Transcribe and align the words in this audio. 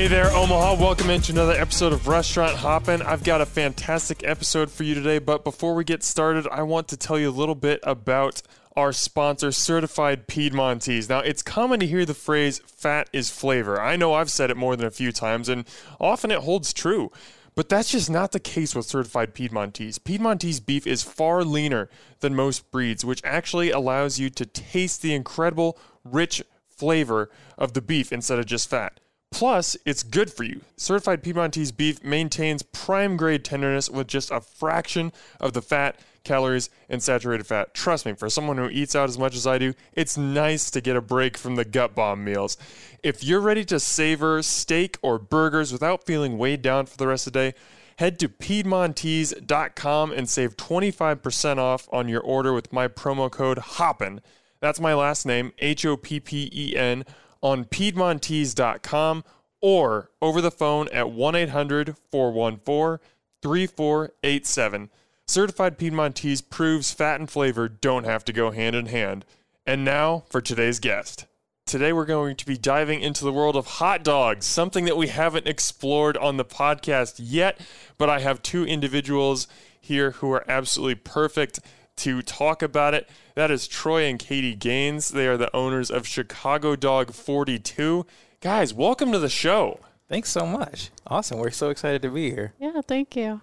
Hey 0.00 0.06
there, 0.06 0.32
Omaha. 0.32 0.76
Welcome 0.76 1.10
into 1.10 1.30
another 1.30 1.52
episode 1.52 1.92
of 1.92 2.08
Restaurant 2.08 2.56
Hoppin'. 2.56 3.02
I've 3.02 3.22
got 3.22 3.42
a 3.42 3.44
fantastic 3.44 4.24
episode 4.24 4.70
for 4.70 4.82
you 4.82 4.94
today, 4.94 5.18
but 5.18 5.44
before 5.44 5.74
we 5.74 5.84
get 5.84 6.02
started, 6.02 6.48
I 6.48 6.62
want 6.62 6.88
to 6.88 6.96
tell 6.96 7.18
you 7.18 7.28
a 7.28 7.30
little 7.30 7.54
bit 7.54 7.80
about 7.82 8.40
our 8.74 8.94
sponsor, 8.94 9.52
Certified 9.52 10.26
Piedmontese. 10.26 11.10
Now, 11.10 11.18
it's 11.18 11.42
common 11.42 11.80
to 11.80 11.86
hear 11.86 12.06
the 12.06 12.14
phrase 12.14 12.60
fat 12.60 13.10
is 13.12 13.28
flavor. 13.28 13.78
I 13.78 13.96
know 13.96 14.14
I've 14.14 14.30
said 14.30 14.50
it 14.50 14.56
more 14.56 14.74
than 14.74 14.86
a 14.86 14.90
few 14.90 15.12
times, 15.12 15.50
and 15.50 15.68
often 16.00 16.30
it 16.30 16.44
holds 16.44 16.72
true. 16.72 17.12
But 17.54 17.68
that's 17.68 17.92
just 17.92 18.08
not 18.08 18.32
the 18.32 18.40
case 18.40 18.74
with 18.74 18.86
certified 18.86 19.34
Piedmontese. 19.34 19.98
Piedmontese 19.98 20.60
beef 20.60 20.86
is 20.86 21.02
far 21.02 21.44
leaner 21.44 21.90
than 22.20 22.34
most 22.34 22.70
breeds, 22.70 23.04
which 23.04 23.20
actually 23.22 23.70
allows 23.70 24.18
you 24.18 24.30
to 24.30 24.46
taste 24.46 25.02
the 25.02 25.12
incredible, 25.12 25.78
rich 26.04 26.42
flavor 26.70 27.28
of 27.58 27.74
the 27.74 27.82
beef 27.82 28.14
instead 28.14 28.38
of 28.38 28.46
just 28.46 28.70
fat. 28.70 28.98
Plus, 29.30 29.76
it's 29.86 30.02
good 30.02 30.32
for 30.32 30.42
you. 30.42 30.60
Certified 30.76 31.22
Piedmontese 31.22 31.72
beef 31.72 32.02
maintains 32.02 32.62
prime 32.62 33.16
grade 33.16 33.44
tenderness 33.44 33.88
with 33.88 34.08
just 34.08 34.30
a 34.30 34.40
fraction 34.40 35.12
of 35.38 35.52
the 35.52 35.62
fat, 35.62 35.98
calories, 36.24 36.68
and 36.88 37.02
saturated 37.02 37.46
fat. 37.46 37.72
Trust 37.72 38.04
me, 38.04 38.12
for 38.12 38.28
someone 38.28 38.58
who 38.58 38.68
eats 38.68 38.96
out 38.96 39.08
as 39.08 39.18
much 39.18 39.36
as 39.36 39.46
I 39.46 39.58
do, 39.58 39.72
it's 39.94 40.16
nice 40.16 40.70
to 40.72 40.80
get 40.80 40.96
a 40.96 41.00
break 41.00 41.38
from 41.38 41.54
the 41.54 41.64
gut 41.64 41.94
bomb 41.94 42.24
meals. 42.24 42.56
If 43.02 43.22
you're 43.22 43.40
ready 43.40 43.64
to 43.66 43.78
savor 43.78 44.42
steak 44.42 44.98
or 45.00 45.18
burgers 45.18 45.72
without 45.72 46.04
feeling 46.04 46.36
weighed 46.36 46.62
down 46.62 46.86
for 46.86 46.96
the 46.96 47.06
rest 47.06 47.26
of 47.26 47.32
the 47.32 47.38
day, 47.38 47.54
head 47.96 48.18
to 48.18 48.28
Piedmontese.com 48.28 50.12
and 50.12 50.28
save 50.28 50.56
25% 50.56 51.58
off 51.58 51.88
on 51.92 52.08
your 52.08 52.20
order 52.20 52.52
with 52.52 52.72
my 52.72 52.88
promo 52.88 53.30
code 53.30 53.58
HOPPIN. 53.58 54.20
That's 54.58 54.80
my 54.80 54.92
last 54.92 55.24
name, 55.24 55.52
H 55.60 55.86
O 55.86 55.96
P 55.96 56.20
P 56.20 56.50
E 56.52 56.76
N 56.76 57.04
on 57.42 57.64
Piedmontese.com 57.64 59.24
or 59.60 60.10
over 60.20 60.40
the 60.40 60.50
phone 60.50 60.88
at 60.88 61.10
1 61.10 61.34
800 61.34 61.96
414 62.10 62.98
3487. 63.42 64.90
Certified 65.26 65.78
Piedmontese 65.78 66.40
proves 66.40 66.92
fat 66.92 67.20
and 67.20 67.30
flavor 67.30 67.68
don't 67.68 68.04
have 68.04 68.24
to 68.24 68.32
go 68.32 68.50
hand 68.50 68.74
in 68.74 68.86
hand. 68.86 69.24
And 69.66 69.84
now 69.84 70.24
for 70.28 70.40
today's 70.40 70.80
guest. 70.80 71.26
Today 71.66 71.92
we're 71.92 72.04
going 72.04 72.34
to 72.34 72.46
be 72.46 72.58
diving 72.58 73.00
into 73.00 73.24
the 73.24 73.32
world 73.32 73.54
of 73.54 73.66
hot 73.66 74.02
dogs, 74.02 74.44
something 74.44 74.86
that 74.86 74.96
we 74.96 75.06
haven't 75.06 75.46
explored 75.46 76.16
on 76.16 76.36
the 76.36 76.44
podcast 76.44 77.20
yet, 77.22 77.60
but 77.96 78.10
I 78.10 78.18
have 78.18 78.42
two 78.42 78.64
individuals 78.64 79.46
here 79.80 80.10
who 80.12 80.32
are 80.32 80.44
absolutely 80.50 80.96
perfect 80.96 81.60
to 81.96 82.22
talk 82.22 82.62
about 82.62 82.94
it. 82.94 83.08
That 83.34 83.50
is 83.50 83.68
Troy 83.68 84.04
and 84.04 84.18
Katie 84.18 84.54
Gaines. 84.54 85.10
They 85.10 85.26
are 85.26 85.36
the 85.36 85.54
owners 85.54 85.90
of 85.90 86.06
Chicago 86.06 86.76
Dog 86.76 87.12
42. 87.12 88.06
Guys, 88.40 88.72
welcome 88.72 89.12
to 89.12 89.18
the 89.18 89.28
show. 89.28 89.80
Thanks 90.08 90.30
so 90.30 90.46
much. 90.46 90.90
Awesome. 91.06 91.38
We're 91.38 91.50
so 91.50 91.70
excited 91.70 92.02
to 92.02 92.10
be 92.10 92.30
here. 92.30 92.54
Yeah, 92.58 92.80
thank 92.86 93.14
you. 93.16 93.40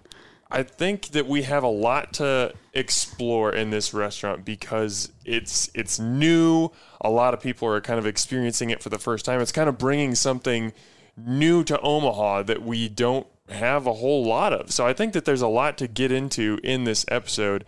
I 0.50 0.62
think 0.62 1.08
that 1.08 1.26
we 1.26 1.42
have 1.42 1.62
a 1.62 1.68
lot 1.68 2.14
to 2.14 2.54
explore 2.72 3.52
in 3.52 3.70
this 3.70 3.92
restaurant 3.92 4.44
because 4.44 5.12
it's 5.24 5.70
it's 5.74 5.98
new. 5.98 6.70
A 7.00 7.10
lot 7.10 7.34
of 7.34 7.40
people 7.40 7.68
are 7.68 7.80
kind 7.80 7.98
of 7.98 8.06
experiencing 8.06 8.70
it 8.70 8.82
for 8.82 8.88
the 8.88 8.98
first 8.98 9.24
time. 9.24 9.40
It's 9.40 9.52
kind 9.52 9.68
of 9.68 9.76
bringing 9.76 10.14
something 10.14 10.72
new 11.16 11.64
to 11.64 11.78
Omaha 11.80 12.44
that 12.44 12.62
we 12.62 12.88
don't 12.88 13.26
have 13.50 13.86
a 13.86 13.94
whole 13.94 14.24
lot 14.24 14.52
of. 14.52 14.70
So 14.70 14.86
I 14.86 14.92
think 14.92 15.12
that 15.12 15.24
there's 15.24 15.42
a 15.42 15.48
lot 15.48 15.76
to 15.78 15.88
get 15.88 16.12
into 16.12 16.58
in 16.62 16.84
this 16.84 17.04
episode. 17.08 17.64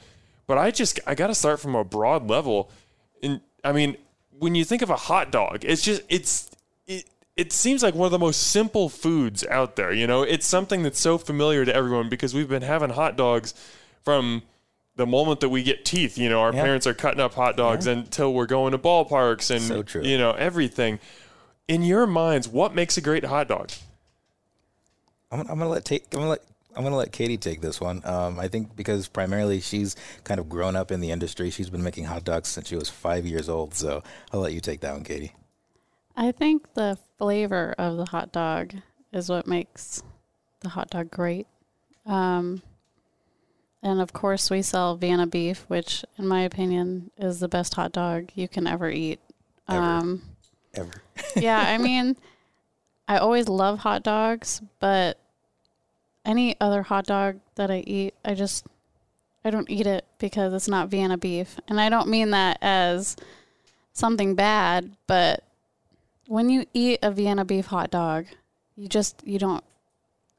But 0.50 0.58
I 0.58 0.72
just 0.72 0.98
I 1.06 1.14
got 1.14 1.28
to 1.28 1.34
start 1.36 1.60
from 1.60 1.76
a 1.76 1.84
broad 1.84 2.28
level. 2.28 2.72
And 3.22 3.40
I 3.62 3.70
mean, 3.70 3.96
when 4.36 4.56
you 4.56 4.64
think 4.64 4.82
of 4.82 4.90
a 4.90 4.96
hot 4.96 5.30
dog, 5.30 5.64
it's 5.64 5.80
just 5.80 6.02
it's 6.08 6.50
it 6.88 7.04
it 7.36 7.52
seems 7.52 7.84
like 7.84 7.94
one 7.94 8.06
of 8.06 8.10
the 8.10 8.18
most 8.18 8.48
simple 8.50 8.88
foods 8.88 9.46
out 9.46 9.76
there. 9.76 9.92
You 9.92 10.08
know, 10.08 10.24
it's 10.24 10.44
something 10.48 10.82
that's 10.82 10.98
so 10.98 11.18
familiar 11.18 11.64
to 11.64 11.72
everyone 11.72 12.08
because 12.08 12.34
we've 12.34 12.48
been 12.48 12.62
having 12.62 12.90
hot 12.90 13.16
dogs 13.16 13.54
from 14.02 14.42
the 14.96 15.06
moment 15.06 15.38
that 15.38 15.50
we 15.50 15.62
get 15.62 15.84
teeth. 15.84 16.18
You 16.18 16.28
know, 16.28 16.40
our 16.40 16.52
Yeah. 16.52 16.64
parents 16.64 16.84
are 16.84 16.94
cutting 16.94 17.20
up 17.20 17.34
hot 17.34 17.56
dogs 17.56 17.86
until 17.86 18.34
we're 18.34 18.46
going 18.46 18.72
to 18.72 18.78
ballparks 18.78 19.52
and 19.54 19.62
So 19.62 20.00
you 20.00 20.18
know 20.18 20.32
everything. 20.32 20.98
In 21.68 21.84
your 21.84 22.08
minds, 22.08 22.48
what 22.48 22.74
makes 22.74 22.96
a 22.96 23.00
great 23.00 23.24
hot 23.24 23.46
dog? 23.46 23.70
I'm, 25.30 25.42
I'm 25.42 25.46
gonna 25.46 25.68
let 25.68 25.84
take. 25.84 26.06
I'm 26.12 26.18
gonna 26.18 26.30
let. 26.30 26.42
I'm 26.80 26.84
gonna 26.84 26.96
let 26.96 27.12
Katie 27.12 27.36
take 27.36 27.60
this 27.60 27.78
one. 27.78 28.00
Um, 28.06 28.40
I 28.40 28.48
think 28.48 28.74
because 28.74 29.06
primarily 29.06 29.60
she's 29.60 29.96
kind 30.24 30.40
of 30.40 30.48
grown 30.48 30.76
up 30.76 30.90
in 30.90 31.00
the 31.00 31.10
industry. 31.10 31.50
She's 31.50 31.68
been 31.68 31.82
making 31.82 32.06
hot 32.06 32.24
dogs 32.24 32.48
since 32.48 32.68
she 32.68 32.74
was 32.74 32.88
five 32.88 33.26
years 33.26 33.50
old. 33.50 33.74
So 33.74 34.02
I'll 34.32 34.40
let 34.40 34.54
you 34.54 34.60
take 34.60 34.80
that 34.80 34.94
one, 34.94 35.04
Katie. 35.04 35.34
I 36.16 36.32
think 36.32 36.72
the 36.72 36.96
flavor 37.18 37.74
of 37.76 37.98
the 37.98 38.06
hot 38.06 38.32
dog 38.32 38.72
is 39.12 39.28
what 39.28 39.46
makes 39.46 40.02
the 40.60 40.70
hot 40.70 40.88
dog 40.88 41.10
great. 41.10 41.46
Um, 42.06 42.62
and 43.82 44.00
of 44.00 44.14
course, 44.14 44.48
we 44.48 44.62
sell 44.62 44.96
Vienna 44.96 45.26
beef, 45.26 45.66
which, 45.68 46.02
in 46.16 46.26
my 46.26 46.44
opinion, 46.44 47.10
is 47.18 47.40
the 47.40 47.48
best 47.48 47.74
hot 47.74 47.92
dog 47.92 48.30
you 48.34 48.48
can 48.48 48.66
ever 48.66 48.88
eat. 48.88 49.20
Ever. 49.68 49.82
Um, 49.82 50.22
Ever. 50.72 51.02
yeah, 51.36 51.60
I 51.60 51.76
mean, 51.76 52.16
I 53.06 53.18
always 53.18 53.50
love 53.50 53.80
hot 53.80 54.02
dogs, 54.02 54.62
but 54.78 55.18
any 56.30 56.56
other 56.60 56.82
hot 56.82 57.06
dog 57.06 57.40
that 57.56 57.70
I 57.70 57.78
eat, 57.86 58.14
I 58.24 58.34
just 58.34 58.66
I 59.44 59.50
don't 59.50 59.68
eat 59.70 59.86
it 59.86 60.04
because 60.18 60.52
it's 60.54 60.68
not 60.68 60.88
Vienna 60.88 61.18
beef. 61.18 61.58
And 61.68 61.80
I 61.80 61.88
don't 61.88 62.08
mean 62.08 62.30
that 62.30 62.58
as 62.62 63.16
something 63.92 64.34
bad, 64.34 64.90
but 65.06 65.42
when 66.26 66.48
you 66.48 66.64
eat 66.72 67.00
a 67.02 67.10
Vienna 67.10 67.44
beef 67.44 67.66
hot 67.66 67.90
dog, 67.90 68.26
you 68.76 68.86
just 68.88 69.22
you 69.26 69.38
don't 69.38 69.64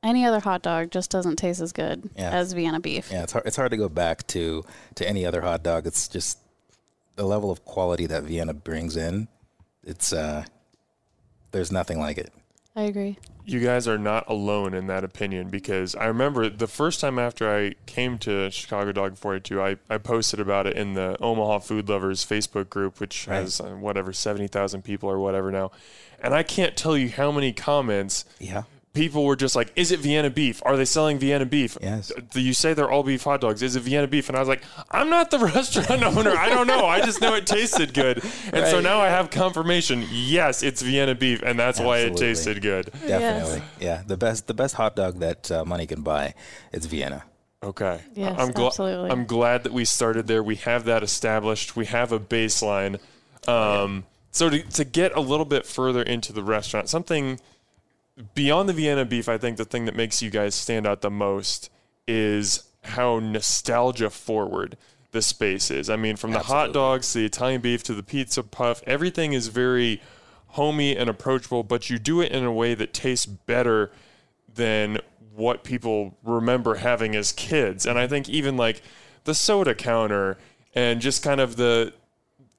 any 0.04 0.26
other 0.26 0.40
hot 0.40 0.62
dog 0.64 0.90
just 0.90 1.12
doesn't 1.12 1.36
taste 1.36 1.62
as 1.62 1.72
good 1.74 2.10
Yeah. 2.16 2.32
as 2.32 2.54
Vienna 2.54 2.80
beef. 2.80 3.10
Yeah, 3.12 3.24
it's 3.24 3.34
hard. 3.34 3.46
It's 3.46 3.56
hard 3.58 3.72
to 3.72 3.78
go 3.78 3.90
back 3.90 4.26
to 4.28 4.64
to 4.96 5.08
any 5.08 5.26
other 5.26 5.42
hot 5.42 5.62
dog. 5.64 5.86
It's 5.86 6.08
just 6.08 6.40
the 7.18 7.26
level 7.26 7.52
of 7.52 7.66
quality 7.66 8.06
that 8.08 8.24
Vienna 8.24 8.54
brings 8.54 8.96
in. 8.96 9.28
It's 9.84 10.14
uh, 10.14 10.46
there's 11.52 11.72
nothing 11.72 12.00
like 12.00 12.18
it. 12.18 12.32
I 12.76 12.84
agree. 12.84 13.18
You 13.46 13.60
guys 13.60 13.88
are 13.88 13.98
not 13.98 14.30
alone 14.30 14.74
in 14.74 14.88
that 14.88 15.04
opinion 15.04 15.50
because 15.50 15.96
I 15.96 16.06
remember 16.06 16.50
the 16.50 16.68
first 16.68 17.00
time 17.00 17.18
after 17.20 17.54
I 17.54 17.74
came 17.86 18.18
to 18.20 18.50
Chicago 18.52 18.92
Dog 18.92 19.18
42, 19.18 19.62
I, 19.62 19.78
I 19.90 19.98
posted 19.98 20.40
about 20.40 20.68
it 20.68 20.78
in 20.78 20.94
the 20.94 21.18
Omaha 21.22 21.60
Food 21.60 21.90
Lovers 21.90 22.26
Facebook 22.26 22.70
group, 22.70 23.00
which 23.00 23.28
Right. 23.28 23.38
has 23.38 23.60
uh, 23.60 23.70
whatever, 23.72 24.14
70,000 24.14 24.84
people 24.84 25.10
or 25.10 25.20
whatever 25.20 25.52
now. 25.52 25.72
And 26.22 26.34
I 26.34 26.44
can't 26.44 26.76
tell 26.78 26.98
you 26.98 27.10
how 27.10 27.32
many 27.32 27.52
comments 27.54 28.26
Yeah. 28.40 28.64
People 28.94 29.24
were 29.26 29.36
just 29.36 29.56
like, 29.56 29.72
"Is 29.76 29.92
it 29.92 30.00
Vienna 30.00 30.30
beef? 30.30 30.62
Are 30.66 30.76
they 30.78 30.86
selling 30.86 31.20
Vienna 31.20 31.46
beef? 31.46 31.78
Yes. 31.82 32.12
Do 32.32 32.42
you 32.42 32.54
say 32.54 32.74
they're 32.74 32.90
all 32.90 33.04
beef 33.04 33.24
hot 33.24 33.42
dogs? 33.42 33.62
Is 33.62 33.76
it 33.76 33.82
Vienna 33.82 34.08
beef?" 34.08 34.28
And 34.30 34.36
I 34.38 34.40
was 34.40 34.50
like, 34.50 34.64
"I'm 34.90 35.10
not 35.10 35.32
the 35.32 35.40
restaurant 35.56 36.04
owner. 36.04 36.32
I 36.32 36.50
don't 36.50 36.68
know. 36.68 36.86
I 36.86 37.02
just 37.02 37.22
know 37.22 37.36
it 37.36 37.46
tasted 37.46 37.94
good." 37.94 38.24
And 38.54 38.68
so 38.68 38.80
now 38.80 39.00
I 39.00 39.08
have 39.08 39.30
confirmation. 39.30 40.06
Yes, 40.12 40.64
it's 40.64 40.82
Vienna 40.82 41.16
beef, 41.16 41.42
and 41.42 41.60
that's 41.60 41.80
why 41.80 42.00
it 42.00 42.18
tasted 42.18 42.62
good. 42.62 42.92
Definitely. 43.08 43.64
Yeah. 43.80 44.04
The 44.06 44.18
best 44.18 44.48
the 44.48 44.54
best 44.54 44.76
hot 44.76 44.96
dog 44.96 45.20
that 45.20 45.50
uh, 45.52 45.66
money 45.66 45.88
can 45.88 46.02
buy. 46.02 46.34
It's 46.72 46.86
Vienna. 46.86 47.24
Okay. 47.64 48.02
Yes, 48.16 48.40
I'm 48.40 48.52
gla- 48.52 48.68
absolutely. 48.68 49.12
I'm 49.12 49.26
glad 49.26 49.64
that 49.64 49.72
we 49.72 49.86
started 49.86 50.26
there. 50.26 50.42
We 50.42 50.56
have 50.56 50.86
that 50.86 51.04
established. 51.04 51.76
We 51.76 51.86
have 51.86 52.12
a 52.12 52.20
baseline. 52.20 53.00
Um, 53.48 54.06
so 54.32 54.50
to, 54.50 54.62
to 54.64 54.84
get 54.84 55.16
a 55.16 55.20
little 55.20 55.46
bit 55.46 55.66
further 55.66 56.02
into 56.02 56.34
the 56.34 56.42
restaurant, 56.44 56.90
something 56.90 57.40
beyond 58.36 58.70
the 58.70 58.74
Vienna 58.74 59.06
beef, 59.06 59.30
I 59.30 59.38
think 59.38 59.58
the 59.58 59.66
thing 59.66 59.86
that 59.86 59.96
makes 59.96 60.22
you 60.22 60.30
guys 60.30 60.56
stand 60.56 60.86
out 60.88 61.02
the 61.02 61.12
most 61.12 61.70
is 62.08 62.64
how 62.84 63.20
nostalgia 63.20 64.10
forward 64.10 64.78
the 65.12 65.22
space 65.22 65.70
is. 65.70 65.90
I 65.90 65.96
mean, 65.96 66.16
from 66.16 66.32
the 66.32 66.40
hot 66.40 66.74
dogs 66.74 67.12
to 67.14 67.20
the 67.20 67.26
Italian 67.26 67.62
beef 67.62 67.84
to 67.84 67.94
the 67.94 68.04
pizza 68.04 68.44
puff, 68.44 68.82
everything 68.88 69.34
is 69.34 69.48
very 69.48 70.02
homey 70.48 70.96
and 70.96 71.10
approachable, 71.10 71.64
but 71.64 71.90
you 71.90 72.00
do 72.00 72.22
it 72.22 72.32
in 72.32 72.44
a 72.44 72.52
way 72.52 72.74
that 72.74 72.94
tastes 72.94 73.26
better 73.26 73.92
than 74.54 75.00
what 75.34 75.64
people 75.64 76.18
remember 76.24 76.76
having 76.76 77.16
as 77.16 77.32
kids. 77.32 77.86
And 77.86 77.98
I 77.98 78.08
think 78.08 78.30
even 78.30 78.58
like 78.58 78.82
the 79.24 79.34
soda 79.34 79.76
counter 79.76 80.38
and 80.74 81.02
just 81.02 81.24
kind 81.24 81.40
of 81.40 81.56
the 81.56 81.94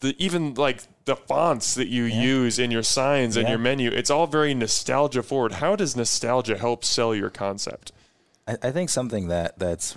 the 0.02 0.14
even 0.22 0.54
like 0.54 0.82
the 1.06 1.16
fonts 1.16 1.74
that 1.74 1.88
you 1.88 2.04
use 2.04 2.58
in 2.58 2.70
your 2.70 2.82
signs 2.82 3.36
and 3.36 3.44
Yeah. 3.46 3.50
your 3.52 3.58
menu, 3.58 3.90
it's 3.90 4.10
all 4.10 4.26
very 4.26 4.54
nostalgia 4.54 5.22
forward. 5.22 5.54
How 5.54 5.74
does 5.74 5.96
nostalgia 5.96 6.58
help 6.58 6.84
sell 6.84 7.14
your 7.14 7.30
concept? 7.30 7.90
I, 8.46 8.56
I 8.62 8.70
think 8.70 8.90
something 8.90 9.28
that 9.28 9.58
that's 9.58 9.96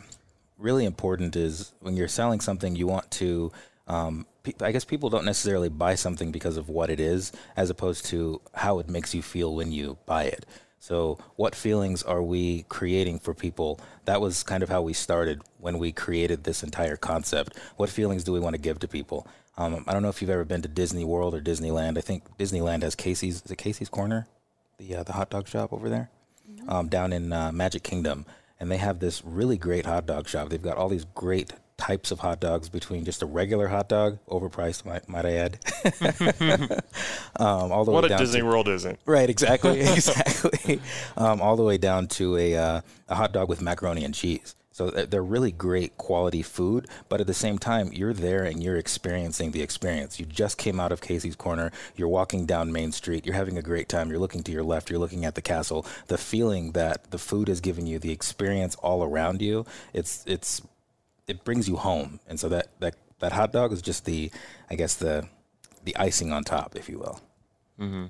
really 0.57 0.85
important 0.85 1.35
is 1.35 1.73
when 1.81 1.97
you're 1.97 2.07
selling 2.07 2.39
something, 2.39 2.75
you 2.75 2.87
want 2.87 3.11
to. 3.11 3.51
Um, 3.87 4.25
I 4.61 4.71
guess 4.71 4.85
people 4.85 5.09
don't 5.09 5.25
necessarily 5.25 5.69
buy 5.69 5.95
something 5.95 6.31
because 6.31 6.55
of 6.57 6.69
what 6.69 6.89
it 6.89 6.99
is, 6.99 7.31
as 7.57 7.69
opposed 7.69 8.05
to 8.07 8.41
how 8.53 8.79
it 8.79 8.87
makes 8.87 9.13
you 9.13 9.21
feel 9.21 9.53
when 9.55 9.71
you 9.71 9.97
buy 10.05 10.23
it. 10.25 10.45
So, 10.79 11.17
what 11.35 11.55
feelings 11.55 12.03
are 12.03 12.21
we 12.21 12.63
creating 12.69 13.17
for 13.19 13.33
people? 13.33 13.79
That 14.05 14.21
was 14.21 14.43
kind 14.43 14.61
of 14.61 14.69
how 14.69 14.83
we 14.83 14.93
started 14.93 15.41
when 15.59 15.79
we 15.79 15.91
created 15.91 16.43
this 16.43 16.61
entire 16.61 16.95
concept. 16.95 17.57
What 17.75 17.89
feelings 17.89 18.23
do 18.23 18.31
we 18.33 18.39
want 18.39 18.53
to 18.53 18.61
give 18.61 18.77
to 18.79 18.87
people? 18.87 19.27
Um, 19.57 19.85
I 19.87 19.93
don't 19.93 20.01
know 20.03 20.09
if 20.09 20.21
you've 20.21 20.29
ever 20.29 20.45
been 20.45 20.61
to 20.63 20.67
Disney 20.67 21.05
World 21.05 21.33
or 21.33 21.39
Disneyland. 21.41 21.97
I 21.97 22.01
think 22.01 22.37
Disneyland 22.37 22.83
has 22.83 22.95
Casey's. 22.95 23.41
Is 23.43 23.51
it 23.51 23.57
Casey's 23.57 23.89
Corner? 23.89 24.27
the 24.77 24.95
uh, 24.95 25.03
the 25.03 25.13
hot 25.13 25.29
dog 25.29 25.47
shop 25.47 25.71
over 25.73 25.89
there, 25.89 26.09
um, 26.67 26.87
down 26.87 27.13
in 27.13 27.31
uh, 27.31 27.51
Magic 27.51 27.83
Kingdom, 27.83 28.25
and 28.59 28.71
they 28.71 28.77
have 28.77 28.99
this 28.99 29.23
really 29.23 29.57
great 29.57 29.85
hot 29.85 30.05
dog 30.05 30.27
shop. 30.27 30.49
They've 30.49 30.61
got 30.61 30.77
all 30.77 30.89
these 30.89 31.05
great 31.15 31.53
types 31.77 32.11
of 32.11 32.19
hot 32.19 32.39
dogs 32.39 32.69
between 32.69 33.03
just 33.03 33.21
a 33.21 33.25
regular 33.25 33.67
hot 33.67 33.89
dog, 33.89 34.17
overpriced, 34.29 34.85
might, 34.85 35.09
might 35.09 35.25
I 35.25 35.33
add, 35.33 35.59
um, 37.37 37.71
all 37.71 37.83
the 37.83 37.91
What 37.91 38.03
way 38.03 38.07
a 38.07 38.09
down 38.09 38.19
Disney 38.19 38.39
to, 38.39 38.45
World 38.45 38.67
isn't. 38.69 38.99
right, 39.05 39.29
exactly, 39.29 39.79
exactly, 39.81 40.81
um, 41.17 41.41
all 41.41 41.55
the 41.55 41.63
way 41.63 41.77
down 41.77 42.07
to 42.07 42.37
a 42.37 42.55
uh, 42.55 42.81
a 43.09 43.15
hot 43.15 43.31
dog 43.33 43.49
with 43.49 43.61
macaroni 43.61 44.03
and 44.03 44.13
cheese. 44.13 44.55
So 44.75 44.89
they're 44.89 45.05
they're 45.05 45.23
really 45.23 45.53
great 45.53 45.97
quality 45.97 46.41
food, 46.41 46.89
but 47.07 47.21
at 47.21 47.27
the 47.27 47.33
same 47.33 47.57
time, 47.57 47.93
you're 47.93 48.11
there 48.11 48.43
and 48.43 48.61
you're 48.61 48.75
experiencing 48.75 49.51
the 49.51 49.61
experience. 49.61 50.19
You 50.19 50.25
just 50.25 50.57
came 50.57 50.81
out 50.81 50.91
of 50.91 50.99
Casey's 50.99 51.37
Corner. 51.37 51.71
You're 51.95 52.09
walking 52.09 52.45
down 52.45 52.73
Main 52.73 52.91
Street. 52.91 53.25
You're 53.25 53.35
having 53.35 53.57
a 53.57 53.61
great 53.61 53.87
time. 53.87 54.09
You're 54.09 54.19
looking 54.19 54.43
to 54.43 54.51
your 54.51 54.65
left. 54.65 54.89
You're 54.89 54.99
looking 54.99 55.23
at 55.23 55.35
the 55.35 55.41
castle. 55.41 55.85
The 56.07 56.17
feeling 56.17 56.73
that 56.73 57.09
the 57.11 57.17
food 57.17 57.47
is 57.47 57.61
giving 57.61 57.87
you, 57.87 57.99
the 57.99 58.11
experience 58.11 58.75
all 58.75 59.01
around 59.01 59.41
you, 59.41 59.65
it's 59.93 60.25
it's 60.27 60.61
it 61.25 61.45
brings 61.45 61.69
you 61.69 61.77
home. 61.77 62.19
And 62.27 62.37
so 62.37 62.49
that 62.49 62.67
that 62.81 62.95
that 63.19 63.31
hot 63.31 63.53
dog 63.53 63.71
is 63.71 63.81
just 63.81 64.03
the, 64.03 64.29
I 64.69 64.75
guess 64.75 64.95
the 64.95 65.29
the 65.85 65.95
icing 65.95 66.33
on 66.33 66.43
top, 66.43 66.75
if 66.75 66.89
you 66.89 66.99
will. 66.99 67.21
Mm-hmm. 67.79 68.07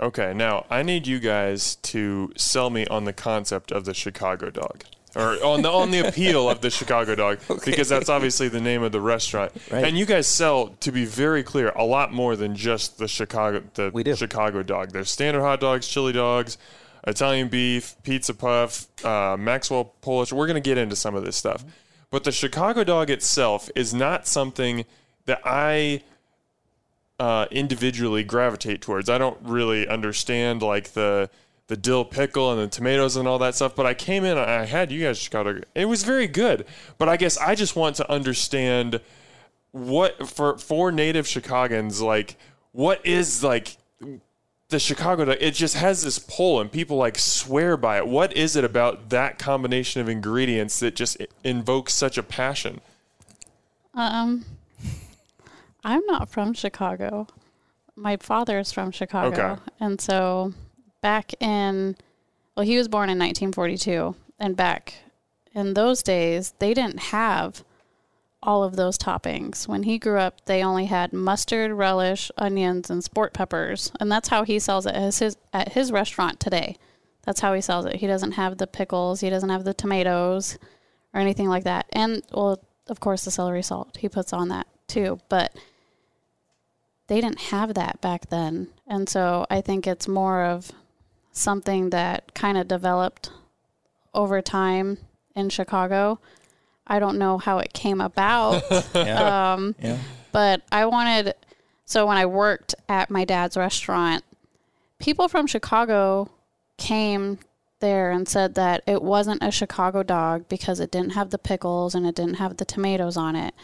Okay, 0.00 0.34
now 0.34 0.66
I 0.70 0.82
need 0.82 1.06
you 1.06 1.20
guys 1.20 1.76
to 1.76 2.32
sell 2.36 2.68
me 2.68 2.84
on 2.88 3.04
the 3.04 3.12
concept 3.12 3.70
of 3.70 3.84
the 3.84 3.94
Chicago 3.94 4.50
dog. 4.50 4.82
Or 5.18 5.44
on 5.44 5.62
the 5.62 5.70
on 5.70 5.90
the 5.90 5.98
appeal 5.98 6.48
of 6.48 6.60
the 6.60 6.70
Chicago 6.70 7.16
dog 7.16 7.40
because 7.64 7.88
that's 7.88 8.08
obviously 8.08 8.48
the 8.48 8.60
name 8.60 8.84
of 8.84 8.92
the 8.92 9.00
restaurant. 9.00 9.50
Right. 9.68 9.84
And 9.84 9.98
you 9.98 10.06
guys 10.06 10.28
sell, 10.28 10.68
to 10.80 10.92
be 10.92 11.04
very 11.04 11.42
clear, 11.42 11.70
a 11.70 11.84
lot 11.84 12.12
more 12.12 12.36
than 12.36 12.54
just 12.54 12.98
the 12.98 13.08
Chicago 13.08 13.64
the 13.74 13.90
We 13.92 14.04
do. 14.04 14.14
Chicago 14.14 14.62
dog. 14.62 14.92
There's 14.92 15.10
standard 15.10 15.40
hot 15.40 15.58
dogs, 15.58 15.88
chili 15.88 16.12
dogs, 16.12 16.56
Italian 17.04 17.48
beef, 17.48 17.96
pizza 18.04 18.32
puff, 18.32 18.86
uh, 19.04 19.36
Maxwell 19.36 19.86
Polish. 20.02 20.32
We're 20.32 20.46
gonna 20.46 20.60
get 20.60 20.78
into 20.78 20.94
some 20.94 21.16
of 21.16 21.24
this 21.24 21.36
stuff, 21.36 21.64
but 22.10 22.22
the 22.22 22.32
Chicago 22.32 22.84
dog 22.84 23.10
itself 23.10 23.68
is 23.74 23.92
not 23.92 24.24
something 24.24 24.84
that 25.26 25.40
I 25.44 26.02
uh, 27.18 27.46
individually 27.50 28.22
gravitate 28.22 28.80
towards. 28.80 29.10
I 29.10 29.18
don't 29.18 29.38
really 29.42 29.88
understand 29.88 30.62
like 30.62 30.92
the 30.92 31.28
the 31.68 31.76
dill 31.76 32.04
pickle 32.04 32.50
and 32.50 32.60
the 32.60 32.66
tomatoes 32.66 33.16
and 33.16 33.28
all 33.28 33.38
that 33.38 33.54
stuff. 33.54 33.74
But 33.76 33.86
I 33.86 33.94
came 33.94 34.24
in, 34.24 34.36
I 34.36 34.64
had 34.64 34.90
you 34.90 35.04
guys 35.04 35.18
Chicago. 35.18 35.60
It 35.74 35.84
was 35.86 36.02
very 36.02 36.26
good. 36.26 36.66
But 36.98 37.08
I 37.08 37.16
guess 37.16 37.38
I 37.38 37.54
just 37.54 37.76
want 37.76 37.96
to 37.96 38.10
understand 38.10 39.00
what 39.70 40.28
for 40.28 40.58
for 40.58 40.90
native 40.90 41.26
Chicagoans 41.28 42.00
like 42.00 42.36
what 42.72 43.04
is 43.04 43.44
like 43.44 43.76
the 44.70 44.78
Chicago. 44.78 45.30
It 45.30 45.52
just 45.52 45.76
has 45.76 46.02
this 46.02 46.18
pull, 46.18 46.60
and 46.60 46.70
people 46.72 46.96
like 46.96 47.18
swear 47.18 47.76
by 47.76 47.98
it. 47.98 48.06
What 48.06 48.36
is 48.36 48.56
it 48.56 48.64
about 48.64 49.10
that 49.10 49.38
combination 49.38 50.00
of 50.00 50.08
ingredients 50.08 50.80
that 50.80 50.94
just 50.96 51.16
invokes 51.44 51.94
such 51.94 52.18
a 52.18 52.22
passion? 52.22 52.80
Um, 53.94 54.44
I'm 55.84 56.04
not 56.06 56.28
from 56.28 56.54
Chicago. 56.54 57.26
My 57.96 58.16
father 58.16 58.58
is 58.58 58.72
from 58.72 58.90
Chicago, 58.90 59.52
Okay. 59.52 59.62
and 59.80 60.00
so 60.00 60.52
back 61.00 61.34
in, 61.40 61.96
well, 62.56 62.66
he 62.66 62.76
was 62.76 62.88
born 62.88 63.10
in 63.10 63.18
1942, 63.18 64.14
and 64.38 64.56
back 64.56 64.94
in 65.54 65.74
those 65.74 66.02
days, 66.02 66.54
they 66.58 66.74
didn't 66.74 67.00
have 67.00 67.64
all 68.42 68.62
of 68.62 68.76
those 68.76 68.98
toppings. 68.98 69.66
When 69.66 69.82
he 69.82 69.98
grew 69.98 70.18
up, 70.18 70.44
they 70.46 70.62
only 70.62 70.86
had 70.86 71.12
mustard, 71.12 71.72
relish, 71.72 72.30
onions, 72.38 72.90
and 72.90 73.02
sport 73.02 73.32
peppers, 73.32 73.92
and 73.98 74.10
that's 74.10 74.28
how 74.28 74.44
he 74.44 74.58
sells 74.58 74.86
it 74.86 74.94
at 74.94 75.16
his 75.16 75.36
at 75.52 75.72
his 75.72 75.90
restaurant 75.90 76.38
today. 76.40 76.76
That's 77.24 77.40
how 77.40 77.52
he 77.54 77.60
sells 77.60 77.84
it. 77.84 77.96
He 77.96 78.06
doesn't 78.06 78.32
have 78.32 78.58
the 78.58 78.66
pickles. 78.66 79.20
He 79.20 79.30
doesn't 79.30 79.50
have 79.50 79.64
the 79.64 79.74
tomatoes 79.74 80.58
or 81.12 81.20
anything 81.20 81.48
like 81.48 81.64
that. 81.64 81.86
And 81.92 82.22
well, 82.32 82.62
of 82.86 83.00
course, 83.00 83.24
the 83.24 83.30
celery 83.30 83.62
salt 83.62 83.96
he 83.98 84.08
puts 84.08 84.32
on 84.32 84.48
that 84.48 84.66
too. 84.86 85.18
But 85.28 85.54
they 87.08 87.20
didn't 87.20 87.40
have 87.40 87.74
that 87.74 88.00
back 88.00 88.28
then, 88.30 88.68
and 88.86 89.08
so 89.08 89.46
I 89.50 89.60
think 89.60 89.86
it's 89.86 90.06
more 90.06 90.44
of 90.44 90.70
something 91.38 91.90
that 91.90 92.34
kind 92.34 92.58
of 92.58 92.68
developed 92.68 93.30
over 94.14 94.42
time 94.42 94.98
in 95.34 95.48
Chicago. 95.48 96.18
I 96.86 96.98
don't 96.98 97.18
know 97.18 97.38
how 97.38 97.58
it 97.58 97.72
came 97.72 98.00
about. 98.00 98.62
Yeah. 98.94 99.52
um, 99.54 99.74
yeah. 99.80 99.98
but 100.32 100.62
I 100.72 100.86
wanted 100.86 101.34
so 101.84 102.04
when 102.06 102.18
I 102.18 102.26
worked 102.26 102.74
at 102.88 103.10
my 103.10 103.24
dad's 103.24 103.56
restaurant, 103.56 104.22
people 104.98 105.28
from 105.28 105.46
Chicago 105.46 106.30
came 106.76 107.38
there 107.80 108.10
and 108.10 108.28
said 108.28 108.56
that 108.56 108.82
it 108.86 109.02
wasn't 109.02 109.42
a 109.42 109.50
Chicago 109.50 110.02
dog 110.02 110.48
because 110.48 110.80
it 110.80 110.90
didn't 110.90 111.12
have 111.12 111.30
the 111.30 111.38
pickles 111.38 111.94
and 111.94 112.06
it 112.06 112.14
didn't 112.14 112.34
have 112.34 112.56
the 112.56 112.64
tomatoes 112.64 113.16
on 113.16 113.36
it. 113.36 113.54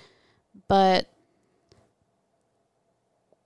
But 0.69 1.07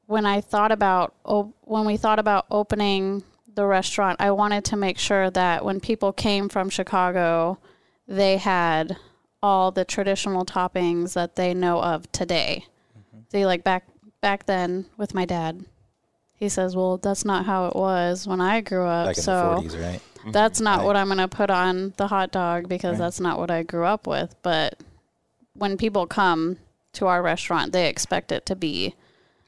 when 0.07 0.27
I 0.27 0.41
thought 0.41 0.73
about 0.73 1.15
oh, 1.25 1.53
when 1.63 1.85
we 1.85 1.97
thought 1.97 2.19
about 2.19 2.47
opening 2.51 3.23
the 3.59 3.67
restaurant, 3.67 4.21
I 4.21 4.31
wanted 4.31 4.65
to 4.67 4.77
make 4.77 4.99
sure 4.99 5.31
that 5.31 5.65
when 5.65 5.81
people 5.81 6.13
came 6.13 6.49
from 6.49 6.71
Chicago, 6.71 7.59
they 8.07 8.37
had 8.37 8.97
all 9.43 9.73
the 9.73 9.85
traditional 9.85 10.45
toppings 10.47 11.15
that 11.15 11.35
they 11.35 11.55
know 11.55 11.83
of 11.83 12.11
today. 12.13 12.67
See, 13.33 13.45
like 13.45 13.65
back 13.65 13.83
back 14.21 14.47
then 14.47 14.87
with 14.97 15.13
my 15.13 15.25
dad, 15.25 15.65
he 16.37 16.49
says, 16.49 16.77
"Well, 16.77 16.99
that's 16.99 17.25
not 17.25 17.47
how 17.47 17.67
it 17.67 17.75
was 17.75 18.29
when 18.29 18.41
I 18.41 18.61
grew 18.61 18.87
up." 18.87 19.17
So 19.17 19.57
the 19.61 19.69
40s, 19.69 19.77
right? 19.83 20.01
that's 20.33 20.61
not 20.61 20.79
Right. 20.79 20.85
what 20.87 20.97
I'm 20.97 21.09
going 21.09 21.19
to 21.19 21.27
put 21.27 21.51
on 21.51 21.95
the 21.97 22.07
hot 22.07 22.31
dog 22.31 22.69
because 22.69 22.93
Right. 22.93 23.07
that's 23.07 23.19
not 23.19 23.41
what 23.41 23.51
I 23.51 23.65
grew 23.65 23.87
up 23.87 24.07
with. 24.07 24.37
But 24.43 24.79
when 25.55 25.77
people 25.77 26.07
come 26.07 26.59
to 26.93 27.09
our 27.09 27.23
restaurant, 27.23 27.73
they 27.73 27.89
expect 27.89 28.31
it 28.31 28.47
to 28.47 28.55
be 28.55 28.95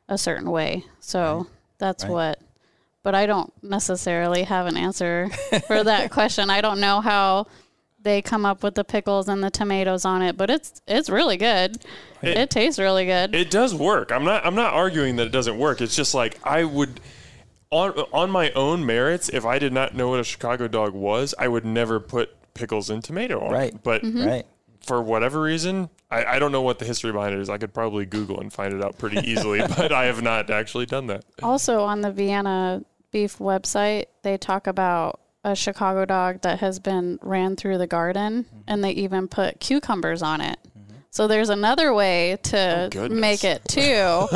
a 0.09 0.19
certain 0.19 0.51
way. 0.51 0.85
So 0.99 1.47
that's 1.79 2.03
Right. 2.03 2.11
what. 2.11 2.41
But 3.03 3.15
I 3.15 3.27
don't 3.27 3.53
necessarily 3.63 4.43
have 4.45 4.67
an 4.67 4.77
answer 4.77 5.29
for 5.67 5.83
that 5.85 6.11
question. 6.13 6.51
I 6.51 6.61
don't 6.61 6.81
know 6.81 7.01
how 7.01 7.47
they 8.03 8.23
come 8.23 8.45
up 8.47 8.63
with 8.63 8.75
the 8.75 8.85
pickles 8.85 9.29
and 9.29 9.43
the 9.43 9.51
tomatoes 9.51 10.05
on 10.05 10.23
it, 10.23 10.37
but 10.37 10.51
it's 10.51 10.81
it's 10.87 11.09
really 11.11 11.37
good. 11.37 11.77
It- 12.23 12.37
It, 12.37 12.51
tastes 12.51 12.79
really 12.79 13.07
good. 13.07 13.35
It 13.35 13.51
does 13.51 13.75
work. 13.75 14.11
I'm 14.13 14.25
not 14.25 14.45
I'm 14.45 14.55
not 14.55 14.73
arguing 14.75 15.17
that 15.17 15.27
it 15.27 15.33
doesn't 15.33 15.59
work. 15.59 15.81
It's 15.81 15.97
just 15.97 16.15
like 16.15 16.39
I 16.45 16.65
would 16.65 17.01
on 17.71 17.91
on 18.13 18.31
my 18.31 18.51
own 18.53 18.85
merits, 18.85 19.29
if 19.29 19.45
I 19.47 19.59
did 19.59 19.73
not 19.73 19.95
know 19.95 20.09
what 20.09 20.21
a 20.21 20.25
Chicago 20.25 20.67
dog 20.69 20.93
was, 20.93 21.35
I 21.39 21.49
would 21.49 21.65
never 21.65 22.01
put 22.01 22.31
pickles 22.55 22.91
and 22.91 23.03
tomato 23.03 23.41
on. 23.41 23.53
Right. 23.53 23.73
it. 23.75 23.83
But 23.83 24.03
Mm-hmm. 24.03 24.27
Right. 24.27 24.47
for 24.85 25.01
whatever 25.03 25.41
reason, 25.41 25.89
I, 26.11 26.25
I 26.37 26.39
don't 26.39 26.53
know 26.53 26.63
what 26.63 26.79
the 26.79 26.85
history 26.85 27.13
behind 27.13 27.35
it 27.35 27.41
is. 27.41 27.49
I 27.49 27.59
could 27.59 27.73
probably 27.73 28.05
Google 28.07 28.41
and 28.41 28.53
find 28.53 28.75
it 28.75 28.83
out 28.85 28.99
pretty 28.99 29.19
easily, 29.31 29.61
but 29.77 29.93
I 29.93 30.07
have 30.07 30.23
not 30.23 30.51
actually 30.51 30.87
done 30.87 31.07
that. 31.09 31.25
Also, 31.43 31.83
on 31.83 32.01
the 32.01 32.11
Vienna 32.11 32.85
Beef 33.13 33.39
website, 33.39 34.07
they 34.23 34.37
talk 34.37 34.67
about 34.67 35.21
a 35.45 35.55
Chicago 35.57 36.05
dog 36.05 36.43
that 36.43 36.59
has 36.61 36.79
been 36.79 37.19
ran 37.23 37.57
through 37.57 37.79
the 37.79 37.87
garden, 37.87 38.45
Mm-hmm. 38.45 38.59
and 38.69 38.85
they 38.85 38.91
even 38.93 39.29
put 39.29 39.61
cucumbers 39.61 40.23
on 40.23 40.41
it. 40.41 40.59
So 41.13 41.27
there's 41.27 41.49
another 41.49 41.93
way 41.93 42.39
to 42.45 42.89
Oh, 42.95 43.09
make 43.09 43.43
it 43.43 43.63
too, 43.69 44.29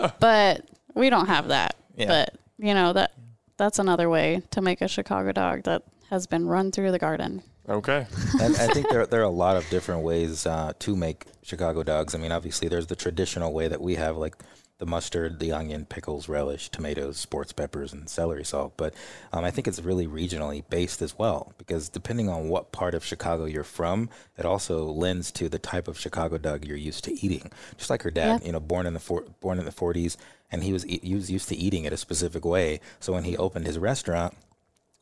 but 0.20 0.62
we 0.94 1.10
don't 1.10 1.26
have 1.26 1.48
that. 1.48 1.76
Yeah. 1.96 2.06
But 2.06 2.38
you 2.58 2.72
know 2.72 2.92
that 2.94 3.12
that's 3.58 3.78
another 3.78 4.08
way 4.08 4.42
to 4.52 4.60
make 4.62 4.80
a 4.80 4.88
Chicago 4.88 5.32
dog 5.32 5.64
that 5.64 5.82
has 6.10 6.26
been 6.26 6.46
run 6.46 6.70
through 6.72 6.92
the 6.92 6.98
garden. 6.98 7.42
Okay. 7.68 8.06
and 8.40 8.56
I 8.56 8.66
think 8.68 8.88
there 8.90 9.06
there 9.06 9.20
are 9.20 9.24
a 9.24 9.28
lot 9.30 9.56
of 9.56 9.68
different 9.70 10.02
ways 10.02 10.46
uh, 10.46 10.72
to 10.80 10.94
make 10.94 11.24
Chicago 11.42 11.82
dogs. 11.82 12.14
I 12.14 12.18
mean, 12.18 12.32
obviously, 12.32 12.68
there's 12.68 12.88
the 12.88 12.96
traditional 12.96 13.52
way 13.52 13.68
that 13.68 13.80
we 13.80 13.94
have, 13.94 14.16
like 14.16 14.36
the 14.78 14.86
mustard, 14.86 15.38
the 15.38 15.52
onion, 15.52 15.86
pickles, 15.86 16.28
relish, 16.28 16.68
tomatoes, 16.68 17.16
sports 17.16 17.52
peppers, 17.52 17.92
and 17.92 18.08
celery 18.08 18.44
salt. 18.44 18.74
But 18.76 18.92
um, 19.32 19.44
I 19.44 19.50
think 19.50 19.66
it's 19.68 19.80
really 19.80 20.06
regionally 20.06 20.64
based 20.68 21.00
as 21.00 21.16
well, 21.16 21.54
because 21.56 21.88
depending 21.88 22.28
on 22.28 22.48
what 22.48 22.72
part 22.72 22.92
of 22.92 23.04
Chicago 23.04 23.44
you're 23.44 23.62
from, 23.64 24.10
it 24.36 24.44
also 24.44 24.84
lends 24.84 25.30
to 25.32 25.48
the 25.48 25.60
type 25.60 25.86
of 25.88 25.98
Chicago 25.98 26.38
dog 26.38 26.66
you're 26.66 26.76
used 26.76 27.04
to 27.04 27.12
eating. 27.24 27.50
Just 27.78 27.88
like 27.88 28.02
her 28.02 28.10
dad, 28.10 28.40
Yeah. 28.40 28.46
you 28.46 28.52
know, 28.52 28.60
born 28.60 28.84
in 28.86 28.94
the 28.94 29.00
four, 29.00 29.24
born 29.40 29.58
in 29.58 29.64
the 29.64 29.70
40s, 29.72 30.16
and 30.50 30.62
he 30.64 30.72
was 30.72 30.84
e- 30.86 31.00
he 31.02 31.14
was 31.14 31.30
used 31.30 31.48
to 31.48 31.56
eating 31.56 31.84
it 31.84 31.92
a 31.92 31.96
specific 31.96 32.44
way. 32.44 32.80
So 33.00 33.12
when 33.12 33.24
he 33.24 33.36
opened 33.36 33.66
his 33.66 33.78
restaurant 33.78 34.34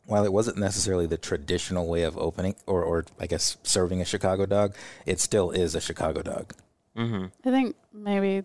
while 0.07 0.25
it 0.25 0.33
wasn't 0.33 0.59
necessarily 0.59 1.07
the 1.07 1.17
traditional 1.19 1.87
way 1.87 2.03
of 2.03 2.17
opening 2.19 2.57
or, 2.67 2.83
or 2.83 3.05
I 3.21 3.27
guess 3.27 3.57
serving 3.63 4.01
a 4.01 4.05
Chicago 4.05 4.47
dog, 4.47 4.75
it 5.07 5.21
still 5.21 5.51
is 5.51 5.75
a 5.75 5.81
Chicago 5.81 6.23
dog. 6.23 6.53
I 6.97 7.31
think 7.45 7.77
maybe 7.93 8.43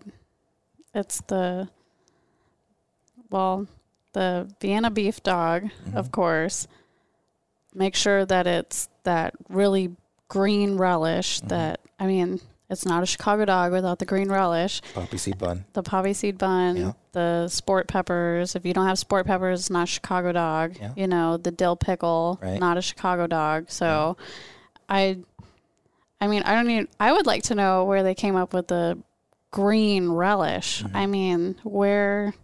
it's 0.94 1.20
the 1.22 1.68
well, 3.30 3.66
the 4.14 4.48
Vienna 4.60 4.90
beef 4.90 5.22
dog, 5.22 5.64
Mm-hmm. 5.64 5.96
of 5.96 6.10
course. 6.12 6.66
Make 7.74 7.94
sure 7.94 8.24
that 8.24 8.46
it's 8.46 8.88
that 9.04 9.34
really 9.48 9.94
green 10.28 10.76
relish 10.78 11.38
Mm-hmm. 11.40 11.48
that 11.48 11.80
I 12.00 12.06
mean, 12.06 12.40
It's 12.70 12.84
not 12.84 13.02
a 13.02 13.06
Chicago 13.06 13.46
dog 13.46 13.72
without 13.72 13.98
the 13.98 14.04
green 14.04 14.28
relish, 14.30 14.82
Poppy 14.94 15.16
seed 15.16 15.38
bun. 15.38 15.64
the 15.72 15.82
poppy 15.82 16.12
seed 16.12 16.36
bun, 16.36 16.76
Yeah. 16.76 16.92
the 17.12 17.48
sport 17.48 17.88
peppers. 17.88 18.54
If 18.54 18.66
you 18.66 18.74
don't 18.74 18.86
have 18.86 18.98
sport 18.98 19.26
peppers, 19.26 19.60
it's 19.60 19.70
not 19.70 19.84
a 19.84 19.86
Chicago 19.86 20.32
dog. 20.32 20.76
Yeah. 20.78 20.92
You 20.94 21.06
know, 21.06 21.38
the 21.38 21.50
dill 21.50 21.76
pickle, 21.76 22.38
Right. 22.42 22.60
not 22.60 22.76
a 22.76 22.82
Chicago 22.82 23.26
dog. 23.26 23.70
So 23.70 24.16
I 24.88 25.18
I 26.20 26.26
mean, 26.26 26.42
I 26.42 26.54
don't 26.54 26.68
even 26.68 26.88
I 27.00 27.12
would 27.12 27.26
like 27.26 27.44
to 27.44 27.54
know 27.54 27.84
where 27.84 28.02
they 28.02 28.14
came 28.14 28.36
up 28.36 28.52
with 28.52 28.68
the 28.68 28.98
green 29.50 30.10
relish. 30.10 30.82
Mm-hmm. 30.82 30.96
I 30.96 31.06
mean, 31.06 31.54
where 31.64 32.34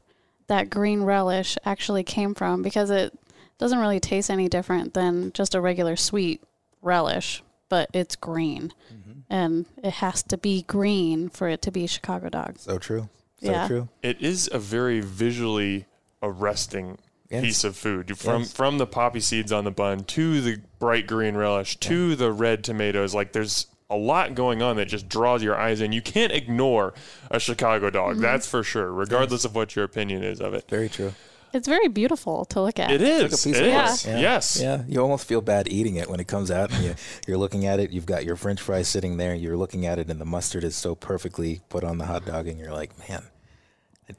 that 0.47 0.71
green 0.71 1.03
relish 1.03 1.59
actually 1.67 2.03
came 2.03 2.35
from 2.35 2.63
because 2.63 2.89
it 2.91 3.13
doesn't 3.59 3.79
really 3.79 4.01
taste 4.01 4.31
any 4.31 4.49
different 4.49 4.95
than 4.95 5.33
just 5.33 5.55
a 5.55 5.61
regular 5.61 5.97
sweet 5.97 6.43
relish, 6.83 7.43
but 7.69 7.89
it's 7.93 8.17
green. 8.17 8.73
Mm-hmm. 8.93 9.11
And 9.31 9.67
it 9.83 9.95
has 9.95 10.23
to 10.25 10.37
be 10.37 10.63
green 10.63 11.29
for 11.29 11.49
it 11.49 11.63
to 11.63 11.71
be 11.71 11.87
Chicago 11.87 12.29
dog. 12.29 12.59
So 12.59 12.79
true. 12.79 13.09
So 13.43 13.51
Yeah. 13.51 13.67
true. 13.67 13.89
It 14.03 14.21
is 14.21 14.49
a 14.53 14.59
very 14.59 15.01
visually 15.01 15.87
arresting 16.23 16.99
Yes. 17.31 17.43
piece 17.43 17.65
of 17.65 17.77
food. 17.77 18.17
From 18.19 18.43
Yes. 18.43 18.53
from 18.53 18.79
the 18.79 18.87
poppy 18.87 19.21
seeds 19.21 19.51
on 19.51 19.65
the 19.65 19.71
bun 19.71 20.05
to 20.05 20.41
the 20.41 20.61
bright 20.79 21.07
green 21.07 21.37
relish 21.37 21.77
to 21.81 22.15
the 22.17 22.31
red 22.31 22.63
tomatoes. 22.63 23.15
Like 23.15 23.33
there's 23.33 23.67
a 23.91 23.97
lot 23.97 24.35
going 24.35 24.63
on 24.63 24.77
that 24.77 24.87
just 24.87 25.09
draws 25.09 25.43
your 25.43 25.57
eyes 25.57 25.81
in. 25.81 25.93
You 25.93 26.03
can't 26.03 26.33
ignore 26.33 26.95
a 27.31 27.39
Chicago 27.41 27.87
Mm-hmm. 27.89 27.97
dog, 27.97 28.19
that's 28.21 28.47
for 28.49 28.63
sure, 28.63 28.93
regardless 28.93 29.45
of 29.45 29.55
what 29.55 29.75
your 29.75 29.85
opinion 29.85 30.23
is 30.23 30.41
of 30.41 30.55
it. 30.55 30.65
Very 30.69 30.89
true. 30.89 31.15
It's 31.55 31.69
very 31.69 31.89
beautiful 31.89 32.45
to 32.47 32.61
look 32.61 32.79
at. 32.79 32.91
It 32.91 33.03
is. 33.03 33.45
piece 33.45 33.59
It 33.59 33.63
of 33.63 33.67
Yeah. 33.67 34.19
Yes. 34.21 34.61
Yeah, 34.61 34.83
you 34.89 35.01
almost 35.01 35.27
feel 35.27 35.41
bad 35.41 35.69
eating 35.69 35.97
it 35.97 36.09
when 36.11 36.21
it 36.21 36.29
comes 36.29 36.51
out, 36.51 36.73
and 36.73 36.85
you, 36.85 36.95
you're 37.27 37.39
looking 37.39 37.67
at 37.67 37.81
it. 37.81 37.91
You've 37.91 38.07
got 38.07 38.25
your 38.25 38.37
French 38.37 38.61
fries 38.61 38.89
sitting 38.89 39.17
there. 39.17 39.35
You're 39.35 39.57
looking 39.57 39.87
at 39.87 39.99
it, 39.99 40.11
and 40.11 40.21
the 40.21 40.25
mustard 40.25 40.65
is 40.65 40.77
so 40.77 40.95
perfectly 40.95 41.61
put 41.69 41.85
on 41.85 41.99
the 41.99 42.07
hot 42.07 42.27
dog, 42.27 42.49
and 42.49 42.59
you're 42.59 42.73
like, 42.73 42.91
man, 43.09 43.23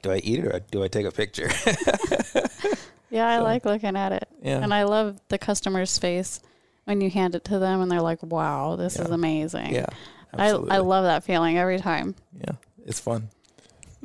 do 0.02 0.10
I 0.10 0.16
eat 0.18 0.40
it 0.40 0.46
or 0.46 0.60
do 0.70 0.82
I 0.82 0.88
take 0.88 1.06
a 1.06 1.12
picture? 1.12 1.50
Yeah, 3.10 3.28
I 3.28 3.38
like 3.38 3.64
looking 3.64 3.96
at 3.96 4.12
it. 4.12 4.28
Yeah. 4.42 4.58
And 4.58 4.74
I 4.74 4.84
love 4.84 5.20
the 5.28 5.38
customer's 5.38 5.96
face 5.96 6.40
when 6.84 7.00
you 7.00 7.10
hand 7.10 7.34
it 7.34 7.44
to 7.44 7.58
them 7.58 7.80
and 7.80 7.90
they're 7.90 8.02
like, 8.02 8.22
wow, 8.22 8.76
this 8.76 8.98
is 8.98 9.08
amazing. 9.08 9.74
yeah, 9.74 9.86
I, 10.34 10.46
absolutely. 10.46 10.70
I 10.72 10.78
love 10.78 11.04
that 11.04 11.24
feeling 11.24 11.56
every 11.58 11.78
time. 11.78 12.14
yeah, 12.38 12.54
it's 12.84 13.00
fun. 13.00 13.28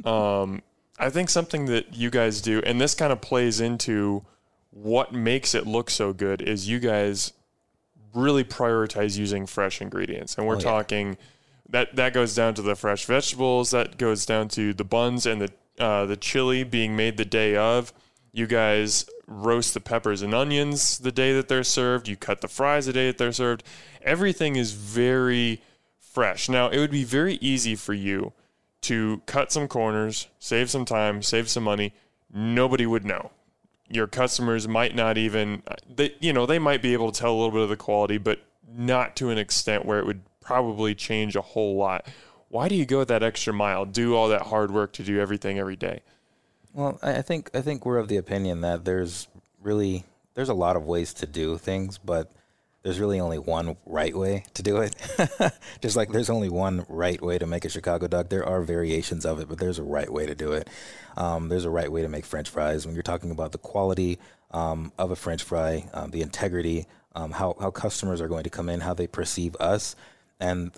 Um, 0.06 0.62
I 1.02 1.10
think 1.10 1.30
something 1.30 1.66
that 1.66 1.96
you 1.96 2.10
guys 2.10 2.42
do, 2.42 2.62
and 2.66 2.80
this 2.80 2.94
kind 2.94 3.12
of 3.12 3.20
plays 3.22 3.60
into 3.60 4.24
what 4.70 5.12
makes 5.14 5.54
it 5.56 5.66
look 5.68 5.90
so 5.90 6.14
good, 6.14 6.42
is 6.42 6.70
you 6.70 6.80
guys 6.80 7.34
really 8.14 8.44
prioritize 8.44 9.18
using 9.18 9.46
fresh 9.48 9.82
ingredients, 9.82 10.36
and 10.38 10.46
we're 10.46 10.56
Oh, 10.56 10.60
yeah. 10.60 10.64
talking 10.64 11.18
that 11.70 11.96
that 11.96 12.14
goes 12.14 12.36
down 12.36 12.54
to 12.54 12.62
the 12.62 12.76
fresh 12.76 13.06
vegetables, 13.06 13.72
that 13.72 13.98
goes 13.98 14.26
down 14.26 14.48
to 14.50 14.74
the 14.74 14.84
buns 14.84 15.26
and 15.26 15.42
the 15.42 15.52
uh, 15.84 16.06
the 16.06 16.18
chili 16.18 16.64
being 16.64 16.96
made 16.96 17.18
the 17.18 17.26
day 17.26 17.56
of. 17.56 17.92
You 18.34 18.46
guys 18.46 19.06
roast 19.28 19.74
the 19.74 19.80
peppers 19.80 20.22
and 20.22 20.34
onions 20.34 21.00
the 21.00 21.12
day 21.12 21.34
that 21.34 21.48
they're 21.48 21.64
served. 21.64 22.08
You 22.08 22.16
cut 22.16 22.42
the 22.42 22.48
fries 22.48 22.86
the 22.86 22.94
day 22.94 23.08
that 23.08 23.18
they're 23.18 23.32
served. 23.32 23.64
Everything 24.04 24.56
is 24.56 24.72
very 24.74 25.62
fresh. 26.00 26.48
Now, 26.48 26.70
it 26.70 26.78
would 26.78 26.92
be 26.92 27.04
very 27.06 27.36
easy 27.36 27.76
for 27.76 27.94
you 27.94 28.34
to 28.82 29.22
cut 29.26 29.52
some 29.52 29.68
corners, 29.68 30.28
save 30.40 30.70
some 30.70 30.86
time, 30.86 31.22
save 31.22 31.50
some 31.50 31.64
money. 31.64 31.94
Nobody 32.34 32.86
would 32.86 33.06
know. 33.06 33.32
Your 33.90 34.08
customers 34.08 34.68
might 34.68 34.96
not 34.96 35.18
even 35.18 35.64
they 35.94 36.16
you 36.20 36.34
know, 36.34 36.46
they 36.46 36.60
might 36.60 36.82
be 36.82 36.94
able 36.94 37.12
to 37.12 37.20
tell 37.20 37.34
a 37.34 37.38
little 37.38 37.52
bit 37.52 37.62
of 37.62 37.70
the 37.70 37.78
quality, 37.78 38.18
but 38.18 38.40
not 38.68 39.16
to 39.18 39.30
an 39.30 39.38
extent 39.38 39.86
where 39.86 40.00
it 40.00 40.06
would 40.06 40.22
probably 40.40 40.96
change 40.96 41.36
a 41.36 41.42
whole 41.42 41.76
lot. 41.76 42.08
Why 42.50 42.68
do 42.68 42.76
you 42.76 42.86
go 42.86 43.04
that 43.04 43.24
extra 43.24 43.54
mile? 43.54 43.86
Do 43.86 44.16
all 44.16 44.30
that 44.30 44.44
hard 44.44 44.72
work 44.72 44.94
to 44.94 45.04
do 45.04 45.20
everything 45.20 45.60
every 45.60 45.76
day? 45.76 46.02
Well, 46.74 47.00
I 47.02 47.22
think 47.22 47.50
I 47.54 47.62
think 47.62 47.86
we're 47.86 47.98
of 47.98 48.08
the 48.08 48.18
opinion 48.18 48.62
that 48.62 48.86
there's 48.86 49.28
really 49.62 50.06
there's 50.34 50.50
a 50.50 50.54
lot 50.54 50.76
of 50.76 50.86
ways 50.86 51.14
to 51.16 51.28
do 51.28 51.58
things, 51.58 51.98
but 51.98 52.32
there's 52.84 53.00
really 53.00 53.20
only 53.20 53.38
one 53.38 53.78
right 53.86 54.16
way 54.16 54.46
to 54.56 54.64
do 54.64 54.78
it. 54.78 54.96
Just 55.82 55.96
like 55.96 56.10
there's 56.10 56.30
only 56.30 56.50
one 56.50 56.86
right 56.90 57.22
way 57.22 57.38
to 57.38 57.46
make 57.46 57.66
a 57.66 57.70
Chicago 57.70 58.08
dog, 58.08 58.30
there 58.30 58.46
are 58.46 58.62
variations 58.62 59.26
of 59.26 59.40
it, 59.40 59.48
but 59.48 59.60
there's 59.60 59.80
a 59.80 59.84
right 59.84 60.12
way 60.12 60.26
to 60.26 60.36
do 60.36 60.54
it. 60.54 60.68
Um, 61.16 61.50
there's 61.50 61.66
a 61.66 61.70
right 61.70 61.92
way 61.92 62.02
to 62.02 62.10
make 62.10 62.26
French 62.26 62.50
fries. 62.50 62.86
When 62.86 62.96
you're 62.96 63.04
talking 63.04 63.32
about 63.32 63.52
the 63.52 63.58
quality 63.58 64.20
um, 64.52 64.92
of 64.98 65.12
a 65.12 65.16
French 65.16 65.44
fry, 65.44 65.86
um, 65.94 66.12
the 66.12 66.22
integrity, 66.22 66.88
um, 67.14 67.32
how 67.32 67.56
how 67.60 67.72
customers 67.72 68.22
are 68.22 68.28
going 68.28 68.44
to 68.44 68.50
come 68.50 68.70
in, 68.70 68.80
how 68.80 68.94
they 68.94 69.08
perceive 69.08 69.56
us, 69.60 69.96
and 70.40 70.72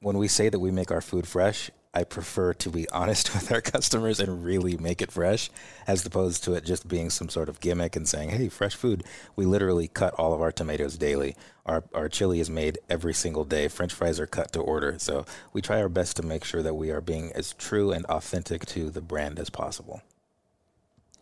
when 0.00 0.16
we 0.16 0.28
say 0.28 0.48
that 0.48 0.60
we 0.60 0.70
make 0.70 0.90
our 0.90 1.00
food 1.00 1.26
fresh, 1.26 1.70
I 1.94 2.04
prefer 2.04 2.52
to 2.54 2.70
be 2.70 2.88
honest 2.92 3.34
with 3.34 3.50
our 3.52 3.60
customers 3.60 4.20
and 4.20 4.44
really 4.44 4.76
make 4.76 5.02
it 5.02 5.12
fresh, 5.12 5.50
as 5.86 6.04
opposed 6.04 6.44
to 6.44 6.54
it 6.54 6.64
just 6.64 6.88
being 6.88 7.10
some 7.10 7.28
sort 7.28 7.48
of 7.48 7.60
gimmick 7.60 7.96
and 7.96 8.08
saying, 8.08 8.30
"Hey, 8.30 8.48
fresh 8.48 8.74
food." 8.74 9.04
We 9.36 9.46
literally 9.46 9.88
cut 9.88 10.14
all 10.14 10.32
of 10.32 10.42
our 10.42 10.52
tomatoes 10.52 10.96
daily. 10.96 11.36
Our 11.66 11.84
our 11.94 12.08
chili 12.08 12.40
is 12.40 12.50
made 12.50 12.78
every 12.88 13.14
single 13.14 13.44
day. 13.44 13.68
French 13.68 13.92
fries 13.92 14.20
are 14.20 14.26
cut 14.26 14.52
to 14.52 14.60
order. 14.60 14.96
So 14.98 15.24
we 15.52 15.62
try 15.62 15.80
our 15.80 15.88
best 15.88 16.16
to 16.16 16.22
make 16.22 16.44
sure 16.44 16.62
that 16.62 16.74
we 16.74 16.90
are 16.90 17.00
being 17.00 17.32
as 17.32 17.54
true 17.54 17.92
and 17.92 18.04
authentic 18.06 18.66
to 18.66 18.90
the 18.90 19.00
brand 19.00 19.38
as 19.38 19.50
possible. 19.50 20.02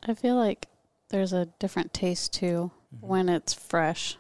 I 0.03 0.15
feel 0.15 0.37
like 0.37 0.69
there's 1.09 1.33
a 1.33 1.47
different 1.59 1.93
taste 1.93 2.33
too 2.33 2.71
mm-hmm. 2.95 3.07
when 3.07 3.29
it's 3.29 3.55
fresh. 3.55 4.17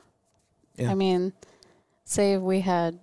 Yeah. 0.76 0.90
I 0.90 0.94
mean, 0.94 1.32
say 2.04 2.36
we 2.38 2.60
had 2.60 2.98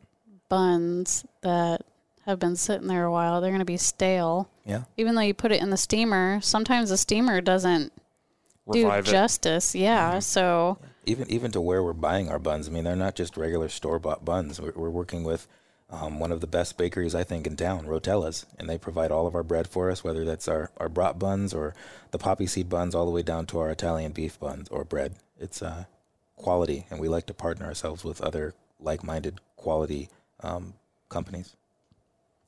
buns 0.50 1.26
that 1.42 1.86
have 2.26 2.40
been 2.40 2.56
sitting 2.56 2.88
there 2.88 3.06
a 3.06 3.12
while, 3.12 3.42
they're 3.42 3.52
going 3.52 3.60
to 3.60 3.66
be 3.66 3.78
stale. 3.78 4.50
Yeah. 4.66 4.84
Even 4.98 5.16
though 5.16 5.22
you 5.22 5.34
put 5.34 5.52
it 5.52 5.62
in 5.62 5.70
the 5.70 5.78
steamer, 5.78 6.40
sometimes 6.42 6.90
the 6.90 6.98
steamer 6.98 7.42
doesn't 7.42 7.92
Revive 8.66 9.06
do 9.06 9.10
it. 9.10 9.14
justice. 9.14 9.76
Yeah. 9.76 10.20
So 10.20 10.78
even 11.06 11.30
even 11.30 11.52
to 11.52 11.60
where 11.62 11.84
we're 11.84 11.94
buying 11.94 12.30
our 12.30 12.40
buns. 12.40 12.68
I 12.68 12.72
mean, 12.72 12.86
they're 12.86 12.96
not 12.96 13.16
just 13.16 13.36
regular 13.36 13.68
store 13.70 14.00
bought 14.00 14.24
buns. 14.24 14.62
We're, 14.62 14.72
we're 14.74 14.90
working 14.90 15.24
with 15.24 15.48
um, 15.90 16.20
one 16.20 16.32
of 16.32 16.40
the 16.40 16.48
best 16.48 16.78
bakeries 16.78 17.14
I 17.14 17.24
think 17.24 17.46
in 17.46 17.56
town, 17.56 17.86
Rotella's, 17.86 18.46
and 18.58 18.70
they 18.70 18.78
provide 18.78 19.12
all 19.12 19.28
of 19.28 19.36
our 19.36 19.44
bread 19.44 19.68
for 19.68 19.92
us, 19.92 20.04
whether 20.04 20.24
that's 20.24 20.48
our 20.48 20.72
our 20.78 20.90
brat 20.90 21.20
buns 21.20 21.54
or 21.54 21.76
the 22.12 22.18
poppy 22.18 22.48
seed 22.48 22.70
buns, 22.70 22.96
all 22.96 23.06
the 23.06 23.12
way 23.12 23.22
down 23.22 23.46
to 23.48 23.60
our 23.60 23.70
Italian 23.70 24.14
beef 24.14 24.40
buns 24.40 24.70
or 24.70 24.86
bread. 24.86 25.16
It's 25.38 25.62
uh, 25.62 25.86
quality, 26.38 26.86
and 26.90 27.00
we 27.02 27.10
like 27.10 27.26
to 27.26 27.34
partner 27.34 27.66
ourselves 27.66 28.04
with 28.06 28.22
other 28.22 28.54
like-minded 28.80 29.40
quality 29.58 30.10
um, 30.42 30.74
companies. 31.10 31.56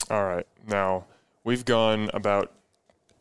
All 0.09 0.23
right. 0.23 0.45
Now, 0.67 1.05
we've 1.43 1.65
gone 1.65 2.09
about 2.13 2.51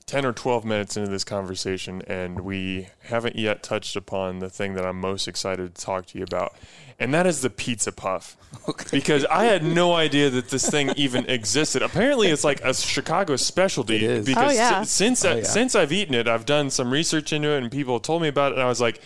10 0.07 0.27
or 0.27 0.33
12 0.33 0.65
minutes 0.65 0.97
into 0.97 1.11
this 1.11 1.25
conversation, 1.25 2.03
and 2.07 2.41
we 2.41 2.89
haven't 3.05 3.37
yet 3.37 3.63
touched 3.63 3.97
upon 3.97 4.39
the 4.41 4.51
thing 4.51 4.75
that 4.75 4.85
I'm 4.85 5.01
most 5.01 5.27
excited 5.27 5.75
to 5.75 5.83
talk 5.83 6.07
to 6.07 6.19
you 6.19 6.25
about, 6.25 6.55
and 7.01 7.13
that 7.15 7.27
is 7.27 7.41
the 7.41 7.51
pizza 7.51 7.93
puff. 7.93 8.37
Okay. 8.67 8.87
Because 8.93 9.27
I 9.27 9.45
had 9.45 9.63
no 9.63 9.93
idea 9.93 10.31
that 10.31 10.49
this 10.49 10.71
thing 10.71 10.91
even 10.97 11.29
existed. 11.29 11.83
Apparently, 11.83 12.29
it's 12.29 12.45
like 12.45 12.63
a 12.63 12.73
Chicago 12.73 13.37
specialty. 13.37 13.97
It 13.97 14.03
is. 14.03 14.27
Because 14.27 14.53
Oh, 14.53 14.55
yeah. 14.55 14.83
si- 14.85 14.89
since, 14.89 15.25
Oh, 15.27 15.37
yeah. 15.37 15.43
since 15.43 15.75
I've 15.75 15.93
eaten 15.93 16.15
it, 16.15 16.29
I've 16.29 16.47
done 16.47 16.71
some 16.71 16.91
research 16.91 17.31
into 17.35 17.49
it, 17.51 17.63
and 17.63 17.71
people 17.71 18.01
told 18.01 18.23
me 18.23 18.29
about 18.29 18.53
it, 18.53 18.55
and 18.55 18.63
I 18.63 18.69
was 18.69 18.81
like, 18.81 19.01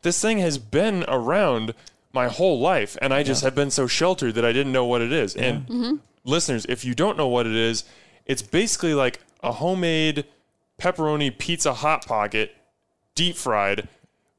this 0.00 0.18
thing 0.22 0.38
has 0.38 0.56
been 0.56 1.04
around 1.08 1.74
my 2.14 2.28
whole 2.28 2.58
life, 2.58 2.96
and 3.02 3.12
I 3.12 3.22
just 3.22 3.42
have 3.42 3.54
been 3.54 3.70
so 3.70 3.86
sheltered 3.86 4.34
that 4.36 4.46
I 4.46 4.52
didn't 4.52 4.72
know 4.72 4.86
what 4.86 5.02
it 5.02 5.12
is. 5.12 5.34
And 5.36 5.66
mm-hmm. 5.66 5.96
Listeners, 6.24 6.66
if 6.68 6.84
you 6.84 6.94
don't 6.94 7.16
know 7.16 7.28
what 7.28 7.46
it 7.46 7.54
is, 7.56 7.84
it's 8.26 8.42
basically 8.42 8.94
like 8.94 9.20
a 9.42 9.52
homemade 9.52 10.24
pepperoni 10.80 11.36
pizza 11.36 11.72
hot 11.74 12.06
pocket, 12.06 12.54
deep 13.14 13.36
fried, 13.36 13.88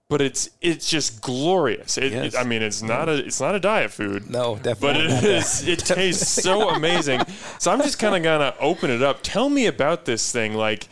but 0.10 0.22
it's 0.22 0.50
it's 0.62 0.90
just 0.90 1.22
glorious. 1.22 1.98
It, 1.98 2.12
Yes. 2.12 2.34
it- 2.34 2.38
I 2.40 2.44
mean, 2.44 2.62
it's 2.62 2.82
not 2.82 3.10
a 3.10 3.14
it's 3.14 3.40
not 3.42 3.56
a 3.56 3.60
diet 3.60 3.92
food. 3.92 4.30
No, 4.30 4.56
But 4.56 4.64
definitely. 4.64 5.06
it 5.06 5.10
not 5.10 5.22
that. 5.24 5.30
is. 5.32 5.68
It 5.68 5.80
tastes 5.80 6.28
so 6.44 6.70
amazing. 6.70 7.22
So 7.60 7.72
I'm 7.72 7.82
just 7.82 8.00
kind 8.00 8.16
of 8.16 8.24
gonna 8.24 8.54
open 8.60 8.92
it 8.92 9.02
up. 9.02 9.20
Tell 9.24 9.50
me 9.50 9.66
about 9.66 10.06
this 10.06 10.32
thing. 10.32 10.54
Like, 10.54 10.88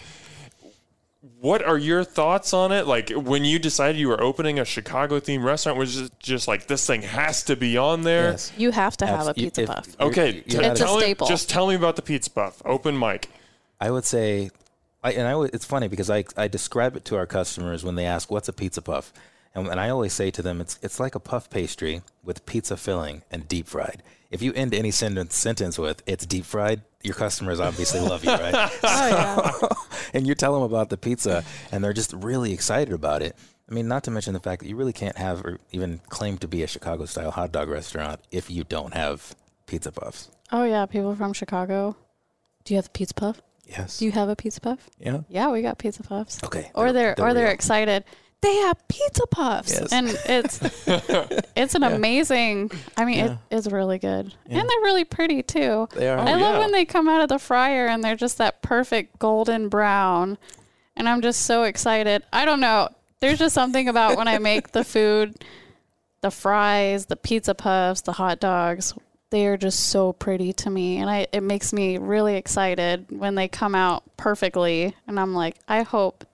what 1.41 1.63
are 1.65 1.77
your 1.77 2.03
thoughts 2.03 2.53
on 2.53 2.71
it? 2.71 2.85
Like, 2.85 3.09
when 3.09 3.43
you 3.43 3.57
decided 3.57 3.99
you 3.99 4.07
were 4.07 4.21
opening 4.21 4.59
a 4.59 4.63
Chicago 4.65 5.19
themed 5.19 5.43
restaurant, 5.43 5.77
was 5.79 5.97
it 5.99 6.11
just 6.19 6.47
like 6.47 6.67
this 6.67 6.85
thing 6.85 7.01
has 7.01 7.41
to 7.45 7.55
be 7.55 7.77
on 7.77 8.03
there? 8.03 8.31
Yes. 8.31 8.51
you 8.57 8.69
have 8.69 8.95
to 8.97 9.07
have 9.07 9.25
a 9.25 9.29
Abs- 9.31 9.37
you- 9.39 9.45
pizza 9.47 9.61
if- 9.63 9.67
puff. 9.67 9.87
you're- 9.99 10.11
Okay, 10.11 10.27
you 10.35 10.41
t- 10.43 10.53
gotta- 10.57 10.71
It's 10.71 10.79
a 10.79 10.83
tell 10.83 10.95
me- 10.97 11.01
staple. 11.01 11.27
just 11.27 11.49
tell 11.49 11.67
me 11.67 11.73
about 11.75 11.95
the 11.95 12.03
pizza 12.03 12.29
puff. 12.29 12.61
Open 12.63 12.97
mic. 12.97 13.27
I 13.79 13.89
would 13.89 14.05
say, 14.05 14.51
I, 15.03 15.13
and 15.13 15.27
I 15.27 15.41
it's 15.51 15.65
funny 15.65 15.87
because 15.87 16.11
I, 16.11 16.25
I 16.37 16.47
describe 16.47 16.95
it 16.95 17.05
to 17.05 17.15
our 17.17 17.25
customers 17.25 17.83
when 17.83 17.95
they 17.95 18.05
ask, 18.05 18.29
what's 18.29 18.47
a 18.47 18.53
pizza 18.53 18.83
puff? 18.83 19.11
And, 19.53 19.67
and 19.67 19.79
I 19.79 19.89
always 19.89 20.13
say 20.13 20.31
to 20.31 20.41
them, 20.41 20.61
it's, 20.61 20.79
it's 20.81 20.99
like 20.99 21.15
a 21.15 21.19
puff 21.19 21.49
pastry 21.49 22.01
with 22.23 22.45
pizza 22.45 22.77
filling 22.77 23.23
and 23.29 23.47
deep 23.47 23.67
fried. 23.67 24.01
If 24.29 24.41
you 24.41 24.53
end 24.53 24.73
any 24.73 24.91
sentence, 24.91 25.35
sentence 25.35 25.77
with, 25.77 26.01
it's 26.05 26.25
deep 26.25 26.45
fried, 26.45 26.81
your 27.03 27.15
customers 27.15 27.59
obviously 27.59 27.99
love 27.99 28.23
you, 28.23 28.31
right? 28.31 28.71
Oh 28.83 29.07
yeah. 29.07 29.67
and 30.13 30.25
you 30.25 30.35
tell 30.35 30.53
them 30.53 30.63
about 30.63 30.89
the 30.89 30.97
pizza 30.97 31.43
and 31.71 31.83
they're 31.83 31.93
just 31.93 32.13
really 32.13 32.53
excited 32.53 32.93
about 32.93 33.21
it. 33.21 33.35
I 33.69 33.73
mean, 33.73 33.87
not 33.87 34.03
to 34.05 34.11
mention 34.11 34.33
the 34.33 34.39
fact 34.39 34.61
that 34.61 34.69
you 34.69 34.75
really 34.75 34.93
can't 34.93 35.17
have 35.17 35.45
or 35.45 35.57
even 35.71 35.99
claim 36.09 36.37
to 36.39 36.47
be 36.47 36.63
a 36.63 36.67
Chicago 36.67 37.05
style 37.05 37.31
hot 37.31 37.51
dog 37.51 37.69
restaurant 37.69 38.19
if 38.31 38.49
you 38.49 38.63
don't 38.63 38.93
have 38.93 39.35
pizza 39.65 39.91
puffs. 39.91 40.29
Oh 40.51 40.63
yeah, 40.63 40.85
people 40.85 41.15
from 41.15 41.33
Chicago. 41.33 41.95
Do 42.63 42.73
you 42.73 42.77
have 42.77 42.85
the 42.85 42.91
pizza 42.91 43.13
puff? 43.13 43.41
Yes. 43.65 43.99
Do 43.99 44.05
you 44.05 44.11
have 44.11 44.29
a 44.29 44.35
pizza 44.35 44.59
puff? 44.59 44.89
yeah. 44.99 45.21
Yeah, 45.29 45.49
we 45.51 45.61
got 45.61 45.77
pizza 45.77 46.03
puffs. 46.03 46.43
Okay. 46.43 46.69
Or 46.75 46.91
they're, 46.91 47.19
or 47.19 47.33
they're 47.33 47.45
real. 47.45 47.53
excited. 47.53 48.03
They 48.41 48.55
have 48.57 48.87
pizza 48.87 49.27
puffs, 49.27 49.71
Yes. 49.79 49.91
and 49.93 50.07
it's 50.25 50.59
it's 51.55 51.75
an 51.75 51.83
Yeah. 51.83 51.89
amazing. 51.89 52.71
I 52.97 53.05
mean, 53.05 53.17
Yeah. 53.19 53.37
it 53.51 53.55
is 53.55 53.71
really 53.71 53.99
good, 53.99 54.33
Yeah. 54.47 54.59
and 54.59 54.69
they're 54.69 54.81
really 54.81 55.03
pretty 55.03 55.43
too. 55.43 55.87
They 55.93 56.09
are. 56.09 56.17
Oh, 56.17 56.21
I 56.23 56.31
love 56.33 56.39
yeah. 56.55 56.59
when 56.59 56.71
they 56.71 56.83
come 56.85 57.07
out 57.07 57.21
of 57.21 57.29
the 57.29 57.37
fryer 57.37 57.85
and 57.87 58.03
they're 58.03 58.15
just 58.15 58.39
that 58.39 58.61
perfect 58.63 59.19
golden 59.19 59.69
brown. 59.69 60.37
And 60.95 61.07
I'm 61.07 61.21
just 61.21 61.43
so 61.43 61.63
excited. 61.63 62.23
I 62.33 62.45
don't 62.45 62.59
know. 62.59 62.89
There's 63.19 63.37
just 63.39 63.53
something 63.53 63.87
about 63.87 64.17
when 64.17 64.27
I 64.27 64.37
make 64.51 64.71
the 64.71 64.83
food, 64.83 65.35
the 66.21 66.31
fries, 66.31 67.05
the 67.05 67.15
pizza 67.15 67.53
puffs, 67.53 68.01
the 68.01 68.13
hot 68.13 68.39
dogs. 68.39 68.93
They 69.29 69.45
are 69.47 69.55
just 69.55 69.79
so 69.91 70.13
pretty 70.13 70.51
to 70.53 70.69
me. 70.71 70.97
And 70.97 71.09
I 71.09 71.27
it 71.31 71.41
makes 71.41 71.71
me 71.73 71.97
really 71.99 72.35
excited 72.35 73.05
when 73.09 73.35
they 73.35 73.47
come 73.47 73.75
out 73.75 74.03
perfectly. 74.17 74.95
And 75.07 75.19
I'm 75.19 75.33
like, 75.35 75.57
I 75.67 75.83
hope 75.83 76.25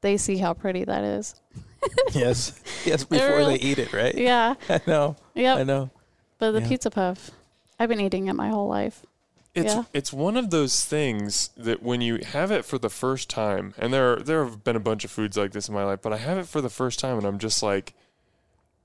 they 0.00 0.16
see 0.16 0.38
how 0.38 0.54
pretty 0.54 0.84
that 0.84 1.04
is. 1.04 1.34
yes. 2.12 2.58
Yes. 2.84 3.04
Before 3.04 3.28
really- 3.36 3.58
they 3.58 3.64
eat 3.64 3.78
it, 3.78 3.92
right? 3.92 4.14
Yeah. 4.14 4.54
I 4.68 4.80
know. 4.86 5.16
I 5.36 5.62
know. 5.64 5.90
But 6.38 6.52
the 6.52 6.60
Yeah. 6.60 6.68
pizza 6.68 6.90
puff, 6.90 7.30
I've 7.78 7.88
been 7.88 8.00
eating 8.00 8.26
it 8.28 8.34
my 8.34 8.48
whole 8.48 8.68
life. 8.68 9.04
It's 9.54 9.74
Yeah. 9.74 9.84
it's 9.92 10.12
one 10.12 10.36
of 10.36 10.50
those 10.50 10.84
things 10.84 11.50
that 11.56 11.82
when 11.82 12.00
you 12.00 12.18
have 12.24 12.50
it 12.52 12.64
for 12.64 12.78
the 12.78 12.88
first 12.90 13.28
time, 13.28 13.74
and 13.78 13.92
there 13.92 14.16
there 14.16 14.44
have 14.44 14.62
been 14.62 14.76
a 14.76 14.80
bunch 14.80 15.04
of 15.04 15.10
foods 15.10 15.36
like 15.36 15.50
this 15.52 15.68
in 15.68 15.74
my 15.74 15.84
life, 15.84 16.00
but 16.02 16.12
I 16.12 16.18
have 16.18 16.38
it 16.38 16.46
for 16.46 16.60
the 16.60 16.70
first 16.70 17.00
time, 17.00 17.18
and 17.18 17.26
I'm 17.26 17.38
just 17.38 17.60
like, 17.62 17.94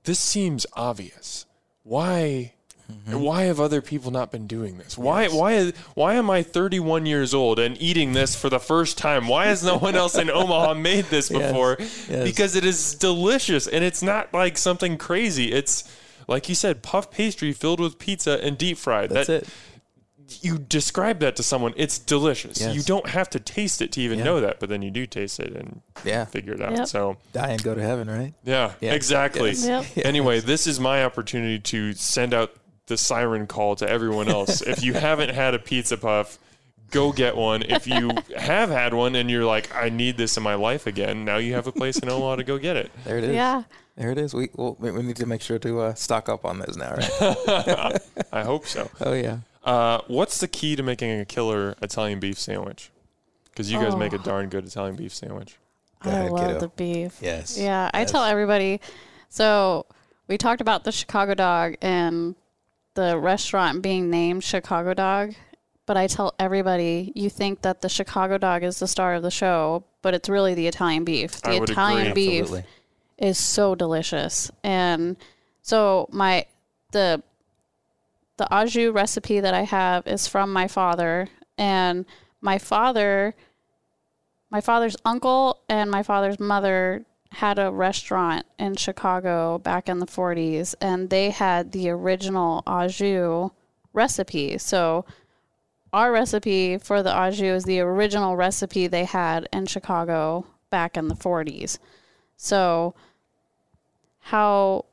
this 0.04 0.18
seems 0.18 0.66
obvious. 0.72 1.46
Why? 1.84 2.54
Mm-hmm. 2.90 3.20
Why 3.20 3.42
have 3.44 3.58
other 3.60 3.80
people 3.82 4.10
not 4.10 4.30
been 4.30 4.46
doing 4.46 4.78
this? 4.78 4.96
Why 4.96 5.28
why 5.28 5.72
why 5.94 6.14
am 6.14 6.30
I 6.30 6.42
31 6.42 7.06
years 7.06 7.34
old 7.34 7.58
and 7.58 7.80
eating 7.80 8.12
this 8.12 8.36
for 8.36 8.48
the 8.48 8.60
first 8.60 8.96
time? 8.98 9.26
Why 9.28 9.46
has 9.46 9.64
no 9.64 9.76
one 9.78 9.96
else 9.96 10.16
in 10.16 10.30
Omaha 10.30 10.74
made 10.90 11.06
this 11.06 11.30
Yes, 11.30 11.42
before? 11.50 11.76
yes. 11.80 12.24
Because 12.24 12.54
it 12.56 12.64
is 12.64 12.94
delicious 12.94 13.66
and 13.66 13.82
it's 13.84 14.02
not 14.02 14.32
like 14.32 14.56
something 14.56 14.98
crazy. 14.98 15.52
It's 15.52 15.82
like 16.28 16.48
you 16.48 16.54
said, 16.54 16.82
puff 16.82 17.10
pastry 17.10 17.52
filled 17.52 17.80
with 17.80 17.98
pizza 17.98 18.38
and 18.42 18.56
deep 18.56 18.78
fried. 18.78 19.10
That's 19.10 19.26
that, 19.28 19.42
it. 19.44 19.48
you 20.42 20.58
describe 20.58 21.20
that 21.20 21.36
to 21.36 21.42
someone, 21.42 21.72
it's 21.76 21.98
delicious. 21.98 22.60
Yes. 22.60 22.74
You 22.74 22.82
don't 22.82 23.08
have 23.08 23.30
to 23.30 23.40
taste 23.40 23.80
it 23.82 23.92
to 23.92 24.00
even 24.00 24.18
Yeah. 24.18 24.24
know 24.24 24.40
that, 24.40 24.58
but 24.60 24.68
then 24.68 24.82
you 24.82 24.90
do 24.90 25.06
taste 25.06 25.38
it 25.40 25.52
and 25.54 25.82
Yeah. 26.04 26.24
figure 26.24 26.52
it 26.54 26.60
out. 26.60 26.72
Yep. 26.76 26.86
So, 26.88 27.16
Die 27.32 27.48
and 27.48 27.62
go 27.62 27.74
to 27.74 27.82
heaven, 27.82 28.08
right? 28.10 28.34
yeah, 28.44 28.72
Yeah. 28.80 28.92
exactly. 28.94 29.50
Yes. 29.56 29.66
Yep. 29.96 30.04
Anyway, 30.06 30.40
this 30.40 30.66
is 30.66 30.78
my 30.80 31.04
opportunity 31.04 31.58
to 31.60 31.92
send 31.92 32.34
out 32.34 32.52
the 32.86 32.96
siren 32.96 33.46
call 33.46 33.76
to 33.76 33.88
everyone 33.88 34.28
else. 34.28 34.60
if 34.62 34.82
you 34.82 34.92
haven't 34.94 35.30
had 35.30 35.54
a 35.54 35.58
pizza 35.58 35.96
puff, 35.96 36.38
go 36.90 37.12
get 37.12 37.36
one. 37.36 37.62
If 37.62 37.86
you 37.86 38.10
have 38.36 38.70
had 38.70 38.94
one 38.94 39.14
and 39.16 39.30
you're 39.30 39.44
like, 39.44 39.74
I 39.74 39.88
need 39.88 40.16
this 40.16 40.36
in 40.36 40.42
my 40.42 40.54
life 40.54 40.86
again, 40.86 41.24
now 41.24 41.36
you 41.38 41.54
have 41.54 41.66
a 41.66 41.72
place 41.72 41.98
in 41.98 42.08
Omaha 42.08 42.36
to 42.36 42.44
go 42.44 42.58
get 42.58 42.76
it. 42.76 42.90
There 43.04 43.18
it 43.18 43.24
is. 43.24 43.34
Yeah. 43.34 43.64
There 43.96 44.10
it 44.12 44.18
is. 44.18 44.34
We 44.34 44.50
well, 44.54 44.76
we 44.78 44.90
we 44.90 45.02
need 45.02 45.16
to 45.16 45.26
make 45.26 45.40
sure 45.40 45.58
to 45.58 45.80
uh, 45.80 45.94
stock 45.94 46.28
up 46.28 46.44
on 46.44 46.58
those 46.58 46.76
now, 46.76 46.94
right? 46.94 47.98
I 48.32 48.44
hope 48.44 48.66
so. 48.66 48.90
oh 49.00 49.14
yeah. 49.14 49.38
Uh, 49.64 50.00
what's 50.06 50.38
the 50.38 50.46
key 50.48 50.76
to 50.76 50.82
making 50.82 51.18
a 51.18 51.24
killer 51.24 51.74
Italian 51.82 52.20
beef 52.20 52.38
sandwich? 52.38 52.90
Because 53.50 53.72
you 53.72 53.80
guys 53.80 53.94
Oh. 53.94 53.96
make 53.96 54.12
a 54.12 54.18
darn 54.18 54.48
good 54.50 54.66
Italian 54.66 54.96
beef 54.96 55.14
sandwich. 55.14 55.56
Go 56.02 56.10
I 56.10 56.12
ahead, 56.12 56.30
love 56.30 56.46
kiddo. 56.46 56.60
the 56.60 56.68
beef. 56.68 57.18
Yes. 57.22 57.58
Yeah, 57.58 57.90
I 57.94 58.04
tell 58.04 58.22
everybody. 58.22 58.80
So 59.30 59.86
we 60.28 60.36
talked 60.36 60.60
about 60.60 60.84
the 60.84 60.92
Chicago 60.92 61.32
dog 61.34 61.76
and 61.80 62.34
the 62.96 63.16
restaurant 63.16 63.82
being 63.82 64.10
named 64.10 64.42
Chicago 64.42 64.92
Dog, 64.92 65.34
but 65.86 65.96
I 65.96 66.08
tell 66.08 66.34
everybody 66.38 67.12
you 67.14 67.30
think 67.30 67.62
that 67.62 67.80
the 67.80 67.88
Chicago 67.88 68.38
dog 68.38 68.64
is 68.64 68.80
the 68.80 68.88
star 68.88 69.14
of 69.14 69.22
the 69.22 69.30
show, 69.30 69.84
but 70.02 70.14
it's 70.14 70.28
really 70.28 70.54
the 70.54 70.66
Italian 70.66 71.04
beef. 71.04 71.40
The 71.40 71.50
I 71.50 71.60
would 71.60 71.70
Italian 71.70 72.08
agree. 72.08 72.26
beef 72.28 72.42
Absolutely. 72.42 72.68
is 73.18 73.38
so 73.38 73.74
delicious. 73.76 74.50
And 74.64 75.16
so 75.62 76.08
my 76.10 76.46
the 76.90 77.22
the 78.36 78.52
au 78.52 78.66
jus 78.66 78.92
recipe 78.92 79.40
that 79.40 79.54
I 79.54 79.62
have 79.62 80.06
is 80.06 80.26
from 80.26 80.52
my 80.52 80.66
father 80.66 81.28
and 81.56 82.04
my 82.40 82.58
father 82.58 83.34
my 84.50 84.60
father's 84.60 84.96
uncle 85.04 85.60
and 85.68 85.90
my 85.90 86.02
father's 86.02 86.38
mother 86.38 87.04
had 87.36 87.58
a 87.58 87.70
restaurant 87.70 88.46
in 88.58 88.74
Chicago 88.74 89.58
back 89.58 89.90
in 89.90 89.98
the 89.98 90.06
40s 90.06 90.74
and 90.80 91.10
they 91.10 91.28
had 91.28 91.72
the 91.72 91.90
original 91.90 92.62
au 92.66 92.88
jus 92.88 93.50
recipe. 93.92 94.56
So 94.56 95.04
our 95.92 96.10
recipe 96.10 96.78
for 96.78 97.02
the 97.02 97.14
au 97.14 97.30
jus 97.30 97.42
is 97.42 97.64
the 97.64 97.80
original 97.80 98.36
recipe 98.36 98.86
they 98.86 99.04
had 99.04 99.50
in 99.52 99.66
Chicago 99.66 100.46
back 100.70 100.96
in 100.96 101.08
the 101.08 101.14
40s. 101.14 101.78
So 102.38 102.94
how 104.20 104.86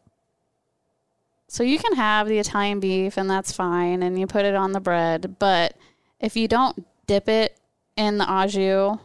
so 1.48 1.64
you 1.64 1.80
can 1.80 1.96
have 1.96 2.28
the 2.28 2.40
Italian 2.40 2.82
beef 2.82 3.16
and 3.16 3.30
that's 3.30 3.54
fine 3.54 4.04
and 4.04 4.20
you 4.20 4.28
put 4.28 4.44
it 4.44 4.56
on 4.56 4.74
the 4.74 4.82
bread, 4.82 5.38
but 5.40 5.78
if 6.20 6.36
you 6.36 6.50
don't 6.50 6.86
dip 7.08 7.30
it 7.30 7.58
in 7.96 8.18
the 8.18 8.30
au 8.30 8.48
jus, 8.48 9.00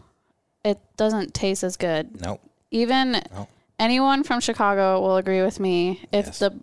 it 0.64 0.80
doesn't 0.96 1.34
taste 1.34 1.62
as 1.62 1.76
good. 1.76 2.20
Nope. 2.20 2.40
Even 2.70 3.12
No. 3.32 3.48
anyone 3.78 4.22
from 4.24 4.40
Chicago 4.40 5.00
will 5.00 5.16
agree 5.16 5.42
with 5.42 5.58
me. 5.60 6.06
If 6.12 6.26
Yes. 6.26 6.38
the 6.40 6.58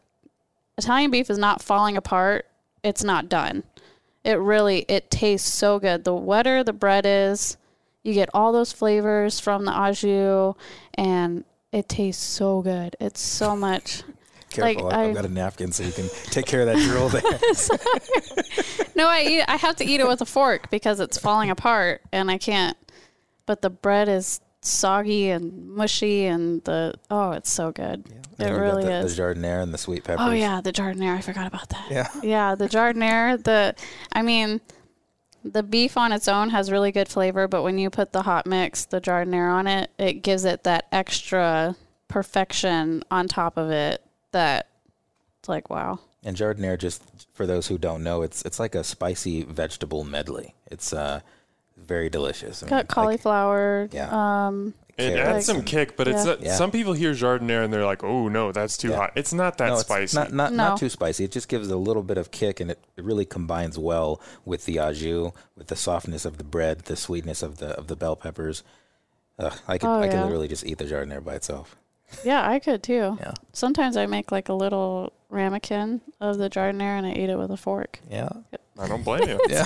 Italian 0.78 1.12
beef 1.12 1.30
is 1.30 1.38
not 1.38 1.62
falling 1.62 1.98
apart, 1.98 2.46
it's 2.84 3.04
not 3.04 3.30
done. 3.30 3.63
It 4.24 4.39
really 4.39 4.86
it 4.88 5.10
tastes 5.12 5.52
so 5.54 5.80
good. 5.80 6.04
The 6.04 6.13
wetter 6.13 6.63
the 6.63 6.74
bread 6.74 7.06
is, 7.06 7.58
you 8.04 8.13
get 8.13 8.30
all 8.34 8.52
those 8.52 8.72
flavors 8.72 9.39
from 9.39 9.65
the 9.65 9.72
au 9.80 9.91
jus 9.91 10.56
and 10.96 11.44
it 11.72 11.89
tastes 11.89 12.24
so 12.24 12.62
good. 12.62 12.96
It's 13.00 13.20
so 13.22 13.56
much. 13.56 14.04
Careful. 14.52 14.86
Like, 14.86 14.94
I, 14.94 15.02
I- 15.02 15.06
have 15.08 15.15
got 15.15 15.26
a 15.26 15.30
napkin 15.30 15.72
so 15.72 15.84
you 15.84 15.91
can 15.91 16.08
take 16.26 16.46
care 16.46 16.62
of 16.62 16.68
that 16.68 16.78
drool 16.78 17.10
there. 17.10 17.22
No, 18.98 19.08
I 19.10 19.24
eat 19.24 19.44
I 19.50 19.58
have 19.58 19.76
to 19.78 19.86
eat 19.86 20.00
it 20.00 20.08
with 20.08 20.22
a 20.22 20.26
fork 20.26 20.70
because 20.70 21.02
it's 21.02 21.18
falling 21.18 21.50
apart 21.50 22.02
and 22.13 22.32
I 22.32 22.38
can't. 22.38 22.78
But 23.46 23.62
the 23.62 23.70
bread 23.70 24.08
is 24.08 24.39
soggy 24.65 25.30
and 25.30 25.69
mushy 25.69 26.25
and 26.25 26.63
the 26.63 26.95
oh, 27.10 27.32
it's 27.32 27.51
so 27.51 27.71
good. 27.71 28.06
Then 28.38 28.54
It 28.54 28.58
really 28.58 28.84
the, 28.84 28.91
is. 28.99 29.15
The 29.15 29.21
jardiniere 29.23 29.62
and 29.62 29.73
the 29.73 29.78
sweet 29.78 30.04
peppers. 30.04 30.25
Oh 30.28 30.32
yeah, 30.32 30.62
the 30.62 30.73
jardiniere. 30.73 31.15
I 31.15 31.21
forgot 31.21 31.47
about 31.47 31.69
that. 31.69 31.88
Yeah. 31.89 32.10
Yeah, 32.23 32.56
the 32.56 32.67
jardiniere. 32.67 33.41
The 33.41 33.75
I 34.12 34.21
mean, 34.21 34.62
the 35.43 35.63
beef 35.63 35.97
on 35.97 36.12
its 36.12 36.28
own 36.28 36.49
has 36.49 36.71
really 36.71 36.91
good 36.91 37.08
flavor, 37.08 37.47
but 37.47 37.63
when 37.63 37.78
you 37.78 37.89
put 37.89 38.12
the 38.12 38.23
hot 38.23 38.45
mix, 38.45 38.86
the 38.86 38.99
jardiniere 38.99 39.51
on 39.51 39.67
it, 39.67 39.91
it 39.97 40.23
gives 40.23 40.43
it 40.43 40.63
that 40.63 40.88
extra 40.91 41.75
perfection 42.08 43.04
on 43.12 43.28
top 43.28 43.58
of 43.58 43.69
it. 43.71 44.04
That 44.32 44.67
it's 45.39 45.47
like 45.49 45.69
wow. 45.69 45.99
And 46.23 46.36
jardiniere, 46.36 46.80
just 46.80 47.04
for 47.34 47.45
those 47.45 47.67
who 47.67 47.78
don't 47.78 48.04
know, 48.04 48.23
it's 48.23 48.41
it's 48.41 48.60
like 48.60 48.75
a 48.75 48.84
spicy 48.84 49.43
vegetable 49.43 50.04
medley. 50.04 50.56
It's 50.71 50.91
uh 50.91 51.21
very 51.88 52.10
delicious. 52.10 52.62
I 52.62 52.65
mean, 52.65 52.69
Got 52.69 52.76
like 52.78 52.88
cauliflower. 52.88 53.89
yeah. 53.91 54.10
Um, 54.48 54.74
It 54.98 55.13
carrots 55.15 55.30
adds 55.38 55.45
some 55.45 55.58
and- 55.58 55.65
kick, 55.65 55.98
but 55.98 56.08
it's 56.08 56.19
Yeah. 56.26 56.32
not, 56.32 56.41
Yeah. 56.41 56.56
some 56.56 56.71
people 56.71 56.93
hear 56.93 57.12
jardiniere 57.13 57.63
and 57.65 57.74
they're 57.74 57.86
like, 57.86 58.04
"Oh 58.04 58.28
no, 58.30 58.52
that's 58.54 58.78
too 58.78 58.89
Yeah. 58.91 58.95
hot." 58.98 59.12
It's 59.15 59.34
not 59.34 59.58
that 59.58 59.67
no, 59.69 59.78
spicy. 59.80 60.17
Not 60.17 60.32
not, 60.34 60.54
No. 60.54 60.69
not 60.69 60.78
too 60.80 60.88
spicy. 60.89 61.26
It 61.26 61.32
just 61.32 61.50
gives 61.50 61.69
a 61.69 61.76
little 61.78 62.04
bit 62.04 62.17
of 62.17 62.32
kick, 62.32 62.60
and 62.62 62.71
it, 62.71 62.80
it 62.95 63.04
really 63.04 63.26
combines 63.26 63.78
well 63.78 64.21
with 64.45 64.63
the 64.65 64.80
au 64.80 64.93
jus, 64.93 65.32
with 65.58 65.67
the 65.67 65.76
softness 65.76 66.24
of 66.26 66.38
the 66.38 66.43
bread, 66.45 66.80
the 66.86 66.95
sweetness 66.95 67.43
of 67.43 67.58
the 67.58 67.78
of 67.78 67.88
the 67.88 67.95
bell 67.98 68.15
peppers. 68.15 68.63
Ugh, 69.38 69.54
I 69.67 69.78
could 69.78 69.88
Oh, 69.89 70.00
I 70.02 70.08
could 70.08 70.21
literally 70.21 70.48
just 70.48 70.65
eat 70.65 70.78
the 70.78 70.86
jardiniere 70.86 71.19
by 71.24 71.36
itself. 71.36 71.76
yeah, 72.24 72.50
I 72.50 72.60
could 72.60 72.82
too. 72.82 73.17
Yeah. 73.19 73.34
Sometimes 73.52 73.98
I 73.98 74.06
make 74.06 74.32
like 74.32 74.48
a 74.48 74.54
little 74.54 75.12
ramekin 75.30 76.00
of 76.21 76.38
the 76.38 76.50
jardiniere 76.50 76.98
and 76.98 77.06
I 77.06 77.12
eat 77.12 77.30
it 77.30 77.38
with 77.38 77.52
a 77.52 77.58
fork. 77.58 78.00
Yeah. 78.10 78.30
I 78.80 78.88
don't 78.88 79.04
blame 79.04 79.28
you. 79.28 79.39
Yeah. 79.50 79.65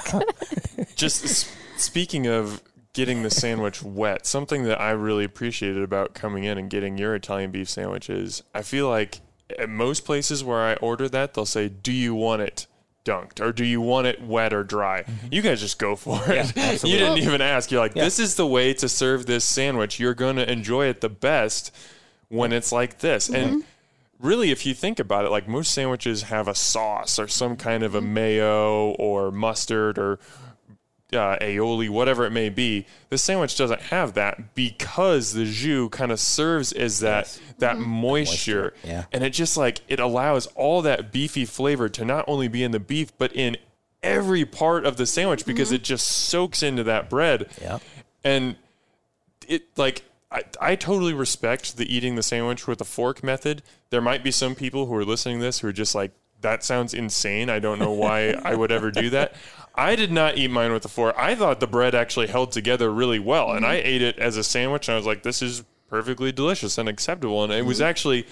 Just 0.96 1.24
s- 1.26 1.52
speaking 1.80 2.28
of 2.28 2.62
getting 2.94 3.24
the 3.24 3.30
sandwich 3.30 3.84
wet, 3.84 4.26
something 4.26 4.64
that 4.64 4.80
I 4.80 4.92
really 4.92 5.24
appreciated 5.24 5.84
about 5.84 6.14
coming 6.14 6.44
in 6.44 6.58
and 6.58 6.70
getting 6.70 6.98
your 6.98 7.16
Italian 7.16 7.52
beef 7.52 7.70
sandwich 7.70 8.10
is 8.10 8.44
I 8.54 8.62
feel 8.62 8.90
like 8.90 9.22
at 9.58 9.70
most 9.70 10.06
places 10.06 10.44
where 10.44 10.60
I 10.60 10.74
order 10.76 11.08
that, 11.10 11.34
they'll 11.34 11.46
say, 11.46 11.70
"Do 11.70 11.92
you 11.92 12.14
want 12.16 12.42
it?" 12.42 12.68
Dunked 13.06 13.40
or 13.40 13.54
do 13.54 13.64
you 13.64 13.80
want 13.80 14.08
it 14.08 14.22
wet 14.22 14.54
or 14.54 14.64
dry? 14.64 15.04
Mm-hmm. 15.04 15.28
You 15.32 15.42
guys 15.42 15.62
just 15.62 15.80
go 15.80 15.96
for 15.96 16.20
it. 16.28 16.56
you 16.84 16.98
didn't 16.98 17.20
even 17.20 17.40
ask. 17.40 17.72
You're 17.72 17.80
like, 17.80 17.96
Yeah. 17.96 18.04
this 18.04 18.20
is 18.20 18.36
the 18.36 18.46
way 18.46 18.74
to 18.74 18.90
serve 18.90 19.26
this 19.26 19.46
sandwich. 19.46 20.00
You're 20.00 20.14
going 20.14 20.36
to 20.36 20.52
enjoy 20.52 20.88
it 20.88 21.00
the 21.00 21.10
best 21.10 21.74
when 22.28 22.52
it's 22.52 22.74
like 22.74 23.00
this. 23.00 23.30
And 23.30 23.64
mm-hmm. 23.64 24.28
really, 24.28 24.52
if 24.52 24.66
you 24.66 24.74
think 24.74 25.00
about 25.00 25.24
it, 25.24 25.32
like 25.32 25.48
most 25.48 25.74
sandwiches 25.74 26.24
have 26.24 26.50
a 26.50 26.54
sauce 26.54 27.18
or 27.18 27.30
some 27.30 27.56
kind 27.56 27.84
of 27.84 27.96
a 27.96 28.02
mm-hmm. 28.02 28.14
mayo 28.14 28.90
or 29.00 29.32
mustard 29.32 29.98
or 29.98 30.20
uh, 31.14 31.38
aioli, 31.42 31.90
whatever 31.90 32.26
it 32.26 32.32
may 32.32 32.50
be. 32.50 32.86
This 33.10 33.24
sandwich 33.24 33.58
doesn't 33.58 33.82
have 33.84 34.14
that 34.14 34.54
because 34.56 35.34
the 35.34 35.46
jus 35.46 35.90
kind 35.92 36.12
of 36.12 36.20
serves 36.20 36.72
as 36.74 37.00
that 37.00 37.26
Yes. 37.26 37.40
that 37.58 37.78
moisture, 37.80 38.74
yeah. 38.84 39.06
and 39.12 39.24
it 39.24 39.32
just 39.32 39.58
like 39.58 39.82
it 39.88 40.00
allows 40.00 40.46
all 40.56 40.82
that 40.84 41.12
beefy 41.12 41.46
flavor 41.46 41.90
to 41.90 42.06
not 42.06 42.26
only 42.28 42.48
be 42.48 42.64
in 42.64 42.72
the 42.72 42.80
beef 42.80 43.12
but 43.18 43.34
in 43.36 43.58
every 44.04 44.46
part 44.46 44.86
of 44.86 44.98
the 44.98 45.06
sandwich 45.06 45.46
because 45.46 45.72
it 45.72 45.84
just 45.84 46.08
soaks 46.08 46.62
into 46.64 46.84
that 46.84 47.10
bread. 47.10 47.50
Yeah. 47.62 47.80
And 48.24 48.56
it 49.48 49.64
like 49.78 50.04
I, 50.32 50.44
I 50.62 50.76
totally 50.76 51.14
respect 51.14 51.76
the 51.78 51.92
eating 51.94 52.16
the 52.16 52.24
sandwich 52.24 52.68
with 52.68 52.80
a 52.82 52.86
fork 52.86 53.24
method. 53.24 53.64
There 53.90 54.02
might 54.02 54.24
be 54.24 54.32
some 54.32 54.54
people 54.56 54.86
who 54.86 54.94
are 54.96 55.04
listening 55.06 55.40
to 55.40 55.44
this 55.44 55.60
who 55.60 55.68
are 55.70 55.74
just 55.74 55.96
like, 55.96 56.12
that 56.42 56.64
sounds 56.64 56.94
insane. 56.94 57.50
I 57.50 57.60
don't 57.60 57.80
know 57.80 57.92
why 57.92 58.30
I 58.46 58.56
would 58.56 58.72
ever 58.72 58.92
do 58.92 59.10
that. 59.10 59.34
I 59.80 59.96
did 59.96 60.12
not 60.12 60.38
eat 60.38 60.52
mine 60.52 60.72
with 60.72 60.86
a 60.86 60.90
fork. 60.90 61.16
I 61.18 61.36
thought 61.36 61.60
the 61.60 61.68
bread 61.68 61.96
actually 61.96 62.28
held 62.28 62.52
together 62.52 62.92
really 62.92 63.20
well, 63.20 63.52
and 63.52 63.64
mm-hmm. 63.64 63.72
I 63.72 63.76
ate 63.78 64.02
it 64.02 64.20
as 64.20 64.38
a 64.38 64.44
sandwich. 64.44 64.88
And 64.88 64.94
I 64.94 64.98
was 64.98 65.06
like, 65.06 65.24
this 65.24 65.42
is 65.42 65.64
perfectly 65.88 66.32
delicious 66.32 66.78
and 66.78 66.90
acceptable. 66.90 67.44
And 67.44 67.52
it 67.54 67.66
was 67.66 67.78
mm-hmm. 67.80 67.88
actually 67.88 68.28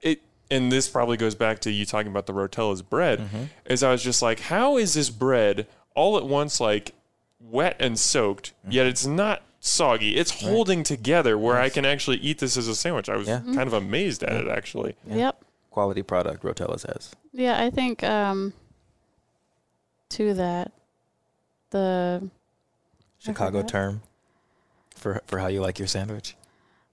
it. 0.00 0.22
And 0.50 0.70
this 0.70 0.88
probably 0.88 1.16
goes 1.16 1.34
back 1.34 1.60
to 1.60 1.70
you 1.70 1.84
talking 1.86 2.10
about 2.10 2.26
the 2.26 2.34
Rotella's 2.34 2.82
bread. 2.82 3.18
Mm-hmm. 3.20 3.44
Is 3.66 3.82
I 3.82 3.90
was 3.90 4.02
just 4.02 4.22
like, 4.22 4.40
how 4.40 4.76
is 4.76 4.94
this 4.94 5.10
bread 5.10 5.66
all 5.94 6.16
at 6.16 6.24
once 6.24 6.60
like 6.60 6.92
wet 7.40 7.76
and 7.78 7.98
soaked, 7.98 8.52
yet 8.68 8.86
it's 8.86 9.06
not 9.06 9.42
soggy. 9.60 10.16
It's 10.16 10.42
holding 10.42 10.82
together 10.82 11.38
where 11.38 11.56
I 11.58 11.68
can 11.68 11.84
actually 11.84 12.18
eat 12.18 12.38
this 12.38 12.56
as 12.56 12.68
a 12.68 12.74
sandwich. 12.74 13.08
I 13.08 13.16
was 13.16 13.28
Yeah. 13.28 13.40
kind 13.40 13.66
of 13.66 13.72
amazed 13.72 14.22
at 14.22 14.32
it 14.32 14.48
actually. 14.48 14.96
Yep. 15.06 15.42
Quality 15.70 16.02
product 16.02 16.42
Rotella's 16.42 16.84
has. 16.84 17.12
Yeah, 17.32 17.60
I 17.60 17.70
think 17.70 18.02
um, 18.04 18.52
to 20.10 20.34
that, 20.34 20.72
the 21.74 22.30
Chicago 23.18 23.62
term 23.62 24.00
for 24.94 25.20
for 25.26 25.38
how 25.40 25.48
you 25.48 25.60
like 25.60 25.78
your 25.78 25.88
sandwich. 25.88 26.36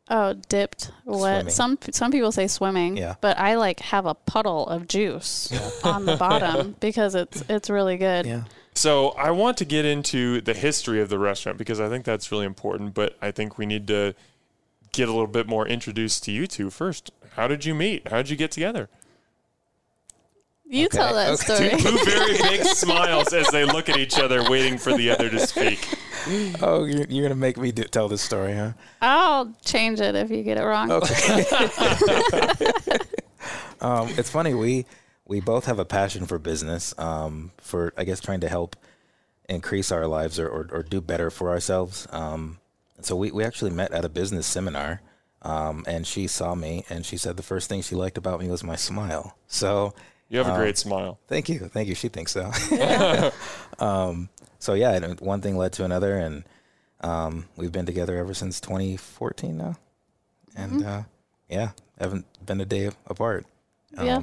oh 0.09 0.33
dipped 0.49 0.91
wet. 1.05 1.43
Swimming. 1.43 1.53
Some 1.53 1.77
some 1.91 2.11
people 2.11 2.31
say 2.31 2.47
swimming. 2.47 2.97
Yeah. 2.97 3.15
But 3.21 3.37
I 3.37 3.55
like 3.55 3.79
have 3.79 4.05
a 4.07 4.15
puddle 4.15 4.67
of 4.67 4.87
juice 4.87 5.51
on 5.83 6.05
the 6.05 6.17
bottom 6.17 6.75
because 6.79 7.13
it's 7.15 7.43
it's 7.47 7.69
really 7.69 7.97
good. 7.97 8.25
Yeah. 8.25 8.43
So 8.73 9.09
I 9.09 9.31
want 9.31 9.57
to 9.57 9.65
get 9.65 9.85
into 9.85 10.41
the 10.41 10.53
history 10.53 10.99
of 11.01 11.09
the 11.09 11.19
restaurant 11.19 11.57
because 11.57 11.79
I 11.79 11.89
think 11.89 12.05
that's 12.05 12.31
really 12.31 12.45
important, 12.45 12.93
but 12.93 13.17
I 13.21 13.31
think 13.31 13.57
we 13.57 13.65
need 13.65 13.85
to 13.87 14.15
get 14.93 15.07
a 15.09 15.11
little 15.11 15.27
bit 15.27 15.47
more 15.47 15.67
introduced 15.67 16.23
to 16.23 16.31
you 16.31 16.47
two 16.47 16.69
first. 16.69 17.11
How 17.35 17.47
did 17.47 17.65
you 17.65 17.75
meet? 17.75 18.07
How 18.07 18.17
did 18.17 18.29
you 18.29 18.35
get 18.35 18.51
together? 18.51 18.89
You 20.71 20.85
Okay, 20.85 20.97
tell 20.99 21.13
that 21.15 21.31
okay. 21.31 21.55
story. 21.55 21.69
Two 21.81 21.97
very 22.05 22.37
big 22.37 22.63
smiles 22.63 23.33
as 23.33 23.45
they 23.47 23.65
look 23.65 23.89
at 23.89 23.97
each 23.97 24.17
other, 24.17 24.49
waiting 24.49 24.77
for 24.77 24.95
the 24.95 25.09
other 25.09 25.29
to 25.29 25.45
speak. 25.45 25.85
Oh, 26.61 26.85
you're, 26.85 27.03
you're 27.09 27.23
gonna 27.23 27.35
make 27.35 27.57
me 27.57 27.73
do, 27.73 27.83
tell 27.83 28.07
this 28.07 28.21
story, 28.21 28.53
huh? 28.53 28.71
I'll 29.01 29.53
change 29.65 29.99
it 29.99 30.15
if 30.15 30.31
you 30.31 30.43
get 30.43 30.57
it 30.57 30.63
wrong. 30.63 30.89
Okay. 30.89 31.43
um, 33.81 34.07
it's 34.17 34.29
funny 34.29 34.53
we 34.53 34.85
we 35.25 35.41
both 35.41 35.65
have 35.65 35.77
a 35.77 35.83
passion 35.83 36.25
for 36.25 36.39
business, 36.39 36.97
um, 36.97 37.51
for 37.57 37.91
I 37.97 38.05
guess 38.05 38.21
trying 38.21 38.39
to 38.39 38.47
help 38.47 38.77
increase 39.49 39.91
our 39.91 40.07
lives 40.07 40.39
or, 40.39 40.47
or, 40.47 40.69
or 40.71 40.83
do 40.83 41.01
better 41.01 41.29
for 41.29 41.49
ourselves. 41.49 42.07
Um, 42.11 42.59
so 43.01 43.17
we, 43.17 43.31
we 43.31 43.43
actually 43.43 43.71
met 43.71 43.91
at 43.91 44.05
a 44.05 44.09
business 44.09 44.47
seminar, 44.47 45.01
um, 45.41 45.83
and 45.85 46.07
she 46.07 46.27
saw 46.27 46.55
me 46.55 46.85
and 46.89 47.05
she 47.05 47.17
said 47.17 47.35
the 47.35 47.43
first 47.43 47.67
thing 47.67 47.81
she 47.81 47.95
liked 47.95 48.17
about 48.17 48.39
me 48.39 48.47
was 48.47 48.63
my 48.63 48.77
smile. 48.77 49.35
So 49.47 49.93
You 50.31 50.37
have 50.37 50.47
a 50.47 50.55
great 50.55 50.77
smile. 50.77 51.19
Thank 51.27 51.49
you, 51.49 51.59
thank 51.59 51.89
you. 51.89 51.95
She 51.95 52.07
thinks 52.07 52.31
so. 52.31 52.51
um, 53.79 54.29
so 54.59 54.75
yeah, 54.75 55.13
one 55.19 55.41
thing 55.41 55.57
led 55.57 55.73
to 55.73 55.83
another, 55.83 56.15
and 56.15 56.45
um, 57.01 57.49
we've 57.57 57.73
been 57.73 57.85
together 57.85 58.17
ever 58.17 58.33
since 58.33 58.61
2014 58.61 59.57
now, 59.57 59.75
and 60.55 60.85
uh, 60.85 61.01
yeah, 61.49 61.71
haven't 61.99 62.25
been 62.45 62.61
a 62.61 62.65
day 62.65 62.91
apart. 63.07 63.45
Yeah. 64.01 64.21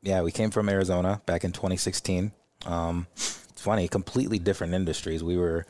yeah, 0.00 0.22
we 0.22 0.30
came 0.30 0.52
from 0.52 0.68
Arizona 0.68 1.20
back 1.26 1.42
in 1.42 1.50
2016. 1.50 2.30
Um, 2.64 3.08
it's 3.16 3.60
funny, 3.60 3.88
completely 3.88 4.38
different 4.38 4.74
industries. 4.74 5.24
We 5.24 5.36
were 5.36 5.66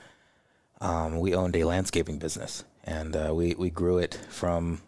um, 0.82 1.18
we 1.18 1.34
owned 1.34 1.56
a 1.56 1.64
landscaping 1.64 2.18
business, 2.18 2.62
and 2.84 3.16
uh, 3.16 3.32
we 3.34 3.54
we 3.54 3.70
grew 3.70 3.96
it 3.96 4.20
from 4.28 4.82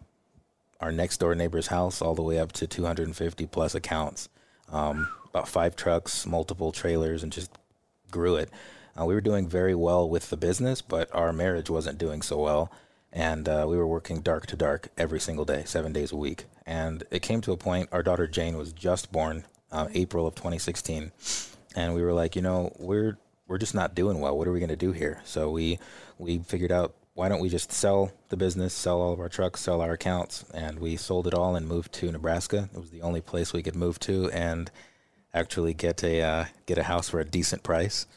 our 0.79 0.91
next 0.91 1.17
door 1.17 1.33
neighbor's 1.33 1.67
house 1.67 2.03
all 2.03 2.13
the 2.13 2.21
way 2.21 2.37
up 2.37 2.51
to 2.51 2.67
250 2.67 3.47
plus 3.47 3.73
accounts, 3.73 4.29
um, 4.71 5.07
about 5.29 5.47
five 5.47 5.75
trucks, 5.75 6.25
multiple 6.25 6.71
trailers, 6.71 7.23
and 7.23 7.31
just 7.31 7.51
grew 8.11 8.35
it. 8.35 8.49
Uh, 8.99 9.05
we 9.05 9.13
were 9.13 9.21
doing 9.21 9.47
very 9.47 9.75
well 9.75 10.09
with 10.09 10.29
the 10.29 10.37
business, 10.37 10.81
but 10.81 11.13
our 11.13 11.31
marriage 11.31 11.69
wasn't 11.69 11.97
doing 11.97 12.21
so 12.21 12.39
well. 12.39 12.71
And 13.11 13.49
uh, 13.49 13.65
we 13.67 13.77
were 13.77 13.87
working 13.87 14.21
dark 14.21 14.45
to 14.47 14.55
dark 14.55 14.89
every 14.97 15.19
single 15.19 15.45
day, 15.45 15.63
seven 15.65 15.93
days 15.93 16.11
a 16.11 16.15
week. 16.15 16.45
And 16.65 17.03
it 17.09 17.21
came 17.21 17.41
to 17.41 17.51
a 17.51 17.57
point, 17.57 17.89
our 17.91 18.03
daughter 18.03 18.27
Jane 18.27 18.57
was 18.57 18.71
just 18.71 19.11
born, 19.11 19.45
uh, 19.71 19.87
April 19.93 20.27
of 20.27 20.35
2016. 20.35 21.11
And 21.75 21.95
we 21.95 22.03
were 22.03 22.13
like, 22.13 22.35
you 22.35 22.41
know, 22.41 22.75
we're 22.77 23.17
we're 23.47 23.57
just 23.57 23.73
not 23.73 23.95
doing 23.95 24.19
well. 24.19 24.37
What 24.37 24.47
are 24.47 24.51
we 24.51 24.59
going 24.59 24.69
to 24.69 24.75
do 24.75 24.91
here? 24.91 25.21
So 25.23 25.49
we 25.49 25.79
we 26.19 26.39
figured 26.39 26.71
out 26.71 26.93
why 27.19 27.27
don't 27.27 27.41
we 27.41 27.49
just 27.49 27.69
sell 27.69 28.13
the 28.29 28.37
business, 28.37 28.73
sell 28.73 29.01
all 29.01 29.11
of 29.11 29.19
our 29.19 29.27
trucks, 29.27 29.59
sell 29.59 29.81
our 29.81 29.91
accounts, 29.91 30.45
and 30.53 30.79
we 30.79 30.95
sold 30.95 31.27
it 31.27 31.33
all 31.33 31.53
and 31.57 31.67
moved 31.67 31.91
to 31.91 32.09
Nebraska. 32.09 32.69
It 32.73 32.79
was 32.79 32.91
the 32.91 33.01
only 33.01 33.19
place 33.19 33.51
we 33.51 33.61
could 33.61 33.75
move 33.75 33.99
to 33.99 34.31
and 34.31 34.71
actually 35.33 35.73
get 35.73 36.01
a 36.01 36.21
uh, 36.21 36.45
get 36.65 36.77
a 36.77 36.83
house 36.83 37.09
for 37.09 37.19
a 37.19 37.25
decent 37.25 37.61
price. 37.61 38.07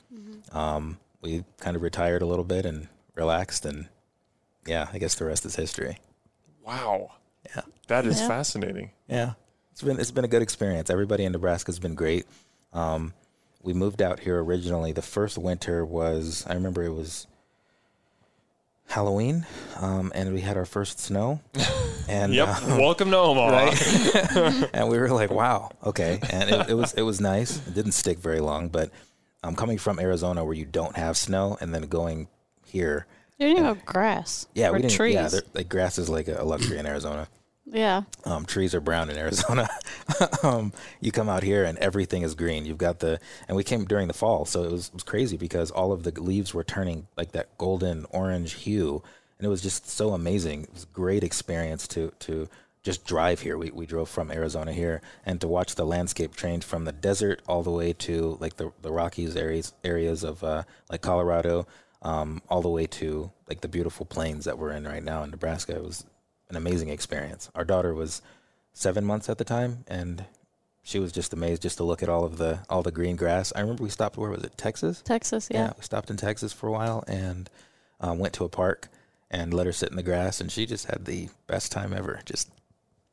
Um, 0.52 0.98
we 1.20 1.42
kind 1.58 1.74
of 1.74 1.82
retired 1.82 2.22
a 2.22 2.26
little 2.26 2.44
bit 2.44 2.64
and 2.64 2.86
relaxed, 3.16 3.66
and 3.66 3.88
yeah, 4.68 4.86
I 4.92 4.98
guess 4.98 5.16
the 5.16 5.24
rest 5.24 5.44
is 5.46 5.56
history. 5.56 5.98
Wow. 6.64 7.10
Yeah. 7.56 7.62
That 7.88 8.06
is 8.06 8.20
Yeah. 8.20 8.28
fascinating. 8.28 8.92
Yeah, 9.08 9.32
it's 9.72 9.82
been 9.82 9.98
it's 9.98 10.12
been 10.12 10.24
a 10.24 10.28
good 10.28 10.42
experience. 10.42 10.90
Everybody 10.90 11.24
in 11.24 11.32
Nebraska 11.32 11.72
has 11.72 11.80
been 11.80 11.96
great. 11.96 12.24
Um, 12.72 13.14
we 13.64 13.72
moved 13.72 14.00
out 14.00 14.20
here 14.20 14.40
originally. 14.40 14.92
The 14.92 15.02
first 15.02 15.38
winter 15.38 15.84
was 15.84 16.44
I 16.48 16.54
remember 16.54 16.84
it 16.84 16.94
was 16.94 17.26
Halloween, 18.92 19.46
um, 19.80 20.12
and 20.14 20.34
we 20.34 20.42
had 20.42 20.56
our 20.58 20.66
first 20.66 21.00
snow. 21.00 21.40
And 22.08 22.34
Yep. 22.34 22.48
uh, 22.48 22.60
Welcome 22.80 23.10
to 23.12 23.16
Omaha. 23.16 23.48
right? 23.48 24.68
and 24.74 24.88
we 24.88 24.98
were 24.98 25.08
like, 25.08 25.30
"Wow, 25.30 25.70
okay." 25.86 26.18
And 26.30 26.50
it, 26.50 26.70
it 26.70 26.74
was 26.74 26.92
it 26.94 27.02
was 27.02 27.20
nice. 27.20 27.56
It 27.68 27.74
didn't 27.74 27.92
stick 27.92 28.18
very 28.18 28.40
long, 28.40 28.68
but 28.68 28.90
um, 29.44 29.54
coming 29.54 29.78
from 29.78 30.00
Arizona 30.00 30.44
where 30.44 30.52
you 30.52 30.64
don't 30.66 30.96
have 30.96 31.16
snow, 31.16 31.56
and 31.60 31.72
then 31.72 31.82
going 31.82 32.26
here, 32.66 33.06
You 33.38 33.46
didn't 33.46 33.58
even 33.58 33.64
have 33.76 33.84
grass. 33.86 34.46
yeah, 34.54 34.68
or 34.68 34.72
we 34.74 34.78
didn't. 34.82 34.94
trees. 34.96 35.14
Yeah, 35.14 35.30
like 35.54 35.68
grass 35.68 35.96
is 35.96 36.08
like 36.10 36.26
a 36.28 36.42
luxury 36.44 36.76
in 36.78 36.86
Arizona. 36.86 37.28
Yeah. 37.66 38.02
Um, 38.24 38.44
trees 38.44 38.74
are 38.74 38.80
brown 38.80 39.08
in 39.10 39.16
Arizona. 39.16 39.68
um, 40.42 40.72
you 41.00 41.12
come 41.12 41.28
out 41.28 41.42
here 41.42 41.64
and 41.64 41.78
everything 41.78 42.22
is 42.22 42.34
green. 42.34 42.66
You've 42.66 42.78
got 42.78 42.98
the, 42.98 43.20
and 43.48 43.56
we 43.56 43.64
came 43.64 43.84
during 43.84 44.08
the 44.08 44.14
fall, 44.14 44.44
so 44.44 44.64
it 44.64 44.72
was, 44.72 44.92
was 44.92 45.02
crazy 45.02 45.36
because 45.36 45.70
all 45.70 45.92
of 45.92 46.02
the 46.02 46.20
leaves 46.20 46.52
were 46.52 46.64
turning 46.64 47.06
like 47.16 47.32
that 47.32 47.56
golden 47.58 48.06
orange 48.10 48.54
hue, 48.54 49.02
and 49.38 49.46
it 49.46 49.50
was 49.50 49.62
just 49.62 49.88
so 49.88 50.12
amazing. 50.12 50.64
It 50.64 50.72
was 50.72 50.84
great 50.86 51.24
experience 51.24 51.86
to 51.88 52.12
to 52.20 52.48
just 52.82 53.04
drive 53.04 53.40
here. 53.40 53.56
We 53.56 53.70
we 53.70 53.86
drove 53.86 54.08
from 54.08 54.30
Arizona 54.30 54.72
here 54.72 55.00
and 55.24 55.40
to 55.40 55.48
watch 55.48 55.76
the 55.76 55.86
landscape 55.86 56.34
change 56.34 56.64
from 56.64 56.84
the 56.84 56.92
desert 56.92 57.42
all 57.46 57.62
the 57.62 57.70
way 57.70 57.92
to 57.92 58.36
like 58.40 58.56
the 58.56 58.72
the 58.82 58.92
Rockies 58.92 59.36
areas 59.36 59.72
areas 59.84 60.24
of 60.24 60.42
uh, 60.42 60.64
like 60.90 61.00
Colorado, 61.00 61.66
um, 62.02 62.42
all 62.48 62.60
the 62.60 62.68
way 62.68 62.86
to 62.86 63.30
like 63.48 63.60
the 63.60 63.68
beautiful 63.68 64.04
plains 64.04 64.44
that 64.44 64.58
we're 64.58 64.72
in 64.72 64.84
right 64.84 65.02
now 65.02 65.22
in 65.22 65.30
Nebraska. 65.30 65.76
It 65.76 65.84
was 65.84 66.04
an 66.52 66.56
amazing 66.56 66.88
experience. 66.90 67.50
Our 67.54 67.64
daughter 67.64 67.94
was 67.94 68.22
seven 68.72 69.04
months 69.04 69.28
at 69.28 69.38
the 69.38 69.44
time, 69.44 69.84
and 69.88 70.24
she 70.82 70.98
was 70.98 71.12
just 71.12 71.32
amazed 71.32 71.62
just 71.62 71.78
to 71.78 71.84
look 71.84 72.02
at 72.02 72.08
all 72.08 72.24
of 72.24 72.38
the 72.38 72.60
all 72.68 72.82
the 72.82 72.92
green 72.92 73.16
grass. 73.16 73.52
I 73.56 73.60
remember 73.60 73.82
we 73.82 73.90
stopped 73.90 74.16
where 74.16 74.30
was 74.30 74.44
it 74.44 74.56
Texas? 74.56 75.02
Texas, 75.04 75.48
yeah. 75.50 75.72
we 75.76 75.82
stopped 75.82 76.10
in 76.10 76.16
Texas 76.16 76.52
for 76.52 76.68
a 76.68 76.72
while 76.72 77.04
and 77.06 77.48
um, 78.00 78.18
went 78.18 78.34
to 78.34 78.44
a 78.44 78.48
park 78.48 78.88
and 79.30 79.54
let 79.54 79.66
her 79.66 79.72
sit 79.72 79.90
in 79.90 79.96
the 79.96 80.02
grass, 80.02 80.40
and 80.40 80.52
she 80.52 80.66
just 80.66 80.86
had 80.86 81.06
the 81.06 81.28
best 81.46 81.72
time 81.72 81.92
ever, 81.94 82.20
just 82.26 82.50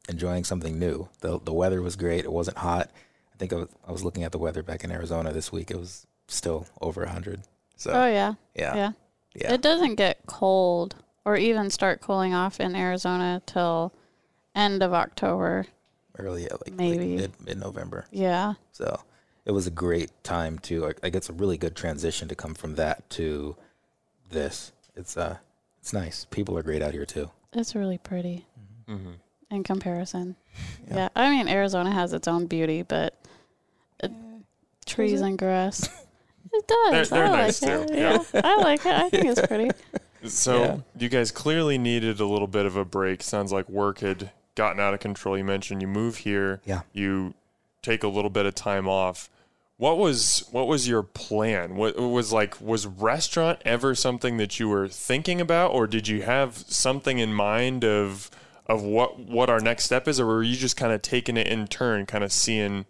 enjoying 0.09 0.43
something 0.43 0.77
new. 0.77 1.07
the 1.21 1.39
The 1.39 1.53
weather 1.53 1.81
was 1.81 1.95
great. 1.95 2.25
It 2.25 2.31
wasn't 2.31 2.57
hot. 2.57 2.89
I 3.33 3.37
think 3.37 3.53
I 3.53 3.55
was, 3.57 3.69
I 3.87 3.91
was 3.93 4.03
looking 4.03 4.23
at 4.23 4.33
the 4.33 4.37
weather 4.37 4.61
back 4.63 4.83
in 4.83 4.91
Arizona 4.91 5.31
this 5.31 5.49
week. 5.51 5.71
It 5.71 5.77
was 5.79 6.05
still 6.27 6.67
over 6.81 7.05
hundred. 7.05 7.41
So 7.77 7.91
Oh 7.91 8.07
yeah. 8.07 8.33
yeah, 8.53 8.75
Yeah. 8.75 8.91
yeah, 9.33 9.53
It 9.53 9.61
doesn't 9.61 9.95
get 9.95 10.19
cold 10.25 10.95
or 11.29 11.37
even 11.37 11.69
start 11.69 12.01
cooling 12.01 12.33
off 12.33 12.59
in 12.59 12.75
Arizona 12.75 13.39
till 13.45 13.93
end 14.55 14.81
of 14.81 14.93
October. 14.93 15.65
early 16.17 16.43
yeah, 16.43 16.53
like, 16.65 16.73
Maybe. 16.73 17.15
mid 17.15 17.31
mid 17.45 17.59
November. 17.59 18.05
Yeah. 18.11 18.53
So 18.71 18.99
it 19.45 19.51
was 19.51 19.67
a 19.67 19.71
great 19.71 20.11
time 20.23 20.57
to 20.59 20.81
like 20.81 20.99
like, 21.03 21.15
it's 21.15 21.29
a 21.29 21.33
really 21.33 21.57
good 21.57 21.75
transition 21.75 22.27
to 22.29 22.35
come 22.35 22.55
from 22.55 22.75
that 22.75 23.07
to 23.11 23.55
this. 24.31 24.71
It's 24.95 25.15
uh 25.17 25.37
it's 25.79 25.93
nice. 25.93 26.25
People 26.31 26.57
are 26.57 26.63
great 26.63 26.81
out 26.81 26.93
here 26.93 27.05
too. 27.05 27.29
It's 27.53 27.75
really 27.75 27.97
pretty 27.99 28.45
Mhm. 28.89 29.15
in 29.51 29.63
comparison. 29.63 30.35
Yeah. 30.87 30.95
Yeah. 30.95 31.09
I 31.15 31.29
mean, 31.29 31.47
Arizona 31.47 31.91
has 31.91 32.11
its 32.13 32.27
own 32.27 32.47
beauty, 32.47 32.81
but 32.81 33.13
uh, 34.03 34.07
trees 34.85 35.21
and 35.21 35.37
grass. 35.37 35.87
It 36.51 36.67
does. 36.67 37.09
They're- 37.09 37.19
they're 37.19 37.27
I 37.33 37.41
nice 37.43 37.61
like 37.61 37.71
too, 37.87 37.93
it. 37.93 37.97
yeah. 37.99 38.23
Yeah. 38.33 38.41
I 38.43 38.55
like 38.55 38.83
it. 38.83 38.91
I 38.91 39.07
think 39.11 39.25
it's 39.25 39.45
pretty. 39.45 39.69
So 40.25 40.59
Yeah. 40.63 40.77
you 40.97 41.09
guys 41.09 41.31
clearly 41.31 41.77
needed 41.77 42.19
a 42.19 42.25
little 42.25 42.47
bit 42.47 42.65
of 42.65 42.75
a 42.75 42.85
break. 42.85 43.23
Sounds 43.23 43.51
like 43.51 43.69
work 43.69 43.99
had 43.99 44.31
gotten 44.55 44.79
out 44.79 44.93
of 44.93 44.99
control. 44.99 45.37
You 45.37 45.43
mentioned 45.45 45.81
you 45.81 45.87
move 45.87 46.17
here. 46.17 46.59
Yeah. 46.65 46.81
You 46.93 47.33
take 47.81 48.03
a 48.03 48.07
little 48.07 48.29
bit 48.29 48.45
of 48.45 48.55
time 48.55 48.87
off. 48.87 49.29
what 49.77 49.97
was 49.97 50.43
what 50.51 50.67
was 50.67 50.89
your 50.89 51.01
plan? 51.01 51.75
What 51.77 51.97
was 51.97 52.33
like 52.33 52.59
was 52.59 52.85
restaurant 52.85 53.61
ever 53.63 53.95
something 53.95 54.35
that 54.35 54.59
you 54.59 54.67
were 54.67 54.89
thinking 54.89 55.39
about, 55.39 55.71
or 55.71 55.87
did 55.87 56.05
you 56.09 56.23
have 56.23 56.57
something 56.67 57.17
in 57.19 57.33
mind 57.33 57.85
of 57.85 58.29
of 58.67 58.83
what 58.83 59.17
what 59.19 59.49
our 59.49 59.61
next 59.61 59.85
step 59.85 60.05
is, 60.05 60.19
or 60.19 60.25
were 60.25 60.43
you 60.43 60.57
just 60.57 60.75
kind 60.75 60.91
of 60.91 61.01
taking 61.01 61.37
it 61.37 61.47
in 61.47 61.65
turn, 61.65 62.05
kind 62.05 62.25
of 62.25 62.33
seeing 62.33 62.85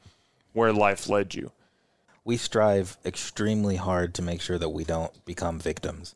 where 0.53 0.73
life 0.73 1.07
led 1.07 1.35
you? 1.35 1.51
We 2.25 2.37
strive 2.37 2.97
extremely 3.05 3.75
hard 3.75 4.15
to 4.15 4.23
make 4.23 4.41
sure 4.41 4.57
that 4.57 4.69
we 4.69 4.83
don't 4.83 5.13
become 5.25 5.59
victims, 5.59 6.15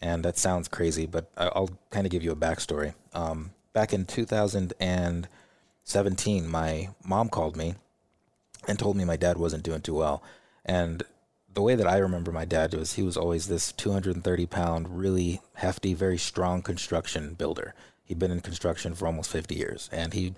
and 0.00 0.24
that 0.24 0.38
sounds 0.38 0.68
crazy, 0.68 1.06
but 1.06 1.28
I'll 1.36 1.70
kind 1.90 2.06
of 2.06 2.12
give 2.12 2.22
you 2.22 2.32
a 2.32 2.36
backstory. 2.36 2.94
Um, 3.12 3.50
back 3.72 3.92
in 3.92 4.06
2017, 4.06 6.48
my 6.48 6.88
mom 7.04 7.28
called 7.28 7.56
me 7.56 7.74
and 8.66 8.78
told 8.78 8.96
me 8.96 9.04
my 9.04 9.16
dad 9.16 9.36
wasn't 9.36 9.64
doing 9.64 9.82
too 9.82 9.94
well. 9.94 10.22
And 10.64 11.02
the 11.52 11.62
way 11.62 11.74
that 11.74 11.86
I 11.86 11.98
remember 11.98 12.32
my 12.32 12.44
dad 12.44 12.74
was 12.74 12.94
he 12.94 13.02
was 13.02 13.16
always 13.16 13.48
this 13.48 13.72
230 13.72 14.46
pound, 14.46 14.98
really 14.98 15.40
hefty, 15.54 15.94
very 15.94 16.18
strong 16.18 16.62
construction 16.62 17.34
builder. 17.34 17.74
He'd 18.04 18.18
been 18.18 18.30
in 18.30 18.40
construction 18.40 18.94
for 18.94 19.06
almost 19.06 19.30
50 19.30 19.54
years 19.54 19.88
and 19.92 20.14
he 20.14 20.34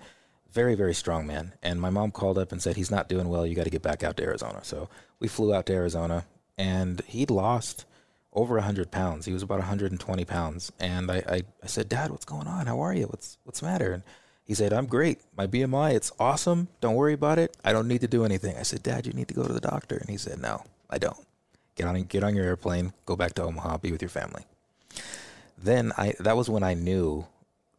very, 0.51 0.75
very 0.75 0.93
strong 0.93 1.25
man. 1.25 1.53
And 1.63 1.81
my 1.81 1.89
mom 1.89 2.11
called 2.11 2.37
up 2.37 2.51
and 2.51 2.61
said, 2.61 2.75
he's 2.75 2.91
not 2.91 3.09
doing 3.09 3.27
well. 3.27 3.45
You 3.45 3.55
got 3.55 3.63
to 3.63 3.71
get 3.71 3.81
back 3.81 4.03
out 4.03 4.17
to 4.17 4.23
Arizona. 4.23 4.59
So 4.63 4.87
we 5.19 5.27
flew 5.27 5.53
out 5.53 5.65
to 5.67 5.73
Arizona 5.73 6.25
and 6.57 7.01
he'd 7.07 7.31
lost 7.31 7.85
over 8.33 8.55
100 8.55 8.91
pounds. 8.91 9.25
He 9.25 9.33
was 9.33 9.43
about 9.43 9.59
120 9.59 10.25
pounds. 10.25 10.71
And 10.79 11.11
I, 11.11 11.23
I, 11.27 11.41
I 11.63 11.67
said, 11.67 11.89
Dad, 11.89 12.11
what's 12.11 12.25
going 12.25 12.47
on? 12.47 12.65
How 12.65 12.79
are 12.81 12.93
you? 12.93 13.05
What's, 13.05 13.37
what's 13.43 13.59
the 13.59 13.67
matter? 13.67 13.93
And 13.93 14.03
he 14.45 14.53
said, 14.53 14.73
I'm 14.73 14.87
great. 14.87 15.19
My 15.37 15.47
BMI, 15.47 15.93
it's 15.93 16.11
awesome. 16.19 16.67
Don't 16.81 16.95
worry 16.95 17.13
about 17.13 17.39
it. 17.39 17.55
I 17.63 17.71
don't 17.71 17.87
need 17.87 18.01
to 18.01 18.07
do 18.07 18.25
anything. 18.25 18.57
I 18.57 18.63
said, 18.63 18.83
Dad, 18.83 19.05
you 19.05 19.13
need 19.13 19.27
to 19.29 19.33
go 19.33 19.43
to 19.43 19.53
the 19.53 19.61
doctor. 19.61 19.95
And 19.95 20.09
he 20.09 20.17
said, 20.17 20.41
No, 20.41 20.63
I 20.89 20.97
don't. 20.97 21.17
Get 21.75 21.87
on 21.87 22.03
get 22.03 22.23
on 22.23 22.35
your 22.35 22.45
airplane, 22.45 22.93
go 23.05 23.15
back 23.15 23.33
to 23.35 23.43
Omaha, 23.43 23.77
be 23.77 23.91
with 23.91 24.01
your 24.01 24.09
family. 24.09 24.43
Then 25.57 25.91
I 25.97 26.13
that 26.19 26.37
was 26.37 26.49
when 26.49 26.61
I 26.61 26.75
knew 26.75 27.25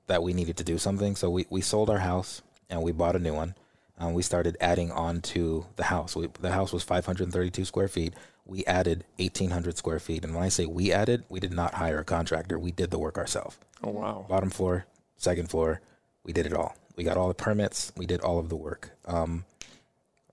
that 0.07 0.23
we 0.23 0.33
needed 0.33 0.57
to 0.57 0.65
do 0.65 0.79
something. 0.79 1.17
So 1.17 1.31
we, 1.31 1.47
we 1.49 1.61
sold 1.61 1.91
our 1.91 1.99
house 1.99 2.43
and 2.69 2.83
we 2.83 2.93
bought 2.93 3.17
a 3.17 3.21
new 3.21 3.35
one. 3.35 3.55
Um, 3.99 4.13
we 4.13 4.23
started 4.23 4.57
adding 4.61 4.91
on 4.91 5.21
to 5.23 5.67
the 5.77 5.85
house. 5.85 6.17
We, 6.17 6.29
the 6.41 6.53
house 6.53 6.73
was 6.73 6.83
532 6.83 7.65
square 7.65 7.89
feet. 7.89 8.15
We 8.45 8.65
added 8.65 9.05
1,800 9.19 9.77
square 9.77 9.99
feet. 10.01 10.25
And 10.25 10.35
when 10.35 10.43
I 10.45 10.49
say 10.49 10.67
we 10.67 10.93
added, 10.93 11.25
we 11.29 11.41
did 11.41 11.53
not 11.53 11.75
hire 11.75 12.01
a 12.01 12.05
contractor. 12.05 12.59
We 12.59 12.73
did 12.73 12.91
the 12.91 12.99
work 12.99 13.17
ourselves 13.17 13.57
Oh 13.83 13.91
wow! 13.91 14.27
bottom 14.29 14.51
floor, 14.51 14.87
second 15.17 15.49
floor. 15.49 15.81
We 16.25 16.33
did 16.33 16.47
it 16.47 16.53
all. 16.53 16.77
We 16.97 17.05
got 17.05 17.17
all 17.17 17.29
the 17.29 17.35
permits. 17.35 17.93
We 17.97 18.07
did 18.07 18.21
all 18.21 18.39
of 18.39 18.49
the 18.49 18.57
work. 18.57 18.91
Um, 19.07 19.45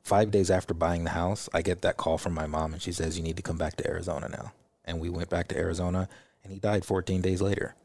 five 0.04 0.32
days 0.32 0.50
after 0.50 0.74
buying 0.74 1.04
the 1.04 1.12
house, 1.12 1.50
I 1.54 1.62
get 1.62 1.82
that 1.82 1.98
call 1.98 2.18
from 2.18 2.34
my 2.34 2.48
mom, 2.48 2.74
and 2.74 2.82
she 2.82 2.92
says, 2.92 3.18
"You 3.18 3.24
need 3.24 3.38
to 3.38 3.44
come 3.44 3.58
back 3.58 3.76
to 3.78 3.88
Arizona 3.88 4.28
now." 4.30 4.54
And 4.86 5.00
we 5.00 5.10
went 5.10 5.30
back 5.30 5.48
to 5.50 5.58
Arizona, 5.58 6.10
and 6.44 6.52
he 6.52 6.60
died 6.60 6.84
14 6.86 7.22
days 7.22 7.42
later. 7.42 7.76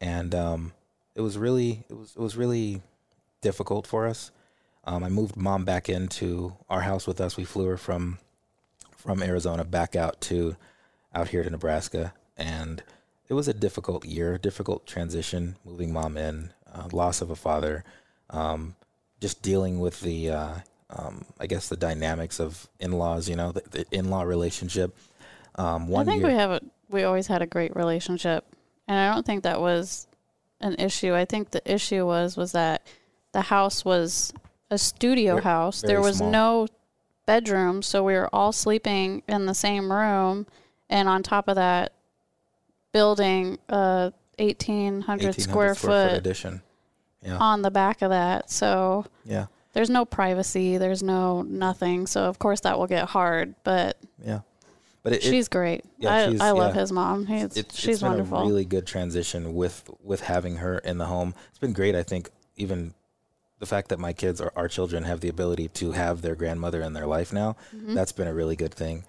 And 0.00 0.34
um, 0.34 0.72
it 1.14 1.22
was 1.22 1.38
really, 1.38 1.84
it 1.88 1.96
was, 1.96 2.12
it 2.14 2.20
was 2.20 2.36
really 2.36 2.82
difficult 3.40 3.86
for 3.86 4.06
us. 4.06 4.30
Um, 4.86 5.02
I 5.02 5.08
moved 5.08 5.36
mom 5.36 5.64
back 5.64 5.88
into 5.88 6.54
our 6.70 6.82
house 6.82 7.06
with 7.06 7.20
us. 7.20 7.36
We 7.36 7.44
flew 7.44 7.66
her 7.66 7.76
from 7.76 8.18
from 8.96 9.22
Arizona 9.22 9.64
back 9.64 9.94
out 9.94 10.20
to 10.22 10.56
out 11.14 11.28
here 11.28 11.42
to 11.42 11.50
Nebraska, 11.50 12.12
and 12.36 12.82
it 13.28 13.34
was 13.34 13.48
a 13.48 13.54
difficult 13.54 14.04
year, 14.04 14.38
difficult 14.38 14.86
transition, 14.86 15.56
moving 15.64 15.92
mom 15.92 16.16
in, 16.16 16.50
uh, 16.72 16.88
loss 16.92 17.20
of 17.20 17.30
a 17.30 17.36
father, 17.36 17.84
um, 18.30 18.76
just 19.20 19.42
dealing 19.42 19.80
with 19.80 20.00
the, 20.00 20.30
uh, 20.30 20.54
um, 20.90 21.24
I 21.40 21.46
guess 21.46 21.68
the 21.68 21.76
dynamics 21.76 22.38
of 22.38 22.68
in-laws. 22.78 23.28
You 23.28 23.36
know, 23.36 23.52
the, 23.52 23.62
the 23.70 23.86
in-law 23.90 24.22
relationship. 24.22 24.96
Um, 25.56 25.92
I 25.94 26.04
think 26.04 26.22
year, 26.22 26.32
we 26.32 26.34
have 26.34 26.50
a 26.50 26.60
we 26.90 27.02
always 27.02 27.26
had 27.26 27.42
a 27.42 27.46
great 27.46 27.74
relationship, 27.74 28.44
and 28.86 28.98
I 28.98 29.12
don't 29.12 29.26
think 29.26 29.42
that 29.42 29.60
was 29.60 30.06
an 30.60 30.76
issue. 30.78 31.14
I 31.14 31.24
think 31.24 31.50
the 31.50 31.62
issue 31.70 32.06
was 32.06 32.36
was 32.36 32.52
that 32.52 32.86
the 33.32 33.42
house 33.42 33.84
was 33.84 34.32
a 34.70 34.78
studio 34.78 35.40
house. 35.40 35.80
very 35.82 35.94
There 35.94 36.00
was 36.02 36.18
small. 36.18 36.30
no 36.30 36.66
bedroom, 37.26 37.82
so 37.82 38.02
we 38.04 38.14
were 38.14 38.28
all 38.32 38.52
sleeping 38.52 39.22
in 39.28 39.46
the 39.46 39.54
same 39.54 39.90
room, 39.92 40.46
and 40.88 41.08
on 41.08 41.22
top 41.22 41.48
of 41.48 41.56
that, 41.56 41.92
building 42.92 43.58
a 43.68 44.12
eighteen 44.38 45.00
hundred 45.02 45.26
1800 45.36 45.40
square, 45.42 45.74
foot 45.74 46.10
foot 46.10 46.12
addition. 46.18 46.62
Yeah, 47.22 47.38
on 47.38 47.62
the 47.62 47.70
back 47.70 48.02
of 48.02 48.10
that. 48.10 48.50
So 48.50 49.06
yeah, 49.24 49.46
there's 49.72 49.90
no 49.90 50.04
privacy. 50.04 50.78
There's 50.78 51.02
no 51.02 51.42
nothing. 51.42 52.06
So 52.06 52.22
of 52.24 52.38
course 52.38 52.60
that 52.60 52.78
will 52.78 52.86
get 52.86 53.08
hard, 53.08 53.54
but 53.64 53.96
yeah. 54.24 54.40
But 55.02 55.12
it, 55.14 55.24
it- 55.24 55.30
she's 55.30 55.48
great. 55.48 55.84
yeah, 55.98 56.12
I, 56.14 56.28
she's- 56.30 56.40
I 56.40 56.50
love 56.50 56.74
yeah. 56.74 56.80
his 56.80 56.90
mom. 56.92 57.26
He's, 57.26 57.56
it's, 57.56 57.76
she's 57.78 57.94
it's 57.94 58.00
been 58.02 58.10
wonderful. 58.10 58.38
a 58.38 58.46
really 58.46 58.64
good 58.64 58.86
transition 58.86 59.54
with 59.54 59.88
with 60.02 60.20
having 60.22 60.56
her 60.56 60.78
in 60.78 60.98
the 60.98 61.06
home. 61.06 61.34
It's 61.50 61.58
been 61.58 61.72
great. 61.72 61.94
I 61.94 62.02
think 62.02 62.30
even 62.56 62.92
the 63.58 63.66
fact 63.66 63.88
that 63.88 63.98
my 63.98 64.12
kids 64.12 64.40
or 64.40 64.52
our 64.56 64.68
children 64.68 65.04
have 65.04 65.20
the 65.20 65.28
ability 65.28 65.68
to 65.68 65.92
have 65.92 66.22
their 66.22 66.34
grandmother 66.34 66.82
in 66.82 66.92
their 66.92 67.06
life 67.06 67.32
now, 67.32 67.56
Mm-hmm. 67.74 67.94
that's 67.94 68.12
been 68.12 68.28
a 68.28 68.34
really 68.34 68.56
good 68.56 68.74
thing. 68.74 69.04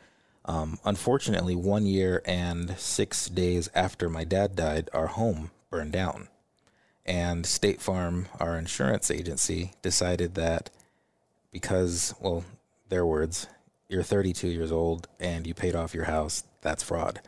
Um, 0.45 0.79
unfortunately, 0.86 1.55
one 1.55 1.86
year 1.86 2.21
and 2.25 2.77
six 2.79 3.27
days 3.27 3.69
after 3.75 4.10
my 4.10 4.23
dad 4.23 4.55
died, 4.55 4.89
our 4.93 5.07
home 5.07 5.51
burned 5.69 5.91
down, 5.91 6.29
and 7.05 7.45
State 7.45 7.81
Farm, 7.81 8.27
our 8.39 8.57
insurance 8.57 9.12
agency, 9.12 9.73
decided 9.81 10.36
that 10.36 10.69
because, 11.51 12.13
well, 12.21 12.45
their 12.89 13.05
words, 13.05 13.47
you're 13.89 14.03
32 14.03 14.47
years 14.47 14.71
old 14.71 15.07
and 15.19 15.45
you 15.47 15.53
paid 15.53 15.75
off 15.75 15.93
your 15.93 16.05
house, 16.05 16.43
that's 16.62 16.83
fraud. 16.83 17.21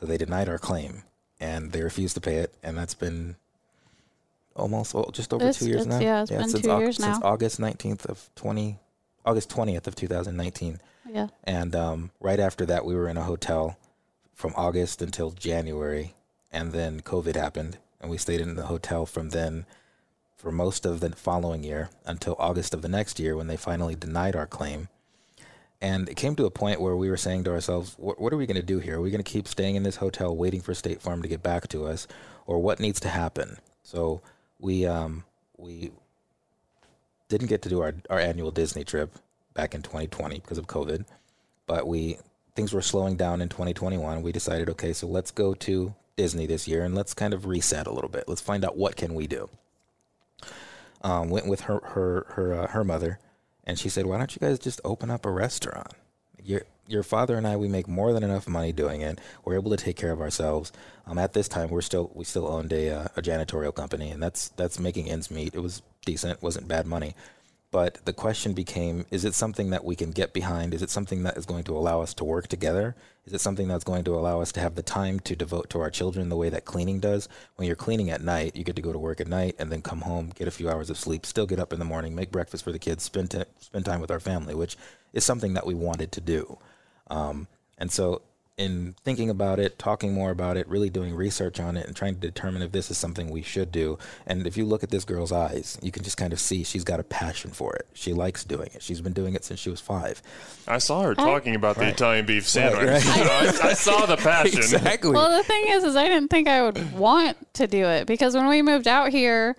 So 0.00 0.06
they 0.06 0.16
denied 0.16 0.48
our 0.48 0.58
claim 0.58 1.02
and 1.40 1.72
they 1.72 1.82
refused 1.82 2.14
to 2.14 2.20
pay 2.20 2.36
it, 2.36 2.54
and 2.62 2.76
that's 2.76 2.94
been 2.94 3.36
almost 4.56 4.94
well, 4.94 5.10
just 5.12 5.32
over 5.32 5.42
It's- 5.44 5.58
two 5.58 5.68
years 5.68 5.86
now. 5.86 6.00
yeah, 6.00 6.22
it's 6.22 6.30
been 6.30 6.48
since 6.48 6.64
two 6.64 6.70
Au- 6.70 6.78
years 6.78 6.96
since. 6.96 7.18
August 7.22 7.60
19th 7.60 8.06
of 8.06 8.30
20, 8.34 8.78
August 9.24 9.48
20th 9.50 9.86
of 9.86 9.94
2019. 9.94 10.80
yeah. 11.10 11.28
And 11.44 11.74
um, 11.76 12.10
right 12.20 12.40
after 12.40 12.66
that, 12.66 12.84
we 12.84 12.94
were 12.94 13.08
in 13.08 13.16
a 13.16 13.22
hotel 13.24 13.78
from 14.34 14.52
August 14.56 15.00
until 15.02 15.30
January, 15.30 16.14
and 16.52 16.72
then 16.72 17.00
COVID 17.00 17.36
happened, 17.36 17.78
and 18.00 18.10
we 18.10 18.18
stayed 18.18 18.40
in 18.40 18.54
the 18.54 18.66
hotel 18.66 19.06
from 19.06 19.30
then 19.30 19.66
for 20.34 20.52
most 20.52 20.84
of 20.84 21.00
the 21.00 21.10
following 21.16 21.62
year 21.64 21.88
until 22.04 22.36
August 22.38 22.74
of 22.74 22.82
the 22.82 22.88
next 22.88 23.18
year 23.18 23.36
when 23.36 23.46
they 23.46 23.56
finally 23.56 23.94
denied 23.94 24.36
our 24.36 24.46
claim. 24.46 24.88
And 25.80 26.08
it 26.08 26.16
came 26.16 26.36
to 26.36 26.46
a 26.46 26.50
point 26.50 26.80
where 26.80 26.96
we 26.96 27.10
were 27.10 27.16
saying 27.18 27.44
to 27.44 27.50
ourselves, 27.52 27.94
what, 27.98 28.18
what 28.20 28.32
are 28.32 28.36
we 28.36 28.46
going 28.46 28.56
to 28.56 28.62
do 28.62 28.78
here? 28.78 28.96
Are 28.98 29.00
we 29.00 29.10
going 29.10 29.22
to 29.22 29.30
keep 29.30 29.46
staying 29.46 29.76
in 29.76 29.82
this 29.82 29.96
hotel 29.96 30.34
waiting 30.34 30.60
for 30.62 30.72
State 30.74 31.02
Farm 31.02 31.20
to 31.22 31.28
get 31.28 31.42
back 31.42 31.68
to 31.68 31.86
us? 31.86 32.06
Or 32.46 32.58
what 32.58 32.80
needs 32.80 32.98
to 33.00 33.08
happen? 33.08 33.58
So 33.82 34.22
we, 34.58 34.86
um, 34.86 35.24
we 35.56 35.92
didn't 37.28 37.48
get 37.48 37.62
to 37.62 37.68
do 37.68 37.80
our, 37.80 37.94
our 38.10 38.18
annual 38.18 38.50
Disney 38.50 38.84
trip 38.84 39.14
back 39.54 39.74
in 39.74 39.82
2020 39.82 40.36
because 40.40 40.58
of 40.58 40.66
COVID, 40.66 41.04
but 41.66 41.86
we, 41.86 42.18
things 42.54 42.72
were 42.72 42.82
slowing 42.82 43.16
down 43.16 43.40
in 43.40 43.48
2021. 43.48 44.22
We 44.22 44.32
decided, 44.32 44.68
okay, 44.70 44.92
so 44.92 45.06
let's 45.06 45.30
go 45.30 45.54
to 45.54 45.94
Disney 46.16 46.46
this 46.46 46.66
year 46.66 46.84
and 46.84 46.94
let's 46.94 47.14
kind 47.14 47.34
of 47.34 47.46
reset 47.46 47.86
a 47.86 47.92
little 47.92 48.10
bit. 48.10 48.24
Let's 48.28 48.40
find 48.40 48.64
out 48.64 48.76
what 48.76 48.96
can 48.96 49.14
we 49.14 49.26
do. 49.26 49.48
Um, 51.02 51.28
went 51.28 51.46
with 51.46 51.62
her, 51.62 51.80
her, 51.84 52.26
her, 52.30 52.54
uh, 52.54 52.66
her 52.68 52.84
mother 52.84 53.18
and 53.66 53.78
she 53.78 53.88
said, 53.88 54.06
"Why 54.06 54.18
don't 54.18 54.34
you 54.34 54.40
guys 54.40 54.58
just 54.58 54.80
open 54.84 55.10
up 55.10 55.26
a 55.26 55.30
restaurant? 55.30 55.92
Your 56.46 56.62
your 56.88 57.02
father 57.02 57.36
and 57.36 57.46
I, 57.46 57.56
we 57.56 57.68
make 57.68 57.88
more 57.88 58.12
than 58.12 58.22
enough 58.22 58.46
money 58.46 58.72
doing 58.72 59.00
it. 59.00 59.20
We're 59.44 59.56
able 59.56 59.72
to 59.72 59.76
take 59.76 59.96
care 59.96 60.12
of 60.12 60.20
ourselves. 60.20 60.72
Um, 61.06 61.18
at 61.18 61.32
this 61.32 61.48
time, 61.48 61.70
we're 61.70 61.80
still 61.80 62.10
we 62.14 62.24
still 62.24 62.46
owned 62.46 62.72
a 62.72 62.90
uh, 62.90 63.08
a 63.16 63.22
janitorial 63.22 63.74
company, 63.74 64.10
and 64.10 64.22
that's 64.22 64.48
that's 64.50 64.78
making 64.78 65.10
ends 65.10 65.30
meet. 65.30 65.54
It 65.54 65.60
was 65.60 65.82
decent, 66.04 66.42
wasn't 66.42 66.68
bad 66.68 66.86
money." 66.86 67.14
But 67.70 68.04
the 68.04 68.12
question 68.12 68.52
became: 68.52 69.06
Is 69.10 69.24
it 69.24 69.34
something 69.34 69.70
that 69.70 69.84
we 69.84 69.96
can 69.96 70.12
get 70.12 70.32
behind? 70.32 70.72
Is 70.72 70.82
it 70.82 70.90
something 70.90 71.24
that 71.24 71.36
is 71.36 71.46
going 71.46 71.64
to 71.64 71.76
allow 71.76 72.00
us 72.00 72.14
to 72.14 72.24
work 72.24 72.48
together? 72.48 72.94
Is 73.26 73.32
it 73.32 73.40
something 73.40 73.66
that's 73.66 73.84
going 73.84 74.04
to 74.04 74.14
allow 74.14 74.40
us 74.40 74.52
to 74.52 74.60
have 74.60 74.76
the 74.76 74.82
time 74.82 75.18
to 75.20 75.34
devote 75.34 75.68
to 75.70 75.80
our 75.80 75.90
children 75.90 76.28
the 76.28 76.36
way 76.36 76.48
that 76.48 76.64
cleaning 76.64 77.00
does? 77.00 77.28
When 77.56 77.66
you're 77.66 77.74
cleaning 77.76 78.10
at 78.10 78.22
night, 78.22 78.54
you 78.54 78.62
get 78.62 78.76
to 78.76 78.82
go 78.82 78.92
to 78.92 78.98
work 78.98 79.20
at 79.20 79.26
night 79.26 79.56
and 79.58 79.70
then 79.70 79.82
come 79.82 80.02
home, 80.02 80.32
get 80.34 80.46
a 80.46 80.52
few 80.52 80.70
hours 80.70 80.90
of 80.90 80.96
sleep, 80.96 81.26
still 81.26 81.46
get 81.46 81.58
up 81.58 81.72
in 81.72 81.80
the 81.80 81.84
morning, 81.84 82.14
make 82.14 82.30
breakfast 82.30 82.62
for 82.62 82.70
the 82.70 82.78
kids, 82.78 83.02
spend 83.02 83.32
t- 83.32 83.42
spend 83.58 83.84
time 83.84 84.00
with 84.00 84.12
our 84.12 84.20
family, 84.20 84.54
which 84.54 84.76
is 85.12 85.24
something 85.24 85.54
that 85.54 85.66
we 85.66 85.74
wanted 85.74 86.12
to 86.12 86.20
do. 86.20 86.58
Um, 87.08 87.48
and 87.78 87.90
so, 87.90 88.22
in 88.58 88.94
thinking 89.04 89.28
about 89.28 89.58
it, 89.58 89.78
talking 89.78 90.14
more 90.14 90.30
about 90.30 90.56
it, 90.56 90.66
really 90.66 90.88
doing 90.88 91.14
research 91.14 91.60
on 91.60 91.76
it, 91.76 91.86
and 91.86 91.94
trying 91.94 92.14
to 92.14 92.20
determine 92.20 92.62
if 92.62 92.72
this 92.72 92.90
is 92.90 92.96
something 92.96 93.28
we 93.28 93.42
should 93.42 93.70
do. 93.70 93.98
And 94.26 94.46
if 94.46 94.56
you 94.56 94.64
look 94.64 94.82
at 94.82 94.90
this 94.90 95.04
girl's 95.04 95.30
eyes, 95.30 95.78
you 95.82 95.92
can 95.92 96.02
just 96.02 96.16
kind 96.16 96.32
of 96.32 96.40
see 96.40 96.64
she's 96.64 96.82
got 96.84 96.98
a 96.98 97.02
passion 97.04 97.50
for 97.50 97.74
it. 97.76 97.86
She 97.92 98.14
likes 98.14 98.44
doing 98.44 98.70
it. 98.72 98.82
She's 98.82 99.02
been 99.02 99.12
doing 99.12 99.34
it 99.34 99.44
since 99.44 99.60
she 99.60 99.68
was 99.68 99.80
five. 99.82 100.22
I 100.66 100.78
saw 100.78 101.02
her 101.02 101.14
talking 101.14 101.54
about 101.54 101.76
the 101.76 101.88
Italian 101.88 102.24
beef 102.24 102.48
sandwich. 102.48 102.86
right. 102.88 103.04
I, 103.62 103.68
I 103.68 103.72
saw 103.74 104.06
the 104.06 104.16
passion. 104.16 104.58
Exactly. 104.58 105.10
Well, 105.12 105.36
the 105.36 105.44
thing 105.44 105.64
is, 105.68 105.84
is 105.84 105.94
I 105.94 106.08
didn't 106.08 106.28
think 106.28 106.48
I 106.48 106.62
would 106.62 106.92
want 106.94 107.36
to 107.54 107.66
do 107.66 107.84
it 107.84 108.06
because 108.06 108.34
when 108.34 108.46
we 108.48 108.62
moved 108.62 108.88
out 108.88 109.10
here, 109.10 109.54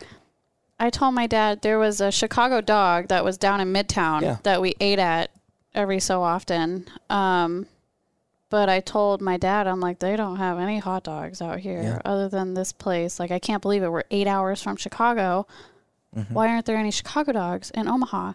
I 0.79 0.89
told 0.89 1.13
my 1.13 1.27
dad 1.27 1.61
there 1.61 1.77
was 1.77 2.01
a 2.01 2.11
Chicago 2.11 2.61
dog 2.61 3.09
that 3.09 3.23
was 3.23 3.37
down 3.37 3.61
in 3.61 3.71
Midtown 3.71 4.21
Yeah. 4.23 4.37
that 4.41 4.59
we 4.59 4.73
ate 4.79 4.97
at 4.99 5.29
every 5.75 5.99
so 5.99 6.23
often. 6.23 6.87
Um, 7.11 7.67
but 8.49 8.69
I 8.69 8.79
told 8.79 9.21
my 9.21 9.37
dad, 9.37 9.67
I'm 9.67 9.79
like, 9.79 9.99
they 9.99 10.15
don't 10.15 10.37
have 10.37 10.57
any 10.59 10.79
hot 10.79 11.03
dogs 11.03 11.41
out 11.41 11.59
here 11.59 11.81
Yeah. 11.81 12.01
other 12.05 12.29
than 12.29 12.53
this 12.53 12.71
place. 12.71 13.19
Like, 13.19 13.31
I 13.31 13.39
can't 13.39 13.61
believe 13.61 13.83
it. 13.83 13.89
We're 13.91 14.03
eight 14.11 14.27
hours 14.27 14.61
from 14.61 14.75
Chicago. 14.77 15.45
Mm-hmm. 16.15 16.33
Why 16.33 16.47
aren't 16.47 16.65
there 16.65 16.77
any 16.77 16.91
Chicago 16.91 17.33
dogs 17.33 17.71
in 17.71 17.87
Omaha? 17.87 18.33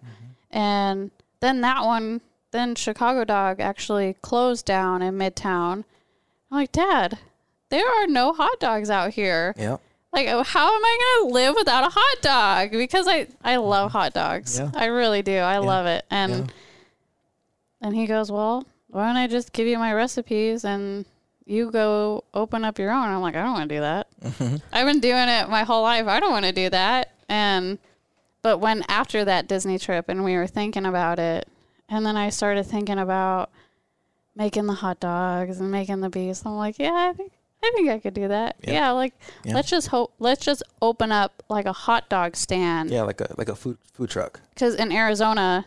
And 0.51 1.11
then 1.41 1.63
that 1.63 1.85
one, 1.85 2.21
then 2.51 2.75
Chicago 2.75 3.25
Dog 3.25 3.59
actually 3.61 4.15
closed 4.21 4.67
down 4.67 5.01
in 5.01 5.17
Midtown. 5.17 5.85
I'm 6.51 6.59
like, 6.59 6.73
Dad, 6.73 7.19
there 7.71 7.87
are 7.89 8.07
no 8.07 8.35
hot 8.35 8.61
dogs 8.61 8.91
out 8.91 9.13
here. 9.13 9.55
Yep. 9.57 9.81
Like, 10.13 10.29
oh, 10.29 10.43
how 10.43 10.67
am 10.67 10.85
I 10.85 10.99
going 11.23 11.31
to 11.31 11.35
live 11.35 11.55
without 11.57 11.85
a 11.85 11.91
hot 11.91 12.17
dog? 12.21 12.73
Because 12.73 13.09
I, 13.09 13.29
I 13.43 13.57
love 13.57 13.93
hot 13.93 14.13
dogs. 14.13 14.59
Yeah. 14.59 14.71
I 14.75 14.85
really 14.87 15.23
do. 15.23 15.39
I 15.39 15.57
love 15.57 15.87
it. 15.87 16.05
And 16.11 16.33
Yeah. 16.33 16.47
and 17.81 17.97
he 17.97 18.07
goes, 18.07 18.31
Well, 18.31 18.67
why 18.93 19.07
don't 19.09 19.17
I 19.17 19.27
just 19.27 19.53
give 19.53 19.67
you 19.67 19.79
my 19.79 19.93
recipes 19.93 20.65
and 20.65 21.05
you 21.45 21.71
go 21.71 22.23
open 22.35 22.65
up 22.65 22.79
your 22.79 22.93
own? 22.93 23.09
I'm 23.09 23.21
like, 23.21 23.35
I 23.35 23.43
don't 23.43 23.53
want 23.55 23.69
to 23.69 23.75
do 23.75 23.81
that. 23.81 24.07
Mm-hmm. 24.23 24.57
I've 24.73 24.87
been 24.87 25.01
doing 25.01 25.29
it 25.29 25.49
my 25.49 25.65
whole 25.65 25.83
life. 25.83 26.07
I 26.07 26.21
don't 26.21 26.31
want 26.31 26.45
to 26.45 26.53
do 26.53 26.71
that. 26.71 27.13
And 27.29 27.79
but 28.43 28.59
when 28.59 28.85
after 28.89 29.25
that 29.25 29.49
Disney 29.49 29.79
trip 29.79 30.09
and 30.09 30.23
we 30.25 30.37
were 30.37 30.47
thinking 30.47 30.87
about 30.87 31.19
it, 31.19 31.49
and 31.89 32.07
then 32.07 32.17
I 32.17 32.31
started 32.31 32.65
thinking 32.65 32.99
about 32.99 33.51
making 34.37 34.67
the 34.67 34.75
hot 34.75 35.01
dogs 35.01 35.61
and 35.61 35.71
making 35.71 36.01
the 36.01 36.09
beefs. 36.11 36.45
I'm 36.47 36.57
like, 36.57 36.79
yeah, 36.79 37.09
I 37.11 37.13
think 37.13 37.33
I 37.65 37.71
think 37.75 37.89
I 37.91 37.99
could 37.99 38.15
do 38.15 38.29
that. 38.29 38.57
Yeah. 38.63 38.73
Yeah, 38.73 38.91
like 38.91 39.15
Yeah. 39.45 39.55
let's 39.55 39.71
just 39.71 39.89
hope 39.89 40.13
let's 40.19 40.45
just 40.45 40.63
open 40.81 41.13
up 41.13 41.43
like 41.49 41.65
a 41.67 41.73
hot 41.73 42.09
dog 42.09 42.37
stand 42.37 42.91
Yeah, 42.91 43.03
like 43.03 43.21
a 43.21 43.33
like 43.39 43.49
a 43.49 43.55
food 43.57 43.79
food 43.95 44.11
truck. 44.11 44.41
because 44.51 44.75
in 44.75 44.91
Arizona, 44.93 45.67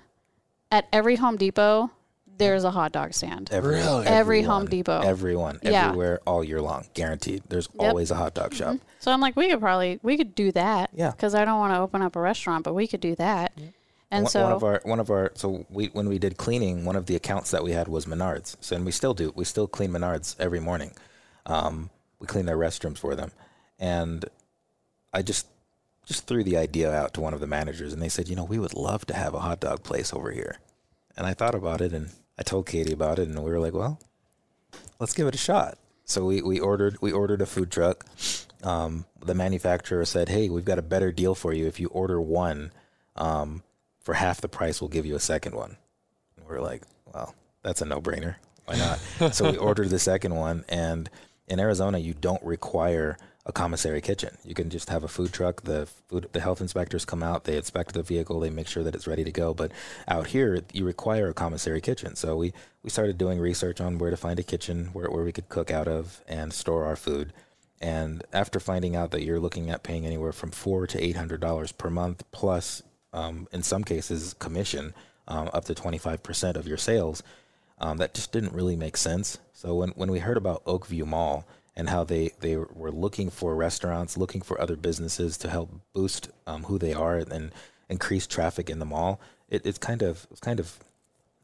at 0.71 0.87
every 0.91 1.15
Home 1.15 1.37
Depot, 1.37 1.91
there's 2.37 2.63
a 2.63 2.71
hot 2.71 2.91
dog 2.91 3.13
stand. 3.13 3.49
Every, 3.51 3.75
Really? 3.75 4.05
Every 4.07 4.41
Home 4.41 4.65
Depot. 4.65 5.01
Everyone, 5.01 5.59
Yeah. 5.63 5.87
everywhere, 5.87 6.19
all 6.25 6.43
year 6.43 6.61
long, 6.61 6.85
guaranteed. 6.93 7.43
There's 7.47 7.65
Yep. 7.67 7.73
Mm-hmm. 7.73 7.89
always 7.89 8.11
a 8.11 8.15
hot 8.15 8.33
dog 8.33 8.53
shop. 8.53 8.77
So 8.99 9.11
I'm 9.11 9.21
like, 9.21 9.35
we 9.35 9.49
could 9.49 9.59
probably 9.59 9.99
we 10.03 10.17
could 10.17 10.35
do 10.35 10.51
that. 10.51 10.89
Yeah. 10.93 11.11
Because 11.11 11.33
I 11.35 11.45
don't 11.45 11.59
want 11.59 11.73
to 11.73 11.79
open 11.79 12.01
up 12.01 12.15
a 12.15 12.19
restaurant, 12.21 12.63
but 12.63 12.73
we 12.73 12.87
could 12.87 13.01
do 13.01 13.15
that. 13.15 13.53
And 14.11 14.23
one, 14.25 14.31
so 14.31 14.43
one 14.43 14.51
of 14.51 14.63
our 14.63 14.81
one 14.83 14.99
of 14.99 15.09
our 15.09 15.31
so 15.35 15.65
we 15.69 15.87
when 15.87 16.07
we 16.09 16.19
did 16.19 16.37
cleaning, 16.37 16.85
one 16.85 16.95
of 16.95 17.05
the 17.07 17.15
accounts 17.15 17.51
that 17.51 17.63
we 17.63 17.71
had 17.71 17.87
was 17.87 18.05
Menards. 18.05 18.55
So 18.61 18.75
and 18.75 18.85
we 18.85 18.91
still 18.91 19.13
do. 19.13 19.31
We 19.35 19.45
still 19.45 19.67
clean 19.67 19.91
Menards 19.91 20.35
every 20.39 20.59
morning. 20.59 20.91
Um, 21.45 21.89
we 22.19 22.27
clean 22.27 22.45
their 22.45 22.57
restrooms 22.57 22.97
for 22.97 23.15
them, 23.15 23.31
and 23.79 24.25
I 25.13 25.21
just 25.21 25.47
just 26.05 26.27
threw 26.27 26.43
the 26.43 26.55
idea 26.57 26.93
out 26.93 27.13
to 27.15 27.21
one 27.21 27.33
of 27.33 27.39
the 27.39 27.47
managers, 27.47 27.91
and 27.93 28.01
they 28.01 28.09
said, 28.09 28.27
you 28.29 28.35
know, 28.35 28.43
we 28.43 28.59
would 28.59 28.73
love 28.75 29.05
to 29.07 29.13
have 29.15 29.33
a 29.33 29.39
hot 29.39 29.59
dog 29.59 29.83
place 29.83 30.13
over 30.13 30.31
here. 30.31 30.59
And 31.17 31.25
I 31.25 31.33
thought 31.33 31.55
about 31.55 31.81
it, 31.81 31.93
and 31.93 32.11
I 32.37 32.43
told 32.43 32.65
Katie 32.65 32.93
about 32.93 33.19
it, 33.19 33.27
and 33.27 33.43
we 33.43 33.49
were 33.49 33.59
like, 33.59 33.73
well, 33.73 33.99
let's 34.99 35.13
give 35.13 35.27
it 35.27 35.35
a 35.35 35.39
shot. 35.39 35.77
So 36.05 36.25
we, 36.25 36.41
we 36.41 36.59
ordered 36.59 36.97
we 37.01 37.11
ordered 37.11 37.41
a 37.41 37.45
food 37.45 37.71
truck. 37.71 38.05
Um, 38.63 39.05
the 39.23 39.33
manufacturer 39.33 40.05
said, 40.05 40.29
hey, 40.29 40.49
we've 40.49 40.65
got 40.65 40.79
a 40.79 40.83
better 40.83 41.11
deal 41.11 41.35
for 41.35 41.53
you 41.53 41.67
if 41.67 41.79
you 41.79 41.87
order 41.87 42.21
one. 42.21 42.71
Um, 43.15 43.63
for 44.01 44.13
half 44.13 44.41
the 44.41 44.47
price, 44.47 44.81
we'll 44.81 44.89
give 44.89 45.05
you 45.05 45.15
a 45.15 45.19
second 45.19 45.55
one. 45.55 45.77
And 46.37 46.45
we're 46.47 46.61
like, 46.61 46.83
well, 47.11 47.33
that's 47.63 47.81
a 47.81 47.85
no 47.85 48.01
brainer. 48.01 48.35
Why 48.65 48.77
not? 48.77 49.33
so 49.33 49.51
we 49.51 49.57
ordered 49.57 49.89
the 49.89 49.99
second 49.99 50.35
one, 50.35 50.65
and 50.69 51.09
in 51.47 51.59
Arizona, 51.59 51.97
you 51.97 52.13
don't 52.13 52.43
require 52.43 53.17
a 53.45 53.51
commissary 53.51 54.01
kitchen. 54.01 54.37
You 54.43 54.55
can 54.55 54.69
just 54.69 54.89
have 54.89 55.03
a 55.03 55.07
food 55.07 55.31
truck. 55.31 55.63
The 55.63 55.85
food, 55.85 56.29
the 56.31 56.39
health 56.39 56.61
inspectors 56.61 57.05
come 57.05 57.21
out, 57.21 57.43
they 57.43 57.57
inspect 57.57 57.93
the 57.93 58.01
vehicle, 58.01 58.39
they 58.39 58.49
make 58.49 58.67
sure 58.67 58.83
that 58.83 58.95
it's 58.95 59.07
ready 59.07 59.23
to 59.23 59.31
go. 59.31 59.53
But 59.53 59.71
out 60.07 60.27
here, 60.27 60.61
you 60.73 60.83
require 60.83 61.29
a 61.29 61.33
commissary 61.33 61.79
kitchen. 61.81 62.15
So 62.15 62.35
we, 62.35 62.53
we 62.81 62.89
started 62.89 63.17
doing 63.17 63.39
research 63.39 63.79
on 63.79 63.99
where 63.99 64.09
to 64.09 64.17
find 64.17 64.39
a 64.39 64.43
kitchen 64.43 64.89
where, 64.93 65.09
where 65.09 65.23
we 65.23 65.31
could 65.31 65.49
cook 65.49 65.69
out 65.69 65.87
of 65.87 66.21
and 66.27 66.51
store 66.53 66.85
our 66.85 66.95
food. 66.95 67.33
And 67.79 68.23
after 68.33 68.59
finding 68.59 68.95
out 68.95 69.11
that 69.11 69.23
you're 69.23 69.39
looking 69.39 69.69
at 69.69 69.83
paying 69.83 70.05
anywhere 70.05 70.31
from 70.31 70.49
four 70.49 70.87
to 70.87 71.03
eight 71.03 71.15
hundred 71.15 71.41
dollars 71.41 71.71
per 71.71 71.89
month, 71.89 72.23
plus 72.31 72.81
um, 73.13 73.47
in 73.51 73.63
some 73.63 73.83
cases 73.83 74.33
commission 74.33 74.93
um, 75.27 75.49
up 75.53 75.65
to 75.65 75.73
25% 75.73 76.55
of 76.55 76.67
your 76.67 76.77
sales 76.77 77.23
um, 77.79 77.97
that 77.97 78.13
just 78.13 78.31
didn't 78.31 78.53
really 78.53 78.75
make 78.75 78.97
sense 78.97 79.39
so 79.53 79.73
when, 79.73 79.89
when 79.91 80.11
we 80.11 80.19
heard 80.19 80.37
about 80.37 80.63
oakview 80.65 81.05
mall 81.05 81.47
and 81.75 81.89
how 81.89 82.03
they, 82.03 82.31
they 82.39 82.55
were 82.55 82.91
looking 82.91 83.29
for 83.29 83.55
restaurants 83.55 84.17
looking 84.17 84.41
for 84.41 84.59
other 84.61 84.75
businesses 84.75 85.37
to 85.37 85.49
help 85.49 85.69
boost 85.93 86.29
um, 86.47 86.63
who 86.63 86.77
they 86.77 86.93
are 86.93 87.17
and 87.17 87.51
increase 87.89 88.25
traffic 88.27 88.69
in 88.69 88.79
the 88.79 88.85
mall 88.85 89.19
it, 89.49 89.65
it's 89.65 89.77
kind 89.77 90.01
of 90.01 90.25
it's 90.31 90.39
kind 90.39 90.59
of 90.59 90.79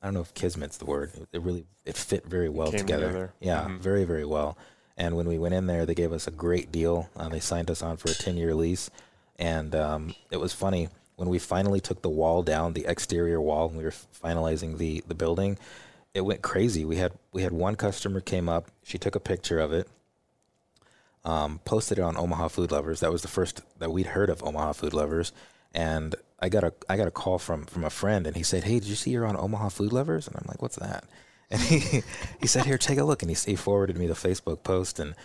I 0.01 0.07
don't 0.07 0.15
know 0.15 0.21
if 0.21 0.33
kismet's 0.33 0.77
the 0.77 0.85
word. 0.85 1.11
It, 1.13 1.27
it 1.33 1.41
really 1.43 1.65
it 1.85 1.95
fit 1.95 2.25
very 2.25 2.49
well 2.49 2.71
together. 2.71 3.05
together. 3.07 3.33
Yeah, 3.39 3.65
Mhm. 3.65 3.79
very 3.79 4.03
very 4.03 4.25
well. 4.25 4.57
And 4.97 5.15
when 5.15 5.27
we 5.27 5.37
went 5.37 5.53
in 5.53 5.67
there, 5.67 5.85
they 5.85 5.93
gave 5.93 6.11
us 6.11 6.25
a 6.27 6.31
great 6.31 6.71
deal. 6.71 7.07
Uh, 7.15 7.29
they 7.29 7.39
signed 7.39 7.69
us 7.69 7.83
on 7.83 7.97
for 7.97 8.09
a 8.09 8.15
ten 8.15 8.35
year 8.37 8.55
lease, 8.55 8.89
and 9.37 9.75
um, 9.75 10.15
it 10.31 10.37
was 10.37 10.53
funny 10.53 10.89
when 11.17 11.29
we 11.29 11.37
finally 11.37 11.79
took 11.79 12.01
the 12.01 12.09
wall 12.09 12.41
down, 12.41 12.73
the 12.73 12.85
exterior 12.87 13.39
wall, 13.39 13.67
and 13.67 13.77
we 13.77 13.83
were 13.83 13.93
finalizing 14.23 14.79
the 14.79 15.03
the 15.07 15.13
building. 15.15 15.59
It 16.15 16.21
went 16.21 16.41
crazy. 16.41 16.83
We 16.83 16.95
had 16.95 17.11
we 17.31 17.43
had 17.43 17.51
one 17.51 17.75
customer 17.75 18.21
came 18.21 18.49
up. 18.49 18.71
She 18.83 18.97
took 18.97 19.13
a 19.15 19.19
picture 19.19 19.59
of 19.59 19.71
it, 19.71 19.87
um, 21.25 21.59
posted 21.65 21.99
it 21.99 22.01
on 22.01 22.17
Omaha 22.17 22.47
Food 22.49 22.71
Lovers. 22.71 22.99
That 23.01 23.11
was 23.11 23.21
the 23.21 23.27
first 23.27 23.61
that 23.79 23.91
we'd 23.91 24.07
heard 24.07 24.29
of 24.29 24.43
Omaha 24.43 24.73
Food 24.73 24.93
Lovers, 24.93 25.31
and 25.73 26.15
I 26.39 26.49
got 26.49 26.63
a 26.63 26.73
I 26.89 26.97
got 26.97 27.07
a 27.07 27.11
call 27.11 27.37
from 27.39 27.65
from 27.65 27.83
a 27.83 27.89
friend, 27.89 28.25
and 28.27 28.35
he 28.35 28.43
said, 28.43 28.63
"Hey, 28.63 28.79
did 28.79 28.85
you 28.85 28.95
see 28.95 29.11
you're 29.11 29.25
on 29.25 29.37
Omaha 29.37 29.69
Food 29.69 29.93
Lovers?" 29.93 30.27
And 30.27 30.35
I'm 30.35 30.45
like, 30.47 30.61
"What's 30.61 30.77
that?" 30.77 31.03
And 31.51 31.59
he 31.61 32.01
he 32.39 32.47
said, 32.47 32.65
"Here, 32.65 32.77
take 32.77 32.97
a 32.97 33.03
look." 33.03 33.21
And 33.21 33.29
he, 33.29 33.35
he 33.35 33.55
forwarded 33.57 33.97
me 33.97 34.07
the 34.07 34.13
Facebook 34.13 34.63
post, 34.63 34.99
and 34.99 35.15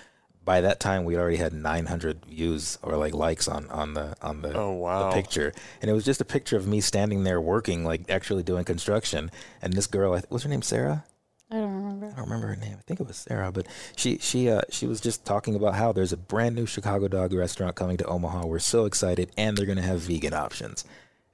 by 0.44 0.60
that 0.60 0.80
time 0.80 1.04
we 1.04 1.16
already 1.16 1.36
had 1.36 1.52
900 1.52 2.24
views 2.26 2.78
or 2.82 2.96
like 2.96 3.14
likes 3.14 3.46
on 3.48 3.70
on 3.70 3.94
the 3.94 4.16
on 4.20 4.42
the, 4.42 4.52
Oh, 4.56 4.72
wow. 4.72 5.08
the 5.10 5.14
picture, 5.14 5.52
and 5.80 5.88
it 5.90 5.94
was 5.94 6.04
just 6.04 6.20
a 6.20 6.24
picture 6.24 6.56
of 6.56 6.66
me 6.66 6.80
standing 6.80 7.22
there 7.24 7.40
working, 7.40 7.84
like 7.84 8.10
actually 8.10 8.42
doing 8.42 8.64
construction, 8.64 9.30
and 9.62 9.72
this 9.72 9.86
girl, 9.86 10.20
what's 10.28 10.42
her 10.44 10.50
name, 10.50 10.62
Sarah? 10.62 11.04
I 11.50 11.56
don't 11.56 11.74
remember. 11.74 12.06
I 12.06 12.16
don't 12.16 12.24
remember 12.24 12.48
her 12.48 12.56
name. 12.56 12.76
I 12.78 12.82
think 12.82 12.98
it 13.00 13.06
was 13.06 13.16
Sarah, 13.16 13.52
but 13.52 13.66
she 13.96 14.18
she 14.18 14.50
uh, 14.50 14.62
she 14.70 14.86
was 14.86 15.00
just 15.00 15.24
talking 15.24 15.54
about 15.54 15.74
how 15.74 15.92
there's 15.92 16.12
a 16.12 16.16
brand 16.16 16.56
new 16.56 16.66
Chicago 16.66 17.06
dog 17.08 17.32
restaurant 17.32 17.76
coming 17.76 17.96
to 17.98 18.04
Omaha. 18.06 18.46
We're 18.46 18.58
so 18.58 18.84
excited, 18.84 19.30
and 19.36 19.56
they're 19.56 19.66
gonna 19.66 19.82
have 19.82 20.00
vegan 20.00 20.34
options. 20.34 20.84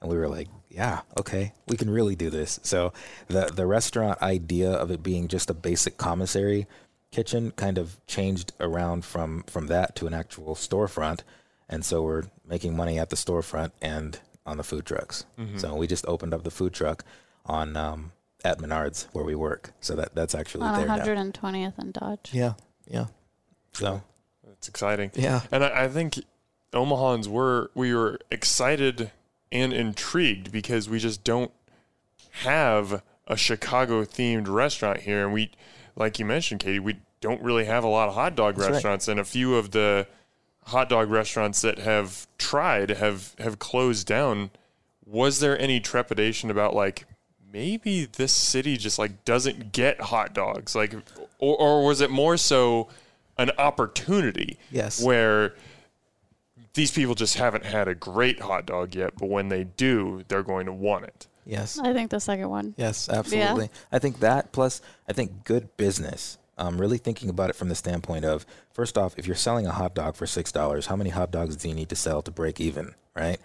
And 0.01 0.11
we 0.11 0.19
were 0.19 0.29
like, 0.29 0.49
yeah, 0.69 1.03
okay, 1.19 1.53
we 1.69 1.77
can 1.77 1.89
really 1.89 2.15
do 2.17 2.29
this. 2.29 2.61
So 2.63 2.93
the 3.29 3.47
the 3.47 3.67
restaurant 3.67 4.21
idea 4.21 4.71
of 4.71 4.91
it 4.91 5.03
being 5.03 5.29
just 5.29 5.49
a 5.49 5.55
basic 5.55 5.97
commissary 5.97 6.67
kitchen 7.11 7.53
kind 7.53 7.79
of 7.79 8.05
changed 8.07 8.53
around 8.61 9.05
from 9.05 9.45
from 9.45 9.69
that 9.69 9.97
to 9.97 10.07
an 10.07 10.13
actual 10.15 10.55
storefront. 10.55 11.21
And 11.69 11.85
so 11.87 12.03
we're 12.03 12.25
making 12.47 12.77
money 12.77 12.99
at 12.99 13.09
the 13.09 13.17
storefront 13.17 13.71
and 13.81 14.19
on 14.45 14.59
the 14.59 14.65
food 14.65 14.85
trucks. 14.85 15.25
So 15.59 15.75
we 15.75 15.87
just 15.87 16.05
opened 16.07 16.35
up 16.35 16.43
the 16.43 16.51
food 16.51 16.75
truck 16.75 17.03
on 17.47 17.77
um, 17.77 18.13
at 18.45 18.59
Menards 18.59 19.07
where 19.13 19.25
we 19.25 19.35
work. 19.35 19.73
So 19.81 19.95
that 19.97 20.15
that's 20.15 20.35
actually 20.35 20.65
On 20.65 20.77
there 20.77 20.87
now. 20.87 20.99
120th 20.99 21.79
and 21.79 21.93
Dodge. 21.93 22.31
Yeah, 22.33 22.55
yeah. 22.87 23.07
So 23.73 24.03
It's 24.53 24.69
exciting. 24.69 25.11
yeah, 25.15 25.43
And 25.51 25.65
I, 25.65 25.85
I 25.85 25.89
think 25.89 26.21
Omahans 26.73 27.27
were 27.29 27.71
we 27.75 27.95
were 27.95 28.19
excited 28.31 29.11
and 29.51 29.73
intrigued 29.73 30.51
because 30.51 30.89
we 30.89 30.99
just 30.99 31.23
don't 31.25 31.51
have 32.43 33.03
a 33.27 33.37
Chicago 33.37 34.05
themed 34.05 34.49
restaurant 34.49 35.01
here, 35.01 35.25
and 35.25 35.33
we, 35.33 35.51
like 35.95 36.19
you 36.19 36.25
mentioned, 36.25 36.61
Katie, 36.61 36.79
we 36.79 36.97
don't 37.21 37.43
really 37.43 37.67
have 37.67 37.85
a 37.85 37.89
lot 37.89 38.09
of 38.09 38.15
hot 38.15 38.35
dog 38.35 38.57
That's 38.57 38.67
right. 38.67 38.73
restaurants, 38.75 39.09
and 39.09 39.21
a 39.21 39.25
few 39.25 39.55
of 39.55 39.71
the 39.71 40.07
hot 40.67 40.89
dog 40.89 41.11
restaurants 41.11 41.61
that 41.61 41.79
have 41.79 42.27
tried 42.39 42.91
have 42.91 43.35
have 43.39 43.59
closed 43.59 44.07
down. 44.07 44.51
Was 45.05 45.41
there 45.41 45.59
any 45.61 45.79
trepidation 45.81 46.51
about 46.51 46.75
like 46.75 47.05
maybe 47.53 48.07
this 48.07 48.33
city 48.33 48.77
just 48.77 48.99
like 48.99 49.25
doesn't 49.25 49.73
get 49.73 50.01
hot 50.01 50.35
dogs, 50.35 50.75
like, 50.75 50.95
or, 51.39 51.57
or 51.57 51.85
was 51.85 52.01
it 52.01 52.11
more 52.11 52.37
so 52.37 52.89
an 53.39 53.51
opportunity? 53.59 54.59
Yes. 54.71 55.03
where 55.03 55.55
these 56.75 56.91
people 56.91 57.15
just 57.15 57.37
haven't 57.37 57.65
had 57.65 57.87
a 57.89 57.95
great 57.95 58.41
hot 58.41 58.65
dog 58.67 58.95
yet, 58.95 59.13
but 59.19 59.29
when 59.29 59.49
they 59.49 59.65
do, 59.65 60.25
they're 60.29 60.43
going 60.43 60.67
to 60.67 60.73
want 60.73 61.05
it. 61.05 61.27
yes, 61.45 61.79
I 61.79 61.93
think 61.93 62.11
the 62.11 62.21
second 62.21 62.49
one. 62.49 62.75
yes, 62.79 63.09
absolutely. 63.09 63.69
I 63.91 63.99
think 63.99 64.21
that 64.21 64.53
plus 64.53 64.81
I 65.09 65.13
think 65.13 65.45
good 65.45 65.77
business. 65.77 66.39
Um, 66.59 66.79
really 66.79 66.99
thinking 66.99 67.29
about 67.31 67.51
it 67.51 67.57
from 67.57 67.69
the 67.71 67.75
standpoint 67.75 68.25
of 68.25 68.47
first 68.73 68.97
off, 68.97 69.15
if 69.19 69.27
you're 69.27 69.35
selling 69.35 69.67
a 69.67 69.73
hot 69.73 69.95
dog 69.95 70.15
for 70.17 70.27
six 70.27 70.53
dollars, 70.53 70.87
how 70.87 70.97
many 70.97 71.11
hot 71.11 71.31
dogs 71.31 71.57
do 71.57 71.69
you 71.69 71.75
need 71.75 71.89
to 71.89 71.97
sell 71.97 72.23
to 72.23 72.31
break 72.31 72.61
even? 72.61 72.95
Right? 73.17 73.41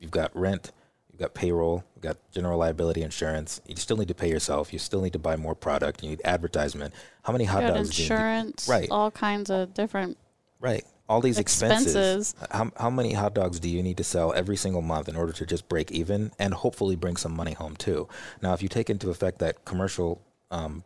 You've 0.00 0.10
got 0.10 0.34
rent, 0.36 0.72
you've 1.16 1.22
got 1.22 1.32
payroll, 1.32 1.82
you've 1.94 2.02
got 2.02 2.18
general 2.30 2.58
liability 2.58 3.00
insurance. 3.02 3.62
You 3.66 3.74
still 3.76 3.96
need 3.96 4.08
to 4.08 4.14
pay 4.14 4.28
yourself. 4.28 4.70
You 4.70 4.78
still 4.78 5.00
need 5.00 5.14
to 5.14 5.18
buy 5.18 5.36
more 5.36 5.54
product. 5.54 6.02
You 6.02 6.10
need 6.10 6.20
advertisement. 6.26 6.92
How 7.22 7.32
many 7.32 7.44
hot 7.44 7.62
dogs? 7.62 7.88
do 7.96 8.02
you 8.02 8.08
need? 8.08 8.14
insurance, 8.14 8.68
Right. 8.68 8.88
all 8.90 9.10
kinds 9.10 9.50
of 9.50 9.72
different. 9.72 10.18
Right. 10.60 10.84
all 11.08 11.20
these 11.20 11.38
expenses. 11.38 11.94
Expenses. 12.32 12.34
How, 12.50 12.70
how 12.76 12.90
many 12.90 13.12
hot 13.12 13.32
dogs 13.32 13.60
do 13.60 13.68
you 13.70 13.82
need 13.82 13.96
to 13.98 14.04
sell 14.04 14.32
every 14.34 14.56
single 14.56 14.82
month 14.82 15.08
in 15.08 15.14
order 15.16 15.32
to 15.32 15.46
just 15.46 15.68
break 15.68 15.92
even 15.92 16.32
and 16.38 16.52
hopefully 16.52 16.96
bring 16.96 17.16
some 17.16 17.32
money 17.34 17.52
home 17.52 17.76
too? 17.76 18.08
Now, 18.42 18.52
if 18.52 18.62
you 18.62 18.68
take 18.68 18.90
into 18.90 19.08
effect 19.10 19.38
that 19.38 19.64
commercial, 19.64 20.20
um, 20.50 20.82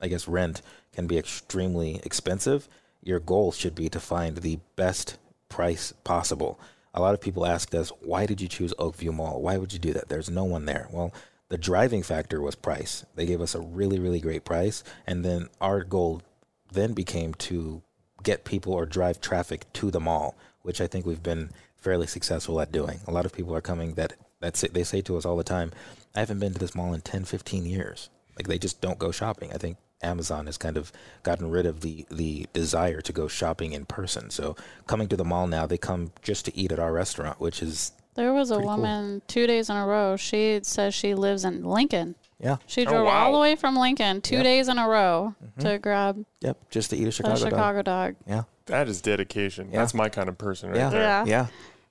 I 0.00 0.08
guess 0.08 0.26
rent 0.28 0.60
can 0.92 1.06
be 1.06 1.16
extremely 1.16 2.00
expensive, 2.04 2.68
your 3.02 3.20
goal 3.20 3.52
should 3.52 3.74
be 3.74 3.88
to 3.88 4.00
find 4.00 4.38
the 4.38 4.58
best 4.76 5.16
price 5.48 5.92
possible. 6.04 6.58
A 6.94 7.00
lot 7.00 7.14
of 7.14 7.20
people 7.20 7.46
asked 7.46 7.74
us, 7.74 7.90
why 8.00 8.26
did 8.26 8.40
you 8.40 8.48
choose 8.48 8.74
Oakview 8.78 9.14
Mall? 9.14 9.40
Why 9.40 9.56
would 9.56 9.72
you 9.72 9.78
do 9.78 9.92
that? 9.94 10.08
There's 10.08 10.28
no 10.28 10.44
one 10.44 10.66
there. 10.66 10.88
Well, 10.90 11.12
the 11.48 11.58
driving 11.58 12.02
factor 12.02 12.40
was 12.40 12.54
price. 12.54 13.04
They 13.14 13.26
gave 13.26 13.40
us 13.40 13.54
a 13.54 13.60
really, 13.60 13.98
really 13.98 14.20
great 14.20 14.44
price. 14.44 14.84
And 15.06 15.24
then 15.24 15.48
our 15.60 15.84
goal 15.84 16.22
then 16.70 16.92
became 16.92 17.34
to 17.34 17.82
get 18.22 18.44
people 18.44 18.72
or 18.72 18.86
drive 18.86 19.20
traffic 19.20 19.70
to 19.74 19.90
the 19.90 20.00
mall, 20.00 20.34
which 20.62 20.80
I 20.80 20.86
think 20.86 21.06
we've 21.06 21.22
been 21.22 21.50
fairly 21.76 22.06
successful 22.06 22.60
at 22.60 22.72
doing. 22.72 23.00
A 23.06 23.12
lot 23.12 23.26
of 23.26 23.32
people 23.32 23.54
are 23.54 23.60
coming 23.60 23.94
that 23.94 24.14
that's. 24.40 24.60
They 24.62 24.84
say 24.84 25.00
to 25.02 25.16
us 25.16 25.24
all 25.24 25.36
the 25.36 25.44
time, 25.44 25.72
I 26.14 26.20
haven't 26.20 26.38
been 26.38 26.52
to 26.52 26.58
this 26.58 26.74
mall 26.74 26.94
in 26.94 27.00
10, 27.00 27.24
15 27.24 27.66
years. 27.66 28.08
Like 28.36 28.48
they 28.48 28.58
just 28.58 28.80
don't 28.80 28.98
go 28.98 29.10
shopping. 29.10 29.52
I 29.52 29.58
think 29.58 29.76
Amazon 30.02 30.46
has 30.46 30.58
kind 30.58 30.76
of 30.76 30.92
gotten 31.22 31.50
rid 31.50 31.66
of 31.66 31.80
the 31.80 32.04
the 32.10 32.46
desire 32.52 33.00
to 33.00 33.12
go 33.12 33.28
shopping 33.28 33.72
in 33.72 33.84
person. 33.86 34.30
So 34.30 34.56
coming 34.86 35.08
to 35.08 35.16
the 35.16 35.24
mall 35.24 35.46
now, 35.46 35.66
they 35.66 35.78
come 35.78 36.12
just 36.22 36.44
to 36.46 36.56
eat 36.56 36.72
at 36.72 36.78
our 36.78 36.92
restaurant, 36.92 37.40
which 37.40 37.62
is 37.62 37.92
There 38.14 38.32
was 38.32 38.50
a 38.50 38.54
Pretty 38.56 38.66
cool. 38.68 38.76
woman 38.76 39.22
two 39.26 39.46
days 39.46 39.70
in 39.70 39.76
a 39.76 39.86
row. 39.86 40.16
She 40.16 40.60
says 40.62 40.94
she 40.94 41.14
lives 41.14 41.44
in 41.44 41.64
Lincoln. 41.64 42.14
yeah, 42.38 42.56
She 42.66 42.84
Oh, 42.86 42.90
drove 42.90 43.06
wow. 43.06 43.26
all 43.26 43.32
the 43.32 43.38
way 43.38 43.56
from 43.56 43.76
Lincoln 43.76 44.20
two 44.20 44.34
Yep. 44.36 44.40
Mm-hmm. 44.40 44.44
days 44.44 44.68
in 44.68 44.78
a 44.78 44.88
row 44.88 45.34
to 45.60 45.78
grab 45.78 46.24
yep, 46.40 46.58
just 46.70 46.90
to 46.90 46.96
eat 46.96 47.08
a 47.08 47.10
Chicago, 47.12 47.34
a 47.36 47.38
dog. 47.40 47.50
Chicago 47.50 47.82
dog. 47.82 48.16
Yeah, 48.26 48.42
That 48.66 48.88
is 48.88 49.00
dedication. 49.00 49.70
Yeah. 49.70 49.78
That's 49.80 49.94
my 49.94 50.08
kind 50.08 50.28
of 50.28 50.36
person 50.38 50.70
right 50.70 50.78
Yeah. 50.78 50.90
there. 50.90 51.00
Yeah. 51.02 51.24
yeah, 51.24 51.46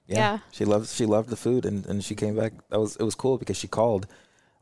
yeah, 0.07 0.18
Yeah. 0.18 0.38
She 0.51 0.66
loves 0.66 0.93
she 0.93 1.05
loved 1.05 1.30
the 1.30 1.38
food, 1.38 1.66
and, 1.66 1.86
and 1.88 2.03
she 2.03 2.16
came 2.16 2.36
back. 2.36 2.53
That 2.70 2.80
was 2.80 2.95
it 2.97 3.03
was 3.03 3.16
cool 3.16 3.38
because 3.38 3.57
she 3.57 3.68
called 3.68 4.05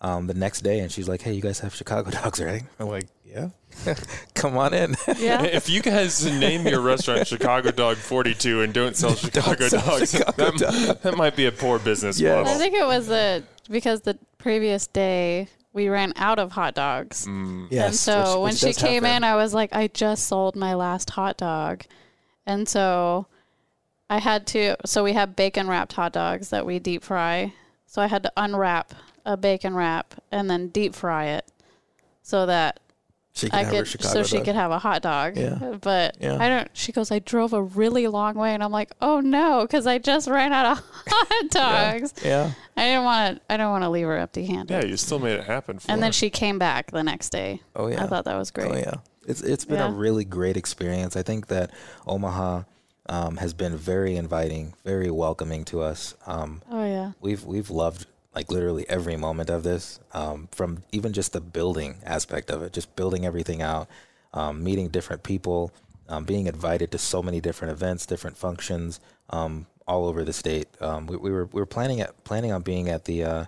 um, 0.02 0.28
the 0.28 0.34
next 0.34 0.62
day 0.62 0.80
and 0.80 0.91
she's 0.91 1.10
like, 1.10 1.22
"Hey, 1.22 1.34
you 1.34 1.41
guys 1.41 1.60
have 1.60 1.76
Chicago 1.76 2.10
dogs, 2.22 2.39
right?" 2.39 2.64
I'm 2.80 2.88
like, 2.88 3.08
"Yeah, 3.26 3.50
come 4.34 4.58
on 4.58 4.74
in." 4.74 4.95
Yeah. 5.18 5.41
If 5.60 5.70
you 5.70 5.82
guys 5.82 6.26
name 6.26 6.68
your 6.68 6.82
restaurant 6.82 7.28
Chicago 7.28 7.72
Dog 7.72 7.97
42 7.97 8.62
and 8.62 8.74
don't 8.74 8.95
sell 8.95 9.16
Chicago 9.16 9.68
sell 9.68 9.86
dogs, 9.86 10.12
Chicago 10.12 10.52
that, 10.58 11.00
that 11.04 11.18
might 11.18 11.36
be 11.36 11.45
a 11.45 11.52
poor 11.52 11.80
business 11.80 12.20
Yes. 12.20 12.47
I 12.47 12.58
think 12.58 12.74
it 12.76 12.86
was 12.86 13.08
the 13.08 13.43
because 13.70 14.02
the 14.02 14.18
previous 14.38 14.88
day 14.88 15.47
we 15.74 15.88
ran 15.89 16.14
out 16.16 16.39
of 16.39 16.52
hot 16.54 16.74
dogs. 16.74 17.28
Mm. 17.28 17.68
Yes, 17.70 17.88
and 17.88 17.95
so 17.95 18.18
which- 18.20 18.26
when 18.64 18.70
which 18.70 18.76
she 18.78 18.82
came 18.82 19.04
happen. 19.04 19.18
in, 19.18 19.24
I 19.24 19.36
was 19.36 19.54
like, 19.54 19.70
I 19.76 19.88
just 19.88 20.26
sold 20.28 20.56
my 20.56 20.74
last 20.74 21.12
hot 21.12 21.38
dog. 21.38 21.84
And 22.45 22.68
so 22.68 23.28
I 24.10 24.18
had 24.18 24.47
to, 24.47 24.76
so 24.86 25.04
we 25.04 25.14
have 25.14 25.36
bacon 25.36 25.68
wrapped 25.68 25.93
hot 25.93 26.14
dogs 26.14 26.50
that 26.50 26.66
we 26.66 26.80
deep 26.80 27.04
fry. 27.04 27.54
So 27.86 28.02
I 28.02 28.08
had 28.08 28.24
to 28.24 28.32
unwrap 28.36 28.93
a 29.26 29.38
bacon 29.38 29.76
wrap 29.76 30.15
and 30.32 30.49
then 30.49 30.67
deep 30.70 30.95
fry 30.95 31.26
it 31.26 31.45
so 32.22 32.45
that 32.45 32.80
she 33.34 33.49
can 33.49 33.59
I 33.59 33.63
have 33.63 33.74
her 33.74 33.80
could, 33.80 33.88
Chicago 33.88 34.13
so 34.13 34.24
she 34.24 34.41
could 34.43 34.55
have 34.55 34.72
a 34.72 34.80
hot 34.80 35.01
dog. 35.01 35.38
Yeah. 35.38 35.78
But 35.80 36.17
Yeah. 36.20 36.38
I 36.39 36.49
don't, 36.49 36.67
she 36.74 36.91
goes, 36.91 37.09
I 37.11 37.20
drove 37.20 37.53
a 37.53 37.61
really 37.61 38.07
long 38.07 38.36
way. 38.36 38.53
And 38.53 38.61
I'm 38.63 38.72
like, 38.72 38.91
oh 39.01 39.22
no, 39.22 39.61
because 39.61 39.88
I 39.88 39.97
just 39.97 40.28
ran 40.28 40.51
out 40.51 40.65
of 40.78 40.84
hot 41.07 41.49
dogs. 41.49 42.13
Yeah, 42.24 42.51
I 42.76 42.86
didn't 42.86 43.03
want 43.05 43.38
to, 43.38 43.53
I 43.53 43.57
don't 43.57 43.72
want 43.72 43.84
to 43.84 43.89
leave 43.89 44.07
her 44.07 44.17
empty 44.17 44.45
handed. 44.45 44.74
Yeah, 44.74 44.89
you 44.89 44.97
still 44.97 45.20
made 45.20 45.34
it 45.39 45.45
happen 45.45 45.80
for 45.80 45.89
and 45.91 46.03
then 46.03 46.11
she 46.11 46.30
came 46.30 46.59
back 46.59 46.91
the 46.91 47.03
next 47.03 47.30
day. 47.30 47.61
Oh 47.76 47.88
yeah. 47.88 48.03
I 48.03 48.07
thought 48.07 48.26
that 48.26 48.36
was 48.38 48.51
great. 48.51 48.72
Oh 48.72 48.76
yeah, 48.78 48.95
it's 49.28 49.41
it's 49.41 49.63
been 49.63 49.80
a 49.80 49.91
really 49.91 50.26
great 50.26 50.57
experience. 50.57 51.15
I 51.15 51.22
think 51.24 51.47
that 51.47 51.72
Omaha 52.07 52.63
um, 53.07 53.38
has 53.38 53.53
been 53.53 53.78
very 53.78 54.17
inviting, 54.17 54.74
very 54.84 55.09
welcoming 55.09 55.63
to 55.65 55.82
us. 55.82 56.13
Um, 56.28 56.61
Oh 56.70 56.84
yeah. 56.84 57.11
we've 57.22 57.45
we've 57.45 57.70
loved 57.70 58.05
like 58.36 58.52
literally 58.52 58.88
every 58.90 59.16
moment 59.18 59.50
of 59.50 59.64
this, 59.64 60.00
um, 60.14 60.48
from 60.52 60.84
even 60.92 61.14
just 61.14 61.34
the 61.34 61.42
building 61.42 61.98
aspect 62.06 62.50
of 62.52 62.62
it, 62.62 62.74
just 62.74 62.96
building 62.96 63.26
everything 63.26 63.62
out, 63.62 63.88
um, 64.34 64.64
meeting 64.64 64.88
different 64.90 65.24
people, 65.24 65.72
um, 66.08 66.26
being 66.26 66.48
invited 66.48 66.92
to 66.92 66.98
so 66.98 67.22
many 67.24 67.42
different 67.42 67.72
events, 67.72 68.06
different 68.06 68.38
functions, 68.38 69.00
um, 69.32 69.66
all 69.88 70.06
over 70.06 70.24
the 70.24 70.34
state. 70.34 70.68
Um, 70.80 71.08
we, 71.08 71.18
we 71.18 71.32
were 71.32 71.46
we 71.52 71.60
were 71.62 71.66
planning 71.66 72.02
at 72.02 72.24
planning 72.24 72.52
on 72.52 72.62
being 72.62 72.90
at 72.90 73.06
the 73.06 73.24
uh, 73.24 73.46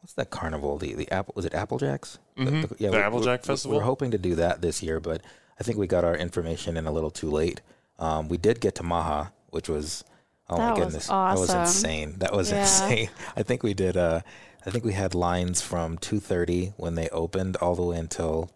what's 0.00 0.14
that 0.14 0.30
carnival? 0.30 0.78
The 0.78 0.94
the 0.94 1.10
apple 1.12 1.32
was 1.36 1.44
it 1.44 1.52
Applejacks? 1.52 2.18
Mhm. 2.36 2.76
The 2.78 2.90
we- 2.90 2.96
Applejack 2.96 3.42
we- 3.42 3.46
Festival? 3.46 3.76
We're 3.78 3.84
hoping 3.84 4.10
to 4.10 4.18
do 4.18 4.34
that 4.36 4.60
this 4.60 4.82
year, 4.82 4.98
but 4.98 5.22
I 5.60 5.62
think 5.62 5.78
we 5.78 5.86
got 5.86 6.04
our 6.04 6.16
information 6.16 6.76
in 6.76 6.86
a 6.86 6.92
little 6.92 7.10
too 7.12 7.30
late. 7.30 7.60
Um, 8.00 8.28
we 8.28 8.36
did 8.36 8.60
get 8.60 8.74
to 8.76 8.82
Maha, 8.82 9.32
which 9.50 9.68
was 9.68 10.02
oh 10.50 10.56
That 10.56 10.62
my 10.62 10.70
was 10.72 10.78
goodness, 10.84 11.06
that 11.08 11.34
was 11.38 11.54
insane. 11.54 12.14
That 12.18 12.32
was 12.34 12.50
Yeah. 12.50 12.60
insane. 12.60 13.10
I 13.36 13.42
think 13.42 13.62
we 13.62 13.74
did. 13.74 13.96
Uh, 13.96 14.20
I 14.66 14.70
think 14.70 14.84
we 14.84 14.92
had 14.94 15.14
lines 15.14 15.60
from 15.60 15.98
two 15.98 16.20
thirty 16.20 16.72
when 16.76 16.94
they 16.94 17.08
opened 17.10 17.56
all 17.56 17.74
the 17.74 17.82
way 17.82 17.98
until 17.98 18.50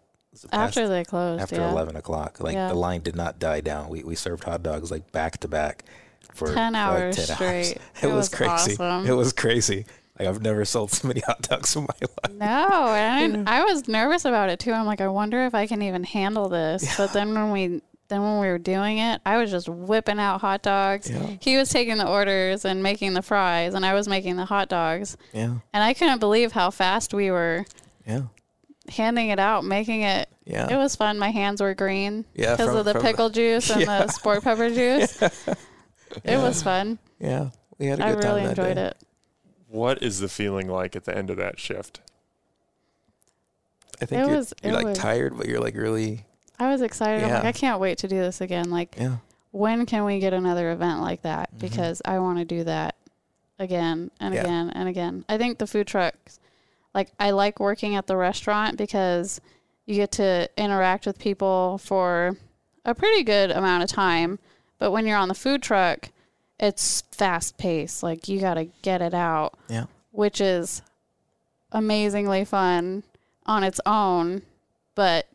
After 0.51 0.87
they 0.87 1.03
closed. 1.03 1.41
after 1.41 1.57
yeah. 1.57 1.71
eleven 1.71 1.95
o'clock. 1.95 2.39
Like 2.39 2.53
Yeah. 2.53 2.67
the 2.69 2.75
line 2.75 3.01
did 3.01 3.15
not 3.15 3.39
die 3.39 3.61
down. 3.61 3.89
We 3.89 4.03
we 4.03 4.15
served 4.15 4.43
hot 4.43 4.63
dogs 4.63 4.89
like 4.91 5.11
back 5.11 5.37
to 5.39 5.47
back 5.47 5.83
for 6.33 6.47
10 6.53 6.55
for, 6.55 6.61
like, 6.61 6.75
hours 6.75 7.15
10 7.15 7.35
straight. 7.35 7.71
It, 8.01 8.03
It 8.03 8.07
was, 8.07 8.13
was 8.15 8.29
crazy. 8.29 8.71
awesome. 8.73 9.05
It 9.07 9.13
was 9.13 9.33
crazy. 9.33 9.85
Like 10.17 10.27
I've 10.27 10.41
never 10.41 10.65
sold 10.65 10.91
so 10.97 11.07
many 11.07 11.21
hot 11.21 11.41
dogs 11.43 11.75
in 11.75 11.83
my 11.83 11.87
life. 12.01 12.35
No, 12.37 12.93
and 12.93 13.47
I 13.49 13.63
was 13.63 13.87
nervous 13.87 14.25
about 14.25 14.49
it 14.49 14.59
too. 14.59 14.71
I'm 14.73 14.85
like, 14.85 15.01
I 15.01 15.07
wonder 15.07 15.45
if 15.45 15.53
I 15.55 15.65
can 15.67 15.81
even 15.81 16.03
handle 16.03 16.49
this. 16.49 16.97
But 16.97 17.13
then 17.13 17.33
when 17.33 17.51
we 17.51 17.81
then 18.09 18.21
when 18.21 18.39
we 18.39 18.47
were 18.47 18.57
doing 18.57 18.97
it, 18.97 19.21
I 19.25 19.37
was 19.37 19.49
just 19.51 19.69
whipping 19.69 20.19
out 20.19 20.41
hot 20.41 20.61
dogs. 20.61 21.09
Yeah. 21.09 21.37
He 21.41 21.55
was 21.57 21.69
taking 21.69 21.97
the 21.97 22.07
orders 22.07 22.65
and 22.65 22.83
making 22.83 23.13
the 23.13 23.21
fries, 23.21 23.73
and 23.75 23.85
I 23.85 23.93
was 23.93 24.07
making 24.07 24.35
the 24.35 24.45
hot 24.45 24.67
dogs. 24.69 25.15
Yeah, 25.31 25.55
And 25.73 25.83
I 25.83 25.93
couldn't 25.93 26.19
believe 26.19 26.51
how 26.51 26.71
fast 26.71 27.13
we 27.13 27.29
were 27.31 27.65
yeah, 28.05 28.23
handing 28.89 29.29
it 29.29 29.39
out, 29.39 29.63
making 29.63 30.01
it. 30.01 30.27
yeah. 30.45 30.67
It 30.73 30.75
was 30.77 30.95
fun. 30.95 31.17
My 31.19 31.29
hands 31.29 31.61
were 31.61 31.73
green 31.75 32.25
Yeah, 32.33 32.55
because 32.55 32.75
of 32.75 32.85
the 32.85 32.93
from- 32.93 33.01
pickle 33.03 33.29
juice 33.29 33.69
and 33.69 33.81
Yeah. 33.87 34.05
the 34.05 34.11
sport 34.11 34.43
pepper 34.43 34.69
juice. 34.73 35.21
It 35.21 36.37
was 36.37 36.63
fun. 36.63 36.97
yeah, 37.19 37.49
we 37.77 37.85
had 37.87 37.99
a 37.99 38.05
I 38.07 38.11
good 38.13 38.21
time 38.23 38.31
I 38.31 38.33
really 38.35 38.43
that 38.47 38.49
enjoyed 38.57 38.75
day. 38.75 38.85
it. 38.87 38.97
What 39.67 40.01
is 40.01 40.19
the 40.19 40.27
feeling 40.29 40.67
like 40.67 40.95
at 40.95 41.05
the 41.05 41.15
end 41.15 41.29
of 41.29 41.37
that 41.37 41.59
shift? 41.59 42.01
I 44.01 44.05
think 44.05 44.23
It 44.23 44.27
you're, 44.27 44.37
was- 44.37 44.53
you're 44.63 44.73
it 44.73 44.75
like 44.75 44.85
was- 44.87 44.97
tired, 44.97 45.37
but 45.37 45.47
you're 45.47 45.59
like 45.59 45.75
really, 45.75 46.25
I 46.59 46.69
was 46.69 46.81
excited. 46.81 47.23
I'm 47.23 47.31
like, 47.31 47.43
Yeah. 47.43 47.49
I 47.49 47.51
can't 47.53 47.79
wait 47.79 47.97
to 47.99 48.07
do 48.07 48.17
this 48.19 48.41
again. 48.41 48.69
Like, 48.69 48.95
yeah, 48.99 49.17
when 49.51 49.85
can 49.85 50.03
we 50.05 50.19
get 50.19 50.33
another 50.33 50.71
event 50.71 51.01
like 51.01 51.21
that? 51.23 51.49
Mhm. 51.55 51.59
Because 51.59 52.01
I 52.05 52.19
want 52.19 52.39
to 52.39 52.45
do 52.45 52.63
that 52.65 52.95
again 53.57 54.11
and 54.19 54.33
Yeah. 54.33 54.41
again 54.41 54.69
and 54.71 54.89
again. 54.89 55.25
I 55.29 55.37
think 55.37 55.57
the 55.57 55.67
food 55.67 55.87
trucks, 55.87 56.39
like, 56.93 57.11
I 57.19 57.31
like 57.31 57.59
working 57.59 57.95
at 57.95 58.07
the 58.07 58.17
restaurant 58.17 58.77
because 58.77 59.39
you 59.85 59.95
get 59.95 60.11
to 60.13 60.49
interact 60.57 61.05
with 61.05 61.17
people 61.19 61.77
for 61.79 62.37
a 62.85 62.93
pretty 62.93 63.23
good 63.23 63.51
amount 63.51 63.83
of 63.83 63.89
time. 63.89 64.39
But 64.77 64.91
when 64.91 65.05
you're 65.07 65.17
on 65.17 65.27
the 65.29 65.33
food 65.35 65.61
truck, 65.63 66.09
it's 66.59 67.01
fast 67.11 67.57
paced. 67.57 68.03
Like, 68.03 68.27
you 68.27 68.39
got 68.39 68.55
to 68.55 68.65
get 68.81 69.01
it 69.01 69.13
out, 69.13 69.57
yeah, 69.67 69.85
which 70.11 70.39
is 70.41 70.81
amazingly 71.71 72.45
fun 72.45 73.03
on 73.45 73.63
its 73.63 73.79
own. 73.85 74.41
But 74.95 75.27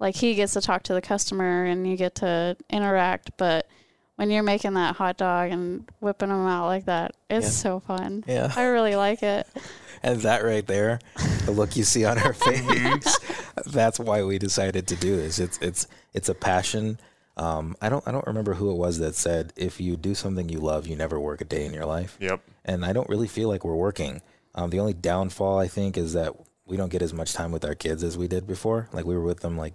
like 0.00 0.16
he 0.16 0.34
gets 0.34 0.54
to 0.54 0.60
talk 0.60 0.82
to 0.84 0.94
the 0.94 1.00
customer 1.02 1.64
and 1.64 1.86
you 1.86 1.96
get 1.96 2.16
to 2.16 2.56
interact. 2.68 3.30
But 3.36 3.68
when 4.16 4.30
you're 4.30 4.42
making 4.42 4.74
that 4.74 4.96
hot 4.96 5.16
dog 5.16 5.50
and 5.52 5.88
whipping 6.00 6.30
them 6.30 6.46
out 6.46 6.66
like 6.66 6.86
that, 6.86 7.12
it's 7.30 7.46
Yeah. 7.46 7.50
so 7.50 7.80
fun. 7.80 8.24
yeah. 8.26 8.52
I 8.56 8.64
really 8.64 8.96
like 8.96 9.22
it. 9.22 9.46
And 10.02 10.22
that 10.22 10.42
right 10.42 10.66
there, 10.66 10.98
the 11.44 11.50
look 11.52 11.76
you 11.76 11.84
see 11.84 12.06
on 12.06 12.16
her 12.16 12.32
face, 12.48 13.18
that's 13.66 13.98
why 14.00 14.22
we 14.22 14.38
decided 14.38 14.86
to 14.88 14.96
do 14.96 15.14
this. 15.16 15.38
It's 15.38 15.58
it's 15.58 15.86
it's 16.14 16.30
a 16.30 16.34
passion. 16.34 16.98
Um, 17.36 17.76
I 17.82 17.90
don't 17.90 18.08
I 18.08 18.10
don't 18.10 18.26
remember 18.26 18.54
who 18.54 18.70
it 18.70 18.76
was 18.78 18.96
that 19.00 19.14
said 19.14 19.52
if 19.56 19.78
you 19.78 19.98
do 19.98 20.14
something 20.14 20.48
you 20.48 20.58
love, 20.58 20.86
you 20.86 20.96
never 20.96 21.20
work 21.20 21.42
a 21.42 21.44
day 21.44 21.66
in 21.66 21.74
your 21.74 21.84
life. 21.84 22.16
Yep. 22.18 22.40
And 22.64 22.82
I 22.82 22.94
don't 22.94 23.10
really 23.10 23.28
feel 23.28 23.50
like 23.50 23.62
we're 23.62 23.74
working. 23.74 24.22
Um, 24.54 24.70
the 24.70 24.80
only 24.80 24.94
downfall 24.94 25.58
I 25.58 25.68
think 25.68 25.98
is 25.98 26.14
that 26.14 26.32
we 26.64 26.78
don't 26.78 26.88
get 26.90 27.02
as 27.02 27.12
much 27.12 27.34
time 27.34 27.52
with 27.52 27.64
our 27.66 27.74
kids 27.74 28.02
as 28.02 28.16
we 28.16 28.26
did 28.26 28.46
before. 28.46 28.88
Like 28.94 29.04
we 29.04 29.14
were 29.14 29.20
with 29.24 29.40
them 29.40 29.58
like 29.58 29.74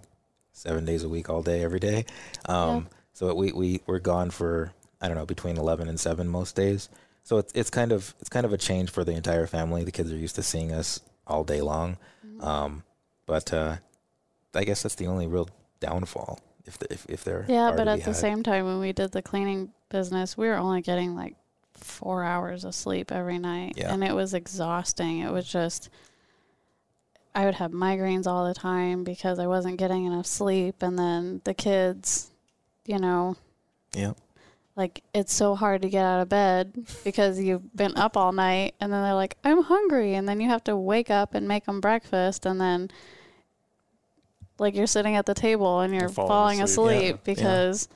seven 0.56 0.84
days 0.84 1.04
a 1.04 1.08
week, 1.08 1.28
all 1.28 1.42
day, 1.42 1.62
every 1.62 1.80
day. 1.80 2.06
Um, 2.46 2.88
So 3.12 3.32
we 3.34 3.52
we 3.52 3.80
we're 3.86 3.98
gone 3.98 4.30
for 4.30 4.72
I 5.00 5.08
don't 5.08 5.16
know 5.16 5.24
between 5.26 5.56
eleven 5.56 5.88
and 5.88 5.98
seven 5.98 6.28
most 6.28 6.54
days. 6.54 6.90
So 7.22 7.38
it's 7.38 7.52
it's 7.54 7.70
kind 7.70 7.92
of 7.92 8.14
it's 8.20 8.28
kind 8.28 8.44
of 8.44 8.52
a 8.52 8.58
change 8.58 8.90
for 8.90 9.04
the 9.04 9.12
entire 9.12 9.46
family. 9.46 9.84
The 9.84 9.92
kids 9.92 10.12
are 10.12 10.16
used 10.16 10.34
to 10.36 10.42
seeing 10.42 10.70
us 10.72 11.00
all 11.26 11.42
day 11.44 11.60
long, 11.60 11.96
um, 12.40 12.84
but 13.24 13.52
uh, 13.52 13.76
I 14.54 14.64
guess 14.64 14.82
that's 14.82 14.96
the 14.96 15.06
only 15.06 15.26
real 15.26 15.48
downfall. 15.80 16.40
If 16.66 16.78
the, 16.78 16.92
if 16.92 17.06
if 17.08 17.24
they're 17.24 17.46
Yeah, 17.48 17.72
but 17.74 17.88
at 17.88 18.04
the 18.04 18.14
same 18.14 18.42
time, 18.42 18.66
when 18.66 18.80
we 18.80 18.92
did 18.92 19.12
the 19.12 19.22
cleaning 19.22 19.72
business, 19.88 20.36
we 20.36 20.46
were 20.48 20.56
only 20.56 20.82
getting 20.82 21.14
like 21.16 21.36
four 21.74 22.22
hours 22.22 22.64
of 22.64 22.74
sleep 22.74 23.10
every 23.10 23.38
night. 23.38 23.74
Yeah. 23.76 23.92
And 23.92 24.04
it 24.04 24.14
was 24.14 24.34
exhausting. 24.34 25.20
It 25.20 25.32
was 25.32 25.46
just, 25.46 25.90
I 27.36 27.44
would 27.44 27.54
have 27.54 27.70
migraines 27.70 28.26
all 28.26 28.46
the 28.48 28.54
time 28.54 29.04
because 29.04 29.38
I 29.38 29.46
wasn't 29.46 29.76
getting 29.76 30.06
enough 30.06 30.26
sleep. 30.26 30.82
And 30.82 30.98
then 30.98 31.42
the 31.44 31.54
kids, 31.54 32.30
you 32.86 32.98
know, 32.98 33.36
yeah 33.94 34.12
like 34.76 35.02
it's 35.14 35.32
so 35.32 35.54
hard 35.54 35.80
to 35.82 35.88
get 35.88 36.04
out 36.04 36.20
of 36.20 36.28
bed 36.28 36.72
because 37.02 37.40
you've 37.40 37.74
been 37.74 37.96
up 37.96 38.14
all 38.16 38.32
night 38.32 38.74
and 38.78 38.92
then 38.92 39.02
they're 39.02 39.14
like 39.14 39.36
i'm 39.42 39.62
hungry 39.62 40.14
and 40.14 40.28
then 40.28 40.38
you 40.38 40.48
have 40.50 40.62
to 40.62 40.76
wake 40.76 41.10
up 41.10 41.34
and 41.34 41.48
make 41.48 41.64
them 41.64 41.80
breakfast 41.80 42.44
and 42.44 42.60
then 42.60 42.90
like 44.58 44.74
you're 44.74 44.86
sitting 44.86 45.16
at 45.16 45.24
the 45.26 45.32
table 45.34 45.80
and 45.80 45.94
you're 45.94 46.08
falling 46.08 46.28
falling, 46.28 46.62
asleep. 46.62 46.96
asleep, 46.96 47.02
Yeah, 47.02 47.10
yeah. 47.10 47.34
because 47.34 47.88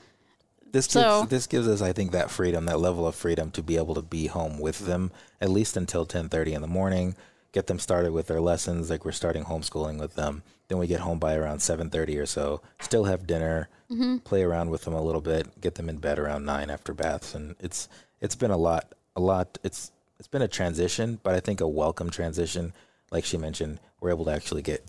This 0.73 0.87
gives, 0.87 0.93
So- 0.93 1.27
this 1.29 1.47
gives 1.47 1.67
us, 1.69 1.83
I 1.83 1.93
think, 1.93 2.13
that 2.13 2.31
freedom, 2.31 2.65
that 2.67 2.79
level 2.81 3.07
of 3.07 3.15
freedom 3.15 3.51
to 3.53 3.63
be 3.63 3.77
able 3.77 3.95
to 3.97 4.03
be 4.03 4.29
home 4.29 4.59
with 4.59 4.81
them 4.87 5.11
at 5.41 5.51
least 5.51 5.77
until 5.77 6.07
10:30 6.07 6.55
in 6.55 6.63
the 6.63 6.69
morning. 6.69 7.17
Get 7.53 7.67
them 7.67 7.79
started 7.79 8.13
with 8.13 8.29
their 8.29 8.41
lessons, 8.41 8.91
like 8.91 9.05
we're 9.05 9.13
starting 9.13 9.45
homeschooling 9.45 9.99
with 9.99 10.15
them. 10.15 10.43
Then 10.69 10.79
we 10.79 10.87
get 10.87 11.01
home 11.01 11.19
by 11.19 11.35
around 11.35 11.59
7:30 11.59 12.21
or 12.21 12.27
so. 12.27 12.61
Still 12.81 13.05
have 13.05 13.27
dinner, 13.27 13.69
mm-hmm. 13.91 14.19
play 14.19 14.43
around 14.43 14.71
with 14.71 14.85
them 14.85 14.95
a 14.95 15.03
little 15.03 15.21
bit, 15.21 15.61
get 15.61 15.75
them 15.75 15.89
in 15.89 15.97
bed 15.99 16.19
around 16.19 16.45
nine 16.45 16.71
after 16.71 16.95
baths, 16.95 17.35
and 17.35 17.57
it's 17.59 17.89
it's 18.21 18.37
been 18.37 18.53
a 18.53 18.57
lot, 18.57 18.95
a 19.17 19.21
lot. 19.21 19.59
It's 19.65 19.91
it's 20.19 20.29
been 20.29 20.43
a 20.43 20.49
transition, 20.49 21.19
but 21.23 21.35
I 21.35 21.41
think 21.41 21.61
a 21.61 21.67
welcome 21.67 22.11
transition. 22.11 22.73
Like 23.11 23.25
she 23.25 23.37
mentioned, 23.37 23.81
we're 24.01 24.11
able 24.11 24.27
to 24.27 24.33
actually 24.33 24.63
get 24.63 24.85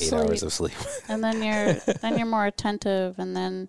eight 0.00 0.12
hours 0.12 0.42
of 0.42 0.52
sleep. 0.52 0.76
and 1.08 1.22
then 1.22 1.42
you're 1.42 1.74
then 2.00 2.16
you're 2.16 2.26
more 2.26 2.46
attentive 2.46 3.18
and 3.18 3.36
then 3.36 3.68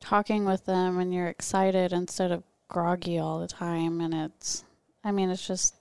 talking 0.00 0.44
with 0.44 0.66
them 0.66 0.98
and 0.98 1.14
you're 1.14 1.28
excited 1.28 1.92
instead 1.92 2.32
of 2.32 2.42
groggy 2.68 3.18
all 3.18 3.38
the 3.38 3.46
time 3.46 4.00
and 4.00 4.14
it's 4.14 4.64
I 5.04 5.12
mean 5.12 5.30
it's 5.30 5.46
just 5.46 5.74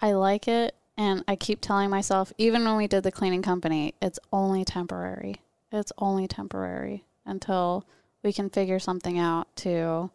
I 0.00 0.12
like 0.12 0.48
it 0.48 0.74
and 0.96 1.24
I 1.28 1.36
keep 1.36 1.60
telling 1.60 1.90
myself 1.90 2.32
even 2.38 2.64
when 2.64 2.76
we 2.76 2.86
did 2.86 3.02
the 3.02 3.12
cleaning 3.12 3.42
company 3.42 3.94
it's 4.00 4.18
only 4.32 4.64
temporary. 4.64 5.36
It's 5.72 5.92
only 5.98 6.26
temporary 6.28 7.04
until 7.24 7.84
we 8.22 8.32
can 8.32 8.50
figure 8.50 8.78
something 8.78 9.18
out 9.18 9.54
to 9.56 10.10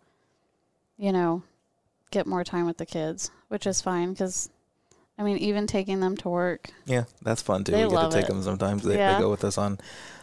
you 0.97 1.11
know 1.11 1.43
get 2.11 2.27
more 2.27 2.43
time 2.43 2.65
with 2.65 2.77
the 2.77 2.85
kids, 2.85 3.31
which 3.47 3.65
is 3.65 3.81
fine 3.81 4.15
cuz 4.15 4.49
I 5.17 5.23
mean 5.23 5.37
even 5.37 5.67
taking 5.67 5.99
them 5.99 6.17
to 6.17 6.29
work 6.29 6.69
Yeah, 6.85 7.03
that's 7.21 7.41
fun 7.41 7.63
too. 7.63 7.71
They 7.73 7.85
we 7.85 7.91
get 7.91 8.01
to 8.01 8.09
take 8.09 8.25
it. 8.25 8.27
them 8.27 8.41
sometimes. 8.43 8.83
They, 8.83 8.97
Yeah. 8.97 9.13
they 9.13 9.19
go 9.19 9.29
with 9.29 9.43
us 9.43 9.57
on 9.57 9.79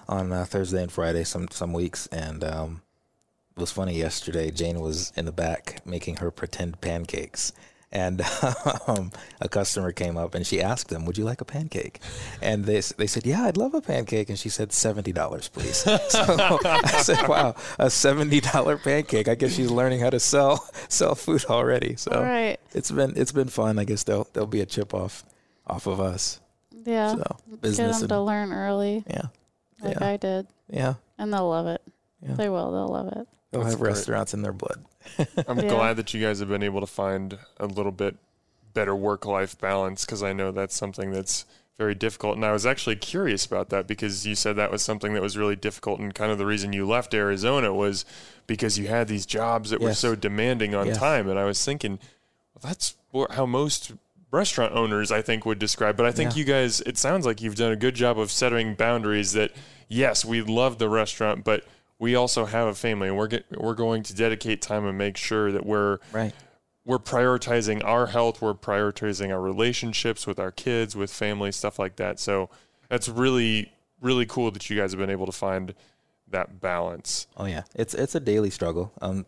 on 0.09 0.33
uh, 0.33 0.45
Thursday 0.45 0.83
and 0.83 0.91
Friday 0.91 1.23
some 1.25 1.49
some 1.51 1.73
weeks, 1.75 2.07
and 2.07 2.43
um, 2.43 2.81
it 3.55 3.61
was 3.61 3.71
funny 3.71 3.95
yesterday. 3.95 4.51
Jane 4.51 4.81
was 4.81 5.13
in 5.17 5.27
the 5.27 5.33
back 5.33 5.83
making 5.85 6.17
her 6.17 6.31
pretend 6.31 6.81
pancakes. 6.81 7.53
And 7.91 8.21
um, 8.87 9.13
a 9.41 9.49
customer 9.49 9.93
came 9.93 10.19
up 10.19 10.35
and 10.35 10.47
she 10.47 10.61
asked 10.61 10.91
them, 10.91 11.07
"Would 11.07 11.17
you 11.17 11.25
like 11.25 11.41
a 11.41 11.45
pancake?" 11.47 12.01
And 12.43 12.67
they 12.67 12.81
they 12.81 13.07
said, 13.07 13.25
"Yeah, 13.25 13.45
I'd 13.45 13.57
love 13.57 13.73
a 13.73 13.81
pancake." 13.81 14.29
And 14.29 14.39
she 14.39 14.51
said, 14.51 14.73
70 14.73 15.13
dollars, 15.13 15.49
please." 15.49 15.87
So 16.11 16.59
I 16.65 17.01
said, 17.03 17.27
"Wow, 17.29 17.55
a 17.79 17.89
seventy 17.89 18.41
dollar 18.41 18.77
pancake! 18.77 19.29
I 19.29 19.35
guess 19.35 19.55
she's 19.55 19.71
learning 19.71 20.01
how 20.01 20.11
to 20.11 20.21
sell 20.21 20.69
sell 20.89 21.15
food 21.15 21.47
already." 21.47 21.97
So 21.97 22.11
all 22.13 22.23
right. 22.23 22.59
it's 22.75 22.91
been 22.91 23.15
it's 23.17 23.33
been 23.33 23.49
fun. 23.49 23.79
I 23.79 23.85
guess 23.85 24.05
they'll 24.05 24.29
there'll 24.35 24.47
be 24.47 24.61
a 24.61 24.67
chip 24.67 24.93
off 24.93 25.25
off 25.67 25.87
of 25.87 25.99
us. 26.01 26.41
Yeah. 26.85 27.15
So 27.15 27.37
Get 27.51 27.61
business 27.63 27.97
them 27.97 28.03
and 28.05 28.09
to 28.11 28.21
learn 28.21 28.53
early, 28.53 29.05
yeah, 29.09 29.23
like 29.83 29.99
yeah, 30.01 30.09
I 30.09 30.17
did, 30.17 30.47
yeah. 30.71 30.95
and 31.19 31.33
they'll 31.33 31.49
love 31.49 31.67
it. 31.67 31.83
Yeah. 32.23 32.35
They 32.35 32.49
will. 32.49 32.71
They'll 32.73 32.89
love 32.89 33.09
it. 33.09 33.29
They'll 33.51 33.63
That's 33.63 33.75
have 33.75 33.81
great. 33.81 33.91
restaurants 33.91 34.35
in 34.35 34.43
their 34.43 34.53
blood. 34.53 34.85
I'm 35.47 35.59
Yeah. 35.61 35.69
glad 35.69 35.97
that 35.97 36.13
you 36.15 36.21
guys 36.23 36.39
have 36.41 36.49
been 36.49 36.63
able 36.63 36.81
to 36.81 36.87
find 36.87 37.39
a 37.59 37.67
little 37.67 37.93
bit 37.93 38.17
better 38.75 38.95
work 38.95 39.25
life 39.27 39.59
balance 39.59 40.05
because 40.05 40.23
I 40.23 40.33
know 40.33 40.51
that's 40.53 40.77
something 40.77 41.11
that's 41.11 41.45
very 41.79 41.95
difficult. 41.95 42.37
And 42.37 42.45
I 42.45 42.53
was 42.53 42.67
actually 42.67 42.97
curious 42.97 43.47
about 43.47 43.71
that 43.71 43.87
because 43.87 44.27
you 44.27 44.35
said 44.35 44.57
that 44.57 44.71
was 44.73 44.83
something 44.83 45.15
that 45.15 45.23
was 45.23 45.37
really 45.39 45.57
difficult. 45.57 46.01
And 46.01 46.15
kind 46.15 46.31
of 46.33 46.39
the 46.39 46.47
reason 46.47 46.73
you 46.73 46.87
left 46.87 47.15
Arizona 47.15 47.73
was 47.73 48.05
because 48.47 48.79
you 48.79 48.89
had 48.89 49.07
these 49.09 49.27
jobs 49.27 49.71
that 49.71 49.81
were 49.81 49.95
so 49.95 50.15
demanding 50.15 50.75
on 50.75 50.89
Yes. 50.89 50.99
time. 50.99 51.29
And 51.29 51.39
I 51.39 51.45
was 51.45 51.65
thinking, 51.65 51.99
well, 52.55 52.63
that's 52.63 52.95
how 53.31 53.47
most 53.47 53.93
restaurant 54.31 54.75
owners, 54.75 55.11
I 55.13 55.23
think, 55.23 55.47
would 55.47 55.59
describe. 55.59 55.97
But 55.97 56.07
I 56.07 56.13
think 56.13 56.33
Yeah. 56.33 56.39
you 56.41 56.45
guys, 56.45 56.81
it 56.83 56.99
sounds 56.99 57.25
like 57.25 57.41
you've 57.41 57.55
done 57.55 57.73
a 57.73 57.77
good 57.77 57.95
job 57.95 58.19
of 58.19 58.31
setting 58.31 58.75
boundaries 58.75 59.33
that, 59.33 59.53
yes, 59.89 60.25
we 60.25 60.43
love 60.43 60.79
the 60.79 60.89
restaurant, 60.89 61.45
but 61.45 61.65
we 61.99 62.15
also 62.15 62.45
have 62.45 62.69
a 62.69 62.75
family 62.75 63.09
and 63.09 63.17
we're 63.17 63.27
get, 63.27 63.45
we're 63.61 63.75
going 63.75 64.03
to 64.05 64.15
dedicate 64.15 64.63
time 64.63 64.87
and 64.87 64.97
make 64.97 65.17
sure 65.17 65.51
that 65.53 65.67
we're 65.67 65.99
Right. 66.13 66.33
we're 66.85 66.99
prioritizing 66.99 67.83
our 67.85 68.07
health, 68.07 68.41
we're 68.41 68.55
prioritizing 68.55 69.33
our 69.33 69.41
relationships 69.41 70.27
with 70.27 70.39
our 70.39 70.53
kids, 70.53 70.95
with 70.97 71.13
family, 71.13 71.53
stuff 71.53 71.79
like 71.79 71.97
that. 71.97 72.19
So 72.21 72.51
that's 72.89 73.09
really, 73.09 73.73
really 74.01 74.27
cool 74.27 74.51
that 74.53 74.71
you 74.71 74.77
guys 74.77 74.93
have 74.93 74.99
been 75.01 75.11
able 75.11 75.27
to 75.27 75.33
find 75.33 75.75
that 76.31 76.61
balance. 76.61 77.27
Oh 77.37 77.47
yeah, 77.47 77.63
it's 77.75 77.95
it's 77.95 78.15
a 78.15 78.21
daily 78.21 78.51
struggle. 78.51 78.93
Um, 79.01 79.27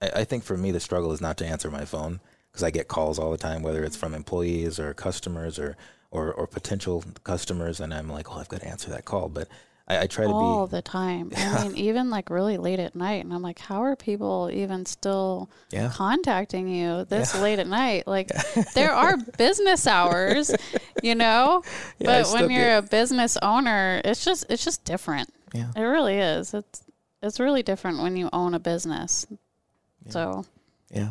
I, 0.00 0.10
I 0.20 0.24
think 0.24 0.44
for 0.44 0.56
me 0.56 0.70
the 0.70 0.80
struggle 0.80 1.12
is 1.12 1.20
not 1.20 1.36
to 1.38 1.46
answer 1.46 1.70
my 1.70 1.84
phone 1.84 2.20
because 2.50 2.62
I 2.62 2.70
get 2.70 2.88
calls 2.88 3.18
all 3.18 3.30
the 3.30 3.38
time, 3.38 3.62
whether 3.62 3.84
it's 3.84 3.96
from 3.96 4.14
employees 4.14 4.78
or 4.78 4.94
customers 4.94 5.58
or 5.58 5.76
or, 6.10 6.32
or 6.32 6.46
potential 6.46 7.04
customers, 7.22 7.80
and 7.80 7.92
I'm 7.92 8.08
like, 8.08 8.34
oh, 8.34 8.38
I've 8.40 8.48
got 8.48 8.60
to 8.62 8.68
answer 8.68 8.88
that 8.90 9.04
call. 9.04 9.28
But 9.28 9.46
I, 9.88 10.00
I 10.00 10.06
try 10.06 10.24
to 10.24 10.28
be 10.28 10.34
all 10.34 10.66
the 10.66 10.82
time. 10.82 11.32
I 11.36 11.66
mean, 11.66 11.76
even 11.76 12.10
like 12.10 12.28
really 12.30 12.58
late 12.58 12.78
at 12.78 12.94
night, 12.94 13.24
and 13.24 13.32
I'm 13.32 13.42
like, 13.42 13.58
how 13.58 13.82
are 13.82 13.96
people 13.96 14.50
even 14.52 14.84
still 14.84 15.50
yeah. 15.70 15.90
contacting 15.94 16.68
you 16.68 17.06
this 17.06 17.34
Yeah. 17.34 17.40
late 17.42 17.58
at 17.58 17.66
night? 17.66 18.04
Like, 18.18 18.30
there 18.74 18.92
are 18.92 19.16
business 19.38 19.86
hours, 19.86 20.50
you 21.02 21.14
know. 21.14 21.62
Yeah, 21.98 22.22
but 22.22 22.32
when 22.32 22.50
you're 22.50 22.76
a 22.76 22.82
business 22.82 23.36
owner, 23.42 24.00
it's 24.04 24.24
just 24.24 24.44
it's 24.50 24.64
just 24.64 24.84
different. 24.84 25.32
Yeah. 25.54 25.70
It 25.74 25.82
really 25.82 26.18
is. 26.18 26.54
It's 26.54 26.82
it's 27.22 27.40
really 27.40 27.62
different 27.62 28.00
when 28.02 28.16
you 28.16 28.28
own 28.32 28.54
a 28.54 28.58
business. 28.60 29.26
So 30.08 30.44
Yeah, 30.90 31.10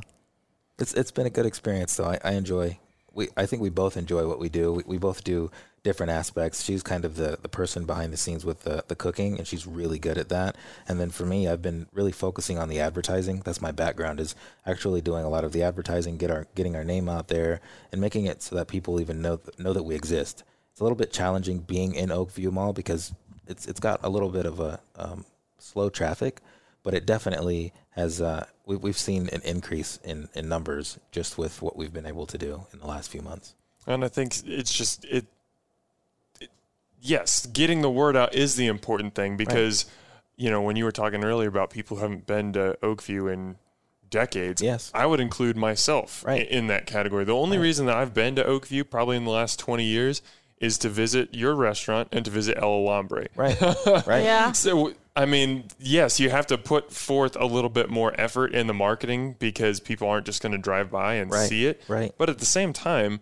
it's 0.79 0.93
it's 0.93 1.11
been 1.11 1.25
a 1.27 1.29
good 1.29 1.45
experience 1.45 1.95
though. 1.95 2.05
I, 2.05 2.19
I 2.23 2.31
enjoy. 2.33 2.79
We 3.13 3.29
I 3.35 3.45
think 3.45 3.61
we 3.61 3.69
both 3.69 3.97
enjoy 3.97 4.27
what 4.27 4.39
we 4.39 4.49
do. 4.49 4.71
We, 4.73 4.83
we 4.85 4.97
both 4.97 5.23
do 5.23 5.51
different 5.87 6.11
aspects. 6.11 6.65
She's 6.65 6.83
kind 6.83 7.05
of 7.05 7.15
the 7.15 7.39
the 7.41 7.47
person 7.47 7.85
behind 7.85 8.11
the 8.11 8.17
scenes 8.17 8.43
with 8.43 8.63
the 8.63 8.83
the 8.89 8.95
cooking, 8.95 9.37
and 9.37 9.47
she's 9.47 9.65
really 9.65 9.99
good 9.99 10.17
at 10.17 10.27
that. 10.27 10.57
And 10.85 10.99
then 10.99 11.11
for 11.11 11.25
me, 11.25 11.47
I've 11.47 11.61
been 11.61 11.87
really 11.93 12.11
focusing 12.11 12.57
on 12.57 12.67
the 12.67 12.81
advertising. 12.81 13.41
That's 13.45 13.61
my 13.61 13.71
background 13.71 14.19
is 14.19 14.35
actually 14.65 14.99
doing 14.99 15.23
a 15.23 15.29
lot 15.29 15.45
of 15.45 15.53
the 15.53 15.63
advertising, 15.63 16.17
get 16.17 16.29
our 16.29 16.45
getting 16.55 16.75
our 16.75 16.83
name 16.83 17.07
out 17.07 17.29
there, 17.29 17.61
and 17.93 18.01
making 18.01 18.25
it 18.25 18.43
so 18.43 18.57
that 18.57 18.67
people 18.67 18.99
even 18.99 19.21
know 19.21 19.39
know 19.57 19.71
that 19.71 19.83
we 19.83 19.95
exist. 19.95 20.43
It's 20.73 20.81
a 20.81 20.83
little 20.83 20.97
bit 20.97 21.13
challenging 21.13 21.59
being 21.59 21.95
in 21.95 22.09
Oakview 22.09 22.51
Mall 22.51 22.73
because 22.73 23.13
it's 23.47 23.65
it's 23.65 23.79
got 23.79 24.01
a 24.03 24.09
little 24.09 24.29
bit 24.29 24.45
of 24.45 24.59
a 24.59 24.81
um, 24.97 25.23
slow 25.57 25.89
traffic, 25.89 26.41
but 26.83 26.93
it 26.93 27.05
definitely 27.05 27.71
has. 27.91 28.19
Uh, 28.19 28.45
we, 28.65 28.75
we've 28.75 28.97
seen 28.97 29.29
an 29.29 29.41
increase 29.45 29.99
in, 30.03 30.27
in 30.35 30.49
numbers 30.49 30.99
just 31.13 31.37
with 31.37 31.61
what 31.61 31.77
we've 31.77 31.93
been 31.93 32.05
able 32.05 32.25
to 32.25 32.37
do 32.37 32.65
in 32.73 32.79
the 32.79 32.87
last 32.87 33.09
few 33.09 33.21
months. 33.21 33.55
And 33.87 34.03
I 34.03 34.09
think 34.09 34.35
it's 34.45 34.73
just 34.73 35.05
it, 35.05 35.15
it 35.15 35.25
yes, 37.01 37.45
getting 37.47 37.81
the 37.81 37.89
word 37.89 38.15
out 38.15 38.33
is 38.35 38.55
the 38.55 38.67
important 38.67 39.15
thing 39.15 39.37
because 39.37 39.85
you 40.39 40.51
know, 40.51 40.61
when 40.61 40.75
you 40.75 40.83
were 40.85 40.91
talking 40.91 41.23
earlier 41.23 41.49
about 41.49 41.71
people 41.71 41.97
who 41.97 42.03
haven't 42.03 42.27
been 42.27 42.53
to 42.53 42.77
Oakview 42.83 43.33
in 43.33 43.55
decades, 44.09 44.61
Yes. 44.61 44.91
I 44.93 45.05
would 45.07 45.19
include 45.19 45.57
myself 45.57 46.23
Right. 46.25 46.47
in 46.47 46.67
that 46.67 46.85
category. 46.85 47.25
The 47.25 47.33
only 47.35 47.57
Right. 47.57 47.63
reason 47.63 47.87
that 47.87 47.97
I've 47.97 48.13
been 48.13 48.35
to 48.35 48.43
Oakview 48.43 48.87
probably 48.89 49.17
in 49.17 49.25
the 49.25 49.31
last 49.31 49.57
20 49.59 49.83
years 49.85 50.21
is 50.59 50.77
to 50.79 50.89
visit 50.89 51.33
your 51.33 51.55
restaurant 51.55 52.07
and 52.11 52.23
to 52.25 52.31
visit 52.31 52.55
El 52.57 52.69
Alambre. 52.69 53.27
Right. 53.35 53.59
Right. 54.07 54.23
yeah, 54.23 54.51
So, 54.51 54.93
I 55.15 55.25
mean, 55.25 55.65
yes, 55.79 56.19
you 56.19 56.29
have 56.29 56.45
to 56.47 56.57
put 56.59 56.91
forth 56.93 57.35
a 57.39 57.45
little 57.45 57.69
bit 57.71 57.89
more 57.89 58.13
effort 58.19 58.53
in 58.53 58.67
the 58.67 58.73
marketing 58.75 59.35
because 59.39 59.79
people 59.79 60.07
aren't 60.07 60.27
just 60.27 60.41
going 60.43 60.51
to 60.51 60.57
drive 60.59 60.91
by 60.91 61.15
and 61.15 61.31
Right. 61.31 61.49
see 61.49 61.65
it. 61.65 61.81
Right. 61.87 62.13
But 62.17 62.29
at 62.29 62.37
the 62.37 62.45
same 62.45 62.73
time, 62.73 63.19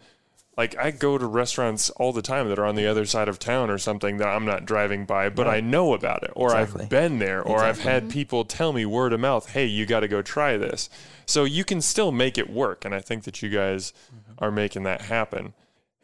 like 0.58 0.78
I 0.78 0.92
go 0.92 1.18
to 1.18 1.26
restaurants 1.26 1.90
all 1.92 2.14
the 2.14 2.22
time 2.22 2.48
that 2.50 2.60
are 2.60 2.66
on 2.66 2.76
the 2.76 2.88
other 2.88 3.06
side 3.06 3.28
of 3.28 3.40
town 3.40 3.70
or 3.70 3.78
something 3.78 4.18
that 4.18 4.28
I'm 4.28 4.46
not 4.46 4.66
driving 4.66 5.06
by, 5.06 5.30
but 5.30 5.48
I 5.48 5.60
know 5.60 5.94
about 5.94 6.24
it 6.24 6.32
or 6.36 6.48
Exactly. 6.48 6.84
I've 6.84 6.90
been 6.90 7.20
there 7.20 7.42
or 7.42 7.60
I've 7.60 7.82
had 7.82 8.10
people 8.10 8.46
tell 8.46 8.72
me 8.72 8.86
word 8.86 9.14
of 9.14 9.20
mouth, 9.20 9.52
"Hey, 9.52 9.66
you 9.66 9.86
got 9.86 10.02
to 10.02 10.08
go 10.08 10.22
try 10.22 10.58
this." 10.58 10.90
So 11.26 11.44
you 11.44 11.64
can 11.64 11.82
still 11.82 12.12
make 12.12 12.38
it 12.38 12.50
work, 12.50 12.86
and 12.86 12.94
I 12.94 13.00
think 13.00 13.24
that 13.24 13.42
you 13.42 13.50
guys 13.50 13.94
mm-hmm. 14.08 14.44
are 14.44 14.52
making 14.52 14.84
that 14.84 15.02
happen. 15.02 15.54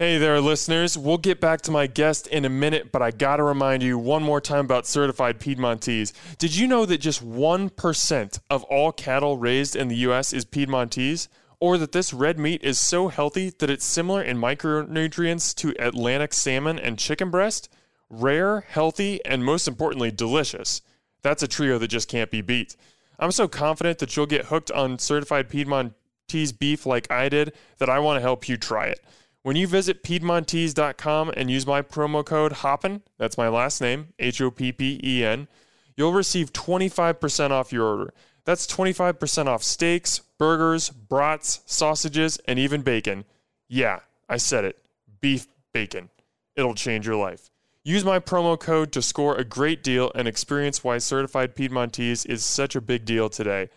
Hey 0.01 0.17
there, 0.17 0.41
listeners. 0.41 0.97
We'll 0.97 1.19
get 1.19 1.39
back 1.39 1.61
to 1.61 1.71
my 1.71 1.85
guest 1.85 2.25
in 2.25 2.43
a 2.43 2.49
minute, 2.49 2.91
but 2.91 3.03
I 3.03 3.11
got 3.11 3.35
to 3.35 3.43
remind 3.43 3.83
you 3.83 3.99
one 3.99 4.23
more 4.23 4.41
time 4.41 4.65
about 4.65 4.87
certified 4.87 5.39
Piedmontese. 5.39 6.11
Did 6.39 6.55
you 6.55 6.65
know 6.65 6.87
that 6.87 6.97
just 6.97 7.23
1% 7.23 8.39
of 8.49 8.63
all 8.63 8.91
cattle 8.91 9.37
raised 9.37 9.75
in 9.75 9.89
the 9.89 9.97
U.S. 9.97 10.33
is 10.33 10.43
Piedmontese? 10.43 11.29
Or 11.61 11.77
that 11.77 11.91
this 11.91 12.11
red 12.11 12.39
meat 12.39 12.63
is 12.63 12.79
so 12.79 13.09
healthy 13.09 13.51
that 13.59 13.69
it's 13.69 13.85
similar 13.85 14.23
in 14.23 14.37
micronutrients 14.37 15.55
to 15.57 15.75
Atlantic 15.79 16.33
salmon 16.33 16.79
and 16.79 16.97
chicken 16.97 17.29
breast? 17.29 17.69
Rare, 18.09 18.61
healthy, 18.61 19.23
and 19.23 19.45
most 19.45 19.67
importantly, 19.67 20.09
delicious. 20.09 20.81
That's 21.21 21.43
a 21.43 21.47
trio 21.47 21.77
that 21.77 21.89
just 21.89 22.09
can't 22.09 22.31
be 22.31 22.41
beat. 22.41 22.75
I'm 23.19 23.31
so 23.31 23.47
confident 23.47 23.99
that 23.99 24.17
you'll 24.17 24.25
get 24.25 24.45
hooked 24.45 24.71
on 24.71 24.97
certified 24.97 25.49
Piedmontese 25.49 26.51
beef 26.51 26.87
like 26.87 27.11
I 27.11 27.29
did 27.29 27.53
that 27.77 27.89
I 27.89 27.99
want 27.99 28.17
to 28.17 28.21
help 28.21 28.49
you 28.49 28.57
try 28.57 28.87
it. 28.87 28.99
When 29.43 29.55
you 29.55 29.67
visit 29.67 30.03
Piedmontese.com 30.03 31.31
and 31.37 31.51
use 31.51 31.67
my 31.67 31.83
promo 31.83 32.25
code 32.25 32.53
HOPPEN, 32.53 33.03
that's 33.19 33.37
my 33.37 33.49
last 33.49 33.81
name, 33.81 34.09
H 34.17 34.41
O 34.41 34.49
P 34.49 34.71
P 34.71 34.99
E 35.03 35.23
N, 35.23 35.47
you'll 35.95 36.13
receive 36.13 36.53
25% 36.53 37.51
off 37.51 37.71
your 37.71 37.85
order. 37.85 38.13
That's 38.45 38.65
25% 38.65 39.45
off 39.45 39.61
steaks, 39.61 40.21
burgers, 40.41 40.89
brats, 40.89 41.61
sausages, 41.67 42.39
and 42.47 42.57
even 42.57 42.81
bacon. 42.81 43.23
Yeah, 43.69 43.99
I 44.27 44.37
said 44.37 44.65
it. 44.65 44.75
Beef 45.21 45.45
bacon. 45.71 46.09
It'll 46.55 46.73
change 46.73 47.05
your 47.05 47.15
life. 47.15 47.51
Use 47.83 48.03
my 48.03 48.17
promo 48.17 48.59
code 48.59 48.91
to 48.93 49.03
score 49.03 49.35
a 49.35 49.43
great 49.43 49.83
deal 49.83 50.11
and 50.15 50.27
experience 50.27 50.83
why 50.83 50.97
certified 50.97 51.55
Piedmontese 51.55 52.25
is 52.25 52.43
such 52.43 52.75
a 52.75 52.81
big 52.81 53.05
deal 53.05 53.29
today. 53.29 53.69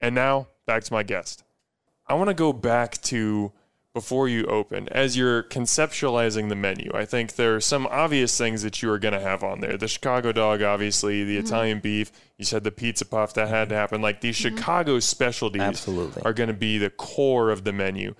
And 0.00 0.14
now, 0.14 0.46
back 0.64 0.84
to 0.84 0.92
my 0.92 1.02
guest. 1.02 1.42
I 2.06 2.14
want 2.14 2.28
to 2.28 2.34
go 2.34 2.52
back 2.52 3.02
to 3.02 3.50
before 3.94 4.26
you 4.26 4.44
open 4.46 4.88
as 4.88 5.16
you're 5.16 5.42
conceptualizing 5.42 6.48
the 6.48 6.56
menu. 6.56 6.90
I 6.94 7.04
think 7.04 7.34
there 7.34 7.54
are 7.54 7.60
some 7.60 7.86
obvious 7.88 8.36
things 8.38 8.62
that 8.62 8.82
you 8.82 8.90
are 8.90 8.98
going 8.98 9.12
to 9.12 9.20
have 9.20 9.44
on 9.44 9.60
there. 9.60 9.76
The 9.76 9.88
Chicago 9.88 10.32
dog, 10.32 10.62
obviously, 10.62 11.24
the 11.24 11.36
mm-hmm. 11.36 11.46
Italian 11.46 11.80
beef. 11.80 12.10
You 12.38 12.44
said 12.44 12.64
the 12.64 12.70
pizza 12.70 13.04
puff 13.04 13.34
that 13.34 13.48
had 13.48 13.68
to 13.68 13.74
happen. 13.74 14.00
Like 14.00 14.20
these 14.20 14.38
mm-hmm. 14.38 14.56
Chicago 14.56 14.98
specialties 14.98 15.60
Absolutely. 15.60 16.22
are 16.22 16.32
going 16.32 16.48
to 16.48 16.54
be 16.54 16.78
the 16.78 16.90
core 16.90 17.50
of 17.50 17.64
the 17.64 17.72
menu. 17.72 18.14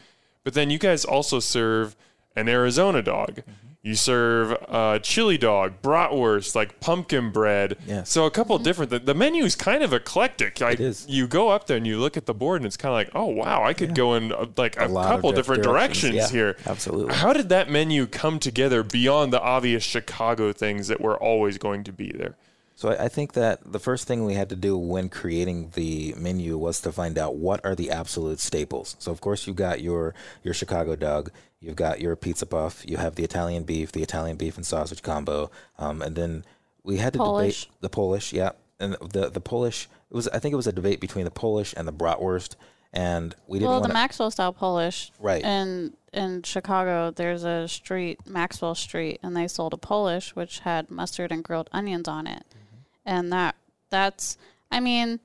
But 0.45 0.55
then 0.55 0.71
you 0.71 0.79
guys 0.79 1.05
also 1.05 1.41
serve 1.41 1.97
an 2.37 2.49
Arizona 2.49 3.03
dog. 3.03 3.37
Mm-hmm. 3.37 3.72
You 3.85 3.97
serve 3.97 4.53
a 4.53 5.01
chili 5.03 5.37
dog, 5.37 5.83
bratwurst, 5.83 6.55
like 6.55 6.79
pumpkin 6.79 7.33
bread. 7.33 7.77
Yes. 7.85 8.11
So 8.11 8.27
a 8.27 8.31
couple 8.31 8.57
different. 8.61 8.91
The, 8.93 9.01
the 9.01 9.15
menu 9.15 9.43
is 9.43 9.57
kind 9.57 9.83
of 9.83 9.93
eclectic. 9.93 10.61
Like 10.61 10.79
is. 10.79 11.05
you 11.09 11.27
go 11.27 11.49
up 11.49 11.67
there 11.67 11.79
and 11.79 11.87
you 11.87 11.99
look 11.99 12.17
at 12.17 12.27
the 12.27 12.35
board, 12.35 12.61
and 12.61 12.67
it's 12.67 12.77
kind 12.77 12.91
of 12.91 12.95
like, 12.95 13.11
oh 13.17 13.27
wow, 13.27 13.65
I 13.65 13.75
could 13.75 13.97
go 13.97 14.15
in 14.15 14.31
uh, 14.31 14.47
like 14.57 14.77
a, 14.77 14.85
of 14.85 14.93
couple 14.93 15.33
di- 15.33 15.37
different 15.37 15.65
directions. 15.65 16.13
directions, 16.13 16.33
Yeah, 16.33 16.39
here. 16.39 16.57
absolutely. 16.65 17.15
How 17.15 17.33
did 17.33 17.49
that 17.49 17.71
menu 17.71 18.07
come 18.07 18.39
together 18.39 18.85
beyond 18.85 19.33
the 19.33 19.41
obvious 19.41 19.83
Chicago 19.83 20.53
things 20.53 20.87
that 20.87 21.01
were 21.01 21.17
always 21.17 21.59
going 21.59 21.83
to 21.83 21.93
be 21.93 22.13
there? 22.13 22.37
So 22.77 22.91
I, 22.91 23.09
think 23.09 23.35
that 23.35 23.61
the 23.71 23.79
first 23.79 24.09
thing 24.09 24.25
we 24.25 24.35
had 24.35 24.49
to 24.49 24.57
do 24.57 24.77
when 24.77 25.09
creating 25.09 25.71
the 25.75 26.15
menu 26.17 26.57
was 26.59 26.81
to 26.81 26.91
find 26.91 27.17
out 27.17 27.37
what 27.37 27.65
are 27.65 27.75
the 27.77 27.91
absolute 27.91 28.41
staples. 28.41 28.97
So 28.99 29.13
of 29.13 29.21
course 29.21 29.47
you've 29.47 29.57
got 29.57 29.81
your 29.81 30.15
your 30.43 30.53
Chicago 30.55 30.97
dog, 30.97 31.31
you've 31.63 31.77
got 31.77 32.01
your 32.01 32.17
pizza 32.17 32.45
puff, 32.47 32.83
you 32.87 32.97
have 32.99 33.15
the 33.15 33.25
Italian 33.25 33.63
beef, 33.63 33.93
the 33.93 34.03
Italian 34.03 34.37
beef 34.37 34.57
and 34.57 34.67
sausage 34.67 35.03
combo, 35.03 35.51
um, 35.79 36.03
and 36.03 36.17
then 36.17 36.45
we 36.83 36.97
had 36.99 37.13
to 37.15 37.19
Polish. 37.19 37.65
debate 37.67 37.81
the 37.81 37.89
Polish, 37.89 38.33
yeah, 38.33 38.51
and 38.81 38.95
the 39.01 39.31
the 39.31 39.41
Polish. 39.41 39.89
It 40.11 40.15
was 40.15 40.29
I 40.29 40.39
think 40.39 40.53
it 40.53 40.57
was 40.57 40.67
a 40.67 40.73
debate 40.73 41.01
between 41.01 41.25
the 41.25 41.31
Polish 41.31 41.73
and 41.77 41.87
the 41.89 41.93
bratwurst, 41.93 42.57
and 42.93 43.35
we 43.47 43.59
didn't 43.59 43.71
Well, 43.71 43.81
the 43.81 43.89
Maxwell 43.89 44.31
style 44.31 44.53
Polish, 44.53 45.11
Right. 45.21 45.43
And 45.45 45.97
in 46.13 46.43
Chicago, 46.43 47.11
there's 47.11 47.43
a 47.45 47.67
street, 47.69 48.19
Maxwell 48.27 48.75
Street, 48.75 49.19
and 49.23 49.35
they 49.35 49.49
sold 49.49 49.73
a 49.73 49.79
Polish 49.79 50.37
which 50.37 50.59
had 50.59 50.91
mustard 50.91 51.33
and 51.33 51.43
grilled 51.43 51.71
onions 51.73 52.07
on 52.09 52.27
it, 52.27 52.45
Mm-hmm. 52.51 52.77
and 53.07 53.33
that 53.33 53.55
that's, 53.89 54.37
I 54.71 54.81
mean, 54.81 55.21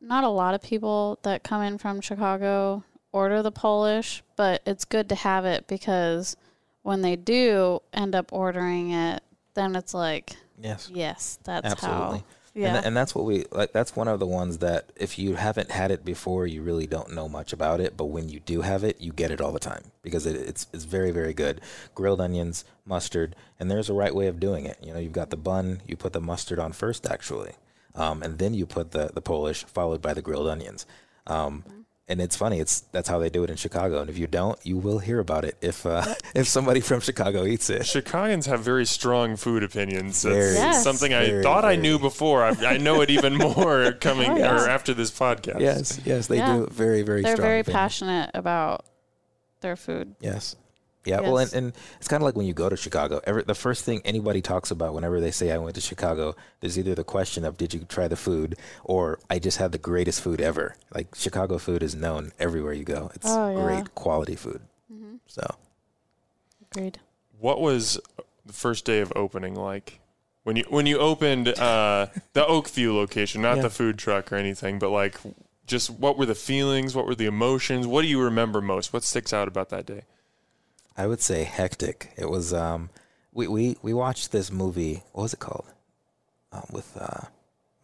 not 0.00 0.24
a 0.24 0.28
lot 0.28 0.54
of 0.54 0.62
people 0.62 1.18
that 1.22 1.42
come 1.44 1.62
in 1.62 1.78
from 1.78 2.00
Chicago 2.00 2.82
order 3.12 3.42
the 3.42 3.52
Polish, 3.52 4.22
but 4.36 4.62
it's 4.66 4.84
good 4.84 5.08
to 5.10 5.14
have 5.14 5.44
it 5.44 5.66
because 5.66 6.36
when 6.82 7.02
they 7.02 7.16
do 7.16 7.80
end 7.92 8.14
up 8.14 8.32
ordering 8.32 8.90
it, 8.90 9.22
then 9.54 9.76
it's 9.76 9.94
like, 9.94 10.36
yes. 10.60 10.90
yes, 10.92 11.38
that's 11.44 11.66
Absolutely. 11.66 12.18
how. 12.18 12.24
Yeah. 12.54 12.76
And, 12.76 12.86
and 12.86 12.96
that's 12.96 13.14
what 13.14 13.24
we 13.24 13.46
like. 13.50 13.72
That's 13.72 13.96
one 13.96 14.08
of 14.08 14.20
the 14.20 14.26
ones 14.26 14.58
that 14.58 14.90
if 14.96 15.18
you 15.18 15.36
haven't 15.36 15.70
had 15.70 15.90
it 15.90 16.04
before, 16.04 16.46
you 16.46 16.60
really 16.60 16.86
don't 16.86 17.14
know 17.14 17.26
much 17.26 17.54
about 17.54 17.80
it. 17.80 17.96
But 17.96 18.06
when 18.06 18.28
you 18.28 18.40
do 18.40 18.60
have 18.60 18.84
it, 18.84 19.00
you 19.00 19.10
get 19.10 19.30
it 19.30 19.40
all 19.40 19.52
the 19.52 19.58
time 19.58 19.84
because 20.02 20.26
it, 20.26 20.36
it's 20.36 20.66
it's 20.70 20.84
very 20.84 21.12
very 21.12 21.32
good. 21.32 21.62
Grilled 21.94 22.20
onions, 22.20 22.66
mustard, 22.84 23.34
and 23.58 23.70
there's 23.70 23.88
a 23.88 23.94
right 23.94 24.14
way 24.14 24.26
of 24.26 24.38
doing 24.38 24.66
it. 24.66 24.76
You 24.82 24.92
know, 24.92 24.98
you've 24.98 25.12
got 25.12 25.30
the 25.30 25.36
bun. 25.38 25.80
You 25.86 25.96
put 25.96 26.12
the 26.12 26.20
mustard 26.20 26.58
on 26.58 26.72
first, 26.72 27.06
actually, 27.06 27.52
um, 27.94 28.22
and 28.22 28.38
then 28.38 28.52
you 28.52 28.66
put 28.66 28.90
the 28.90 29.10
the 29.14 29.22
Polish, 29.22 29.64
followed 29.64 30.02
by 30.02 30.12
the 30.12 30.22
grilled 30.22 30.48
onions. 30.48 30.84
Um, 31.26 31.64
and 32.08 32.20
it's 32.20 32.36
funny. 32.36 32.58
It's 32.60 32.80
that's 32.92 33.08
how 33.08 33.18
they 33.18 33.30
do 33.30 33.44
it 33.44 33.50
in 33.50 33.56
Chicago. 33.56 34.00
And 34.00 34.10
if 34.10 34.18
you 34.18 34.26
don't, 34.26 34.58
you 34.64 34.76
will 34.76 34.98
hear 34.98 35.18
about 35.20 35.44
it 35.44 35.56
if 35.60 35.86
uh, 35.86 36.14
if 36.34 36.48
somebody 36.48 36.80
from 36.80 37.00
Chicago 37.00 37.44
eats 37.44 37.70
it. 37.70 37.86
Chicagoans 37.86 38.46
have 38.46 38.60
very 38.60 38.84
strong 38.86 39.36
food 39.36 39.62
opinions. 39.62 40.22
That's 40.22 40.54
Yes. 40.54 40.82
something 40.82 41.14
I 41.14 41.26
Very, 41.26 41.42
thought 41.42 41.64
I 41.64 41.76
knew 41.76 41.98
before. 41.98 42.42
I, 42.44 42.50
I 42.66 42.76
know 42.78 43.00
it 43.00 43.10
even 43.10 43.34
more 43.38 43.92
coming 43.92 44.30
Oh, 44.30 44.36
yeah. 44.36 44.54
or 44.64 44.68
after 44.68 44.92
this 44.94 45.10
podcast. 45.10 45.60
Yes, 45.60 46.00
yes, 46.04 46.26
they 46.26 46.36
Yeah. 46.38 46.56
do 46.56 46.66
very 46.70 47.02
very. 47.02 47.22
They're 47.22 47.36
strong 47.36 47.46
very 47.48 47.60
opinion. 47.60 47.78
passionate 47.78 48.30
about 48.34 48.84
their 49.60 49.76
food. 49.76 50.16
Yes. 50.20 50.56
Yeah, 51.04 51.20
well, 51.20 51.38
and, 51.38 51.52
and 51.52 51.72
it's 51.98 52.06
kind 52.06 52.22
of 52.22 52.24
like 52.24 52.36
when 52.36 52.46
you 52.46 52.54
go 52.54 52.68
to 52.68 52.76
Chicago. 52.76 53.20
Every, 53.24 53.42
the 53.42 53.56
first 53.56 53.84
thing 53.84 54.02
anybody 54.04 54.40
talks 54.40 54.70
about 54.70 54.94
whenever 54.94 55.20
they 55.20 55.32
say 55.32 55.50
I 55.50 55.58
went 55.58 55.74
to 55.74 55.80
Chicago, 55.80 56.36
there's 56.60 56.78
either 56.78 56.94
the 56.94 57.02
question 57.02 57.44
of 57.44 57.56
did 57.56 57.74
you 57.74 57.80
try 57.80 58.06
the 58.06 58.14
food, 58.16 58.56
or 58.84 59.18
I 59.28 59.40
just 59.40 59.58
had 59.58 59.72
the 59.72 59.78
greatest 59.78 60.20
food 60.20 60.40
ever. 60.40 60.76
Like 60.94 61.14
Chicago 61.16 61.58
food 61.58 61.82
is 61.82 61.96
known 61.96 62.30
everywhere 62.38 62.72
you 62.72 62.84
go. 62.84 63.10
It's 63.16 63.26
Oh, 63.28 63.50
yeah. 63.50 63.62
great 63.64 63.94
quality 63.96 64.36
food. 64.36 64.60
So 65.26 65.56
Agreed. 66.70 66.98
What 67.38 67.60
was 67.60 67.98
the 68.46 68.52
first 68.52 68.84
day 68.84 69.00
of 69.00 69.12
opening 69.16 69.54
like? 69.54 70.00
When 70.44 70.56
you 70.56 70.64
when 70.68 70.86
you 70.86 70.98
opened 70.98 71.48
uh, 71.48 72.06
the 72.32 72.42
Oakview 72.44 72.94
location, 72.94 73.42
not 73.42 73.56
Yeah. 73.56 73.62
the 73.62 73.70
food 73.70 73.98
truck 73.98 74.32
or 74.32 74.36
anything, 74.36 74.78
but 74.78 74.90
like 74.90 75.16
just 75.66 75.90
what 75.90 76.16
were 76.18 76.26
the 76.26 76.34
feelings? 76.34 76.94
What 76.94 77.06
were 77.06 77.14
the 77.14 77.26
emotions? 77.26 77.86
What 77.86 78.02
do 78.02 78.08
you 78.08 78.20
remember 78.20 78.60
most? 78.60 78.92
What 78.92 79.04
sticks 79.04 79.32
out 79.32 79.48
about 79.48 79.68
that 79.70 79.86
day? 79.86 80.02
I 80.96 81.06
would 81.06 81.20
say 81.20 81.44
hectic. 81.44 82.12
It 82.16 82.28
was. 82.30 82.52
Um, 82.52 82.90
we 83.32 83.48
we 83.48 83.76
we 83.82 83.94
watched 83.94 84.32
this 84.32 84.50
movie. 84.50 85.02
What 85.12 85.22
was 85.22 85.34
it 85.34 85.40
called? 85.40 85.66
Um, 86.52 86.66
with 86.70 86.96
uh, 87.00 87.28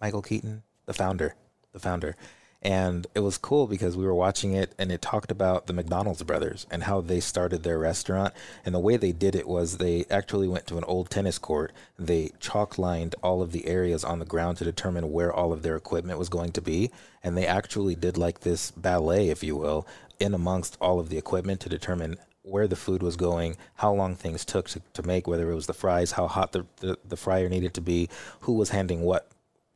Michael 0.00 0.22
Keaton, 0.22 0.62
the 0.84 0.92
founder, 0.92 1.34
the 1.72 1.78
founder, 1.78 2.16
and 2.60 3.06
it 3.14 3.20
was 3.20 3.38
cool 3.38 3.66
because 3.66 3.96
we 3.96 4.04
were 4.04 4.14
watching 4.14 4.52
it, 4.52 4.74
and 4.78 4.90
it 4.90 5.00
talked 5.00 5.30
about 5.30 5.66
the 5.66 5.72
McDonald's 5.72 6.22
brothers 6.22 6.66
and 6.70 6.82
how 6.82 7.00
they 7.00 7.20
started 7.20 7.62
their 7.62 7.78
restaurant. 7.78 8.34
And 8.64 8.74
the 8.74 8.80
way 8.80 8.96
they 8.96 9.12
did 9.12 9.36
it 9.36 9.46
was 9.46 9.78
they 9.78 10.04
actually 10.10 10.48
went 10.48 10.66
to 10.66 10.76
an 10.76 10.84
old 10.84 11.08
tennis 11.08 11.38
court. 11.38 11.72
They 11.98 12.32
chalk 12.40 12.76
lined 12.76 13.14
all 13.22 13.42
of 13.42 13.52
the 13.52 13.66
areas 13.66 14.04
on 14.04 14.18
the 14.18 14.24
ground 14.26 14.58
to 14.58 14.64
determine 14.64 15.12
where 15.12 15.32
all 15.32 15.52
of 15.52 15.62
their 15.62 15.76
equipment 15.76 16.18
was 16.18 16.28
going 16.28 16.52
to 16.52 16.60
be, 16.60 16.90
and 17.22 17.36
they 17.36 17.46
actually 17.46 17.94
did 17.94 18.18
like 18.18 18.40
this 18.40 18.72
ballet, 18.72 19.28
if 19.28 19.42
you 19.42 19.56
will, 19.56 19.86
in 20.18 20.34
amongst 20.34 20.76
all 20.80 20.98
of 20.98 21.10
the 21.10 21.18
equipment 21.18 21.60
to 21.60 21.68
determine 21.68 22.18
where 22.48 22.66
the 22.66 22.76
food 22.76 23.02
was 23.02 23.16
going, 23.16 23.56
how 23.76 23.92
long 23.92 24.14
things 24.16 24.44
took 24.44 24.68
to, 24.70 24.80
to 24.94 25.02
make, 25.02 25.26
whether 25.26 25.50
it 25.50 25.54
was 25.54 25.66
the 25.66 25.74
fries, 25.74 26.12
how 26.12 26.26
hot 26.26 26.52
the, 26.52 26.66
the, 26.76 26.98
the 27.06 27.16
fryer 27.16 27.48
needed 27.48 27.74
to 27.74 27.80
be, 27.80 28.08
who 28.40 28.52
was 28.54 28.70
handing 28.70 29.02
what 29.02 29.28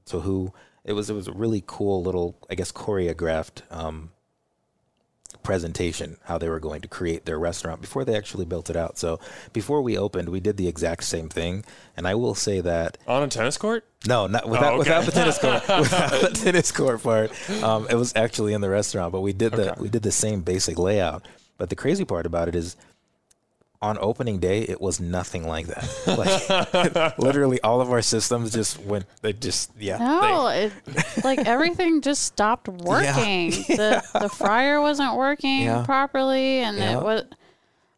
to 0.06 0.20
who. 0.20 0.52
It 0.84 0.94
was 0.94 1.08
it 1.08 1.14
was 1.14 1.28
a 1.28 1.32
really 1.32 1.62
cool 1.66 2.02
little, 2.02 2.36
I 2.50 2.56
guess, 2.56 2.72
choreographed 2.72 3.62
um, 3.70 4.10
presentation 5.42 6.16
how 6.24 6.38
they 6.38 6.48
were 6.48 6.60
going 6.60 6.80
to 6.80 6.88
create 6.88 7.24
their 7.24 7.38
restaurant 7.38 7.80
before 7.80 8.04
they 8.04 8.16
actually 8.16 8.44
built 8.44 8.70
it 8.70 8.76
out. 8.76 8.98
So 8.98 9.18
before 9.52 9.82
we 9.82 9.96
opened, 9.98 10.28
we 10.28 10.40
did 10.40 10.56
the 10.56 10.68
exact 10.68 11.04
same 11.04 11.28
thing, 11.28 11.64
and 11.96 12.06
I 12.06 12.14
will 12.14 12.34
say 12.34 12.60
that 12.60 12.98
On 13.06 13.22
a 13.22 13.28
tennis 13.28 13.56
court? 13.56 13.84
no, 14.06 14.26
not 14.26 14.48
without 14.48 14.74
okay. 14.74 14.78
without 14.78 15.04
the 15.04 15.12
tennis 15.12 15.38
court. 15.38 15.68
without 15.80 16.10
the 16.20 16.28
tennis 16.30 16.72
court 16.72 17.02
part. 17.02 17.30
Um, 17.62 17.86
it 17.88 17.94
was 17.94 18.12
actually 18.16 18.52
in 18.52 18.60
the 18.60 18.70
restaurant, 18.70 19.12
but 19.12 19.20
we 19.20 19.32
did 19.32 19.52
the 19.52 19.72
Okay. 19.72 19.80
we 19.80 19.88
did 19.88 20.02
the 20.02 20.12
same 20.12 20.42
basic 20.42 20.78
layout. 20.78 21.26
But 21.58 21.68
the 21.70 21.76
crazy 21.76 22.04
part 22.04 22.26
about 22.26 22.48
it 22.48 22.54
is, 22.54 22.76
on 23.80 23.98
opening 24.00 24.38
day, 24.38 24.60
it 24.62 24.80
was 24.80 25.00
nothing 25.00 25.46
like 25.46 25.66
that. 25.66 25.88
Like 27.02 27.18
literally, 27.18 27.60
all 27.62 27.80
of 27.80 27.90
our 27.90 28.02
systems 28.02 28.52
just 28.52 28.78
went. 28.80 29.06
They 29.22 29.32
just 29.32 29.70
yeah. 29.78 29.98
No, 29.98 30.46
it, 30.48 30.72
like 31.24 31.38
everything 31.46 32.00
just 32.00 32.22
stopped 32.22 32.68
working. 32.68 33.50
The 33.50 34.02
the 34.20 34.28
fryer 34.28 34.80
wasn't 34.80 35.16
working 35.16 35.62
Yeah. 35.62 35.84
properly, 35.84 36.58
and 36.60 36.78
Yeah. 36.78 36.98
it 36.98 37.02
was. 37.02 37.24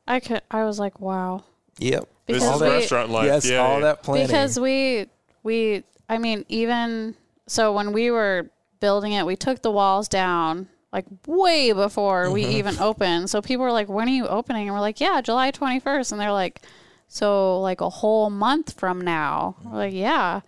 I 0.07 0.21
could. 0.21 0.43
I 0.51 0.65
was 0.65 0.79
like, 0.79 1.01
wow. 1.01 1.45
They, 1.79 1.87
yep. 1.87 2.09
This 2.27 2.43
is 2.43 2.61
we- 2.61 2.69
restaurant 2.69 3.11
life. 3.11 3.27
yes, 3.27 3.49
yeah, 3.49 3.59
all 3.59 3.75
yeah. 3.75 3.81
that 3.87 4.03
planning. 4.03 4.27
Because 4.27 4.59
we 4.59 5.07
we 5.43 5.85
I 6.09 6.17
mean 6.19 6.45
even 6.49 7.15
so 7.47 7.73
when 7.75 7.93
we 7.93 8.11
were 8.11 8.49
building 8.81 9.13
it, 9.13 9.27
we 9.27 9.37
took 9.37 9.61
the 9.63 9.71
walls 9.71 10.09
down 10.09 10.69
like 10.95 11.05
way 11.27 11.73
before 11.73 12.31
we 12.31 12.45
Mm-hmm. 12.45 12.53
even 12.53 12.79
opened. 12.79 13.29
So 13.29 13.43
people 13.43 13.65
were 13.65 13.73
like, 13.73 13.89
"When 13.89 14.09
are 14.09 14.13
you 14.13 14.27
opening?" 14.29 14.69
And 14.69 14.75
we're 14.75 14.81
like, 14.81 15.01
"Yeah, 15.01 15.21
July 15.21 15.51
21st." 15.51 16.13
And 16.13 16.21
they're 16.21 16.33
like, 16.33 16.63
"So 17.09 17.61
like 17.61 17.81
a 17.83 17.91
whole 17.91 18.31
month 18.31 18.79
from 18.79 19.01
now?" 19.01 19.57
We're 19.65 19.77
like, 19.77 19.93
"Yeah." 19.95 20.41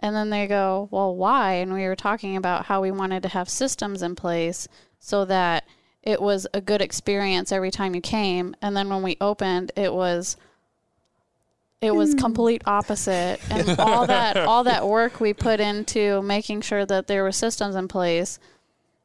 And 0.00 0.16
then 0.16 0.30
they 0.30 0.46
go, 0.46 0.88
"Well, 0.90 1.14
why?" 1.14 1.52
And 1.54 1.72
we 1.74 1.86
were 1.86 1.96
talking 1.96 2.36
about 2.36 2.66
how 2.66 2.80
we 2.80 2.90
wanted 2.90 3.22
to 3.24 3.28
have 3.28 3.48
systems 3.48 4.02
in 4.02 4.16
place 4.16 4.66
so 4.98 5.24
that 5.26 5.64
it 6.02 6.20
was 6.20 6.46
a 6.52 6.60
good 6.60 6.80
experience 6.82 7.52
every 7.52 7.70
time 7.70 7.94
you 7.94 8.00
came. 8.00 8.54
And 8.62 8.76
then 8.76 8.88
when 8.88 9.02
we 9.02 9.16
opened, 9.20 9.70
it 9.76 9.92
was 9.92 10.36
it 11.80 11.94
was 11.94 12.14
complete 12.14 12.62
opposite 12.66 13.38
and 13.50 13.78
all 13.78 14.06
that 14.06 14.36
all 14.38 14.64
that 14.64 14.86
work 14.88 15.20
we 15.20 15.34
put 15.34 15.60
into 15.60 16.22
making 16.22 16.62
sure 16.62 16.86
that 16.86 17.06
there 17.06 17.22
were 17.22 17.32
systems 17.32 17.74
in 17.74 17.86
place 17.88 18.38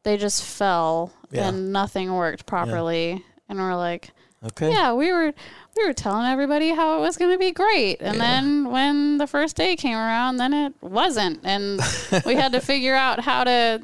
they 0.09 0.17
just 0.17 0.43
fell 0.43 1.11
Yeah. 1.31 1.49
and 1.49 1.71
nothing 1.71 2.11
worked 2.13 2.45
properly 2.47 3.23
and 3.47 3.59
we're 3.59 3.75
like 3.75 4.11
Okay. 4.41 4.71
Yeah, 4.71 4.93
we 4.93 5.11
were 5.11 5.33
we 5.75 5.85
were 5.85 5.91
telling 5.93 6.25
everybody 6.25 6.69
how 6.69 6.97
it 6.97 7.01
was 7.01 7.17
going 7.17 7.31
to 7.33 7.37
be 7.37 7.51
great, 7.51 7.97
and 7.99 8.21
then 8.21 8.71
when 8.71 9.17
the 9.17 9.27
first 9.27 9.57
day 9.57 9.75
came 9.75 9.97
around, 9.97 10.37
then 10.37 10.53
it 10.53 10.73
wasn't, 10.79 11.41
and 11.43 11.81
we 12.25 12.35
had 12.35 12.53
to 12.53 12.61
figure 12.61 12.95
out 12.95 13.19
how 13.19 13.43
to 13.43 13.81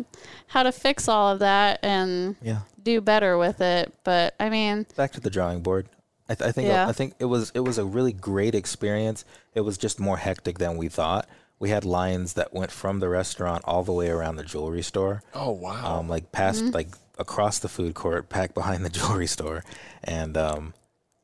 how 0.48 0.64
to 0.64 0.72
fix 0.72 1.10
all 1.10 1.28
of 1.34 1.40
that 1.40 1.80
and 1.84 2.38
Yeah. 2.42 2.60
do 2.82 3.02
better 3.02 3.38
with 3.38 3.60
it. 3.60 3.94
But 4.06 4.34
I 4.40 4.50
mean, 4.50 4.86
Back 4.96 5.12
to 5.14 5.20
the 5.20 5.30
drawing 5.30 5.60
board. 5.62 5.90
I, 6.30 6.36
th- 6.36 6.48
I 6.48 6.52
think 6.54 6.70
Yeah. 6.70 6.88
I 6.88 6.94
think 6.94 7.16
it 7.20 7.26
was 7.26 7.52
it 7.54 7.60
was 7.60 7.78
a 7.78 7.84
really 7.84 8.14
great 8.14 8.56
experience. 8.56 9.26
It 9.56 9.62
was 9.62 9.78
just 9.78 10.00
more 10.00 10.16
hectic 10.16 10.58
than 10.58 10.78
we 10.78 10.88
thought. 10.88 11.28
We 11.60 11.70
had 11.70 11.86
lines 11.86 12.34
that 12.34 12.54
went 12.54 12.72
from 12.72 13.00
the 13.00 13.10
restaurant 13.10 13.64
all 13.66 13.84
the 13.84 13.94
way 13.94 14.10
around 14.10 14.36
the 14.36 14.44
jewelry 14.44 14.82
store. 14.82 15.24
Oh 15.34 15.52
wow. 15.52 16.00
um, 16.00 16.10
like 16.10 16.32
past 16.32 16.64
like 16.74 16.90
across 17.18 17.60
the 17.60 17.70
food 17.70 17.96
court, 17.96 18.30
back 18.30 18.54
behind 18.54 18.86
the 18.86 18.90
jewelry 18.98 19.28
store, 19.28 19.64
and 20.04 20.36
um, 20.38 20.74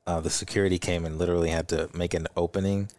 uh, 0.07 0.21
the 0.21 0.29
security 0.29 0.79
came 0.79 1.05
and 1.05 1.17
literally 1.17 1.49
had 1.49 1.67
to 1.69 1.89
make 1.93 2.13
an 2.13 2.27
opening 2.36 2.89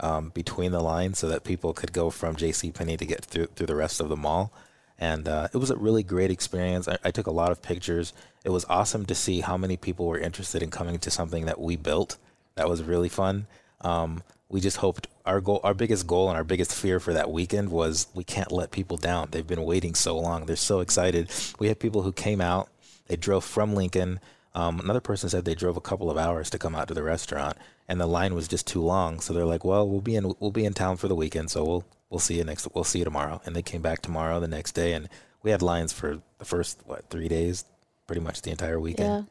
um, 0.00 0.30
between 0.30 0.72
the 0.72 0.80
lines 0.80 1.18
so 1.18 1.28
that 1.28 1.44
people 1.44 1.72
could 1.72 1.92
go 1.92 2.10
from 2.10 2.36
J.C. 2.36 2.70
Penney 2.72 2.96
to 2.96 3.06
get 3.06 3.24
through 3.24 3.46
through 3.46 3.66
the 3.66 3.76
rest 3.76 4.00
of 4.00 4.08
the 4.08 4.16
mall. 4.16 4.52
And 4.98 5.26
uh, 5.28 5.48
it 5.54 5.56
was 5.56 5.70
a 5.70 5.76
really 5.76 6.02
great 6.02 6.30
experience. 6.30 6.86
I, 6.86 6.98
I 7.04 7.10
took 7.10 7.26
a 7.26 7.30
lot 7.32 7.52
of 7.52 7.62
pictures. 7.62 8.12
It 8.44 8.50
was 8.50 8.66
awesome 8.68 9.06
to 9.06 9.14
see 9.14 9.40
how 9.40 9.56
many 9.56 9.78
people 9.78 10.06
were 10.06 10.18
interested 10.18 10.62
in 10.62 10.70
coming 10.70 10.98
to 10.98 11.10
something 11.10 11.46
that 11.46 11.58
we 11.58 11.76
built. 11.76 12.18
That 12.56 12.68
was 12.68 12.82
really 12.82 13.08
fun. 13.08 13.46
Um, 13.80 14.22
we 14.50 14.60
just 14.60 14.78
hoped 14.78 15.06
our 15.30 15.40
goal, 15.40 15.60
our 15.62 15.74
biggest 15.74 16.08
goal, 16.08 16.28
and 16.28 16.36
our 16.36 16.42
biggest 16.42 16.74
fear 16.74 16.98
for 16.98 17.12
that 17.14 17.30
weekend 17.30 17.68
was 17.70 18.08
we 18.14 18.24
can't 18.24 18.50
let 18.50 18.72
people 18.72 18.96
down. 18.96 19.28
They've 19.30 19.46
been 19.46 19.62
waiting 19.62 19.94
so 19.94 20.18
long. 20.18 20.46
They're 20.46 20.56
so 20.56 20.80
excited. 20.80 21.30
We 21.60 21.68
had 21.68 21.78
people 21.78 22.02
who 22.02 22.12
came 22.12 22.40
out. 22.40 22.68
They 23.06 23.14
drove 23.14 23.44
from 23.44 23.74
Lincoln. 23.74 24.18
Um, 24.56 24.80
another 24.80 25.00
person 25.00 25.28
said 25.28 25.44
they 25.44 25.54
drove 25.54 25.76
a 25.76 25.80
couple 25.80 26.10
of 26.10 26.18
hours 26.18 26.50
to 26.50 26.58
come 26.58 26.74
out 26.74 26.88
to 26.88 26.94
the 26.94 27.04
restaurant, 27.04 27.56
and 27.88 28.00
the 28.00 28.06
line 28.06 28.34
was 28.34 28.48
just 28.48 28.66
too 28.66 28.82
long. 28.82 29.20
So 29.20 29.32
they're 29.32 29.44
like, 29.44 29.64
"Well, 29.64 29.88
we'll 29.88 30.00
be 30.00 30.16
in 30.16 30.34
we'll 30.40 30.50
be 30.50 30.64
in 30.64 30.74
town 30.74 30.96
for 30.96 31.06
the 31.06 31.14
weekend, 31.14 31.48
so 31.52 31.64
we'll 31.64 31.84
we'll 32.10 32.18
see 32.18 32.38
you 32.38 32.44
next 32.44 32.66
we'll 32.74 32.82
see 32.82 32.98
you 32.98 33.04
tomorrow." 33.04 33.40
And 33.46 33.54
they 33.54 33.62
came 33.62 33.82
back 33.82 34.02
tomorrow, 34.02 34.40
the 34.40 34.48
next 34.48 34.72
day, 34.72 34.94
and 34.94 35.08
we 35.44 35.52
had 35.52 35.62
lines 35.62 35.92
for 35.92 36.20
the 36.38 36.44
first 36.44 36.80
what 36.86 37.08
three 37.08 37.28
days, 37.28 37.64
pretty 38.08 38.20
much 38.20 38.42
the 38.42 38.50
entire 38.50 38.80
weekend. 38.80 39.08
yeah. 39.08 39.22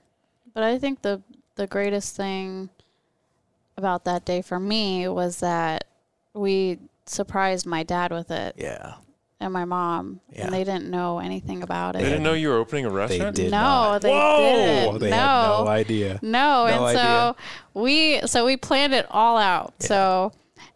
But 0.53 0.63
I 0.63 0.79
think 0.79 1.01
the 1.01 1.21
the 1.55 1.67
greatest 1.67 2.15
thing 2.15 2.69
about 3.75 4.05
that 4.05 4.23
day 4.23 4.41
for 4.41 4.59
me 4.59 5.09
was 5.09 5.41
that 5.41 5.88
we 6.33 6.79
surprised 7.05 7.65
my 7.65 7.83
dad 7.83 8.11
with 8.11 8.29
it 8.31 8.55
Yeah, 8.57 8.95
and 9.39 9.51
my 9.53 9.65
mom, 9.65 10.19
Yeah. 10.31 10.45
and 10.45 10.53
they 10.53 10.63
didn't 10.63 10.89
know 10.89 11.19
anything 11.19 11.63
about 11.63 11.95
it. 11.95 11.99
they 11.99 12.05
didn't 12.09 12.23
know 12.23 12.33
you 12.33 12.49
were 12.49 12.57
opening 12.57 12.85
a 12.85 12.89
they 12.89 12.95
restaurant. 12.95 13.35
did. 13.35 13.51
no, 13.51 13.57
not. 13.57 14.01
they 14.01 14.09
Whoa! 14.11 14.37
didn't. 14.91 14.99
They 14.99 15.09
no. 15.09 15.15
had 15.17 15.47
no 15.63 15.67
idea. 15.67 16.19
No, 16.21 16.29
No 16.29 16.65
and 16.67 16.83
idea. 16.85 17.01
so 17.03 17.35
we 17.79 18.21
so 18.27 18.45
we 18.45 18.57
planned 18.57 18.93
it 18.93 19.07
all 19.09 19.37
out. 19.37 19.73
Yeah. 19.81 19.87
So 19.87 20.31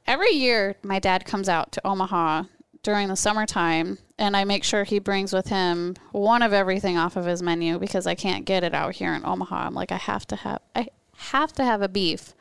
every 0.07 0.31
year 0.31 0.75
my 0.83 0.99
dad 0.99 1.25
comes 1.25 1.47
out 1.49 1.71
to 1.73 1.87
Omaha 1.87 2.43
during 2.81 3.07
the 3.07 3.15
summertime 3.15 3.97
and 4.17 4.35
I 4.35 4.43
make 4.43 4.63
sure 4.63 4.83
he 4.83 4.99
brings 4.99 5.33
with 5.33 5.47
him 5.47 5.95
one 6.11 6.41
of 6.41 6.51
everything 6.53 6.97
off 6.97 7.15
of 7.15 7.25
his 7.25 7.41
menu 7.41 7.79
because 7.79 8.05
I 8.07 8.15
can't 8.15 8.43
get 8.45 8.63
it 8.63 8.73
out 8.73 8.95
here 8.95 9.13
in 9.13 9.25
Omaha. 9.25 9.67
I'm 9.67 9.73
like 9.73 9.91
I 9.91 9.97
have 9.97 10.25
to 10.27 10.35
have 10.37 10.59
I 10.75 10.87
have 11.17 11.53
to 11.53 11.63
have 11.63 11.81
a 11.81 11.87
beef 11.87 12.33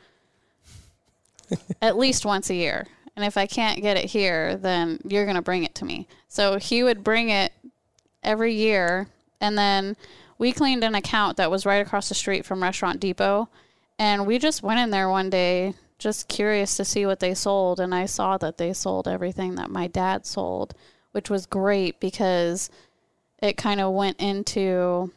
at 1.81 1.97
least 1.97 2.25
once 2.25 2.49
a 2.49 2.55
year. 2.55 2.87
And 3.15 3.25
if 3.25 3.37
I 3.37 3.45
can't 3.45 3.81
get 3.81 3.97
it 3.97 4.05
here, 4.05 4.55
then 4.55 4.99
you're 5.07 5.25
going 5.25 5.35
to 5.35 5.41
bring 5.41 5.63
it 5.63 5.75
to 5.75 5.85
me. 5.85 6.07
So 6.27 6.57
he 6.57 6.83
would 6.83 7.03
bring 7.03 7.29
it 7.29 7.53
every 8.23 8.53
year. 8.53 9.07
And 9.39 9.57
then 9.57 9.95
we 10.37 10.51
cleaned 10.51 10.83
an 10.83 10.95
account 10.95 11.37
that 11.37 11.51
was 11.51 11.65
right 11.65 11.85
across 11.85 12.09
the 12.09 12.15
street 12.15 12.45
from 12.45 12.63
Restaurant 12.63 12.99
Depot. 12.99 13.49
And 13.99 14.25
we 14.25 14.39
just 14.39 14.63
went 14.63 14.79
in 14.79 14.89
there 14.89 15.09
one 15.09 15.29
day, 15.29 15.75
just 15.99 16.27
curious 16.27 16.75
to 16.77 16.85
see 16.85 17.05
what 17.05 17.19
they 17.19 17.33
sold. 17.33 17.79
And 17.79 17.93
I 17.93 18.07
saw 18.07 18.37
that 18.37 18.57
they 18.57 18.73
sold 18.73 19.07
everything 19.07 19.55
that 19.55 19.69
my 19.69 19.87
dad 19.87 20.25
sold, 20.25 20.73
which 21.11 21.29
was 21.29 21.45
great 21.45 21.99
because 21.99 22.71
it 23.39 23.57
kind 23.57 23.79
of 23.79 23.93
went 23.93 24.19
into 24.19 25.11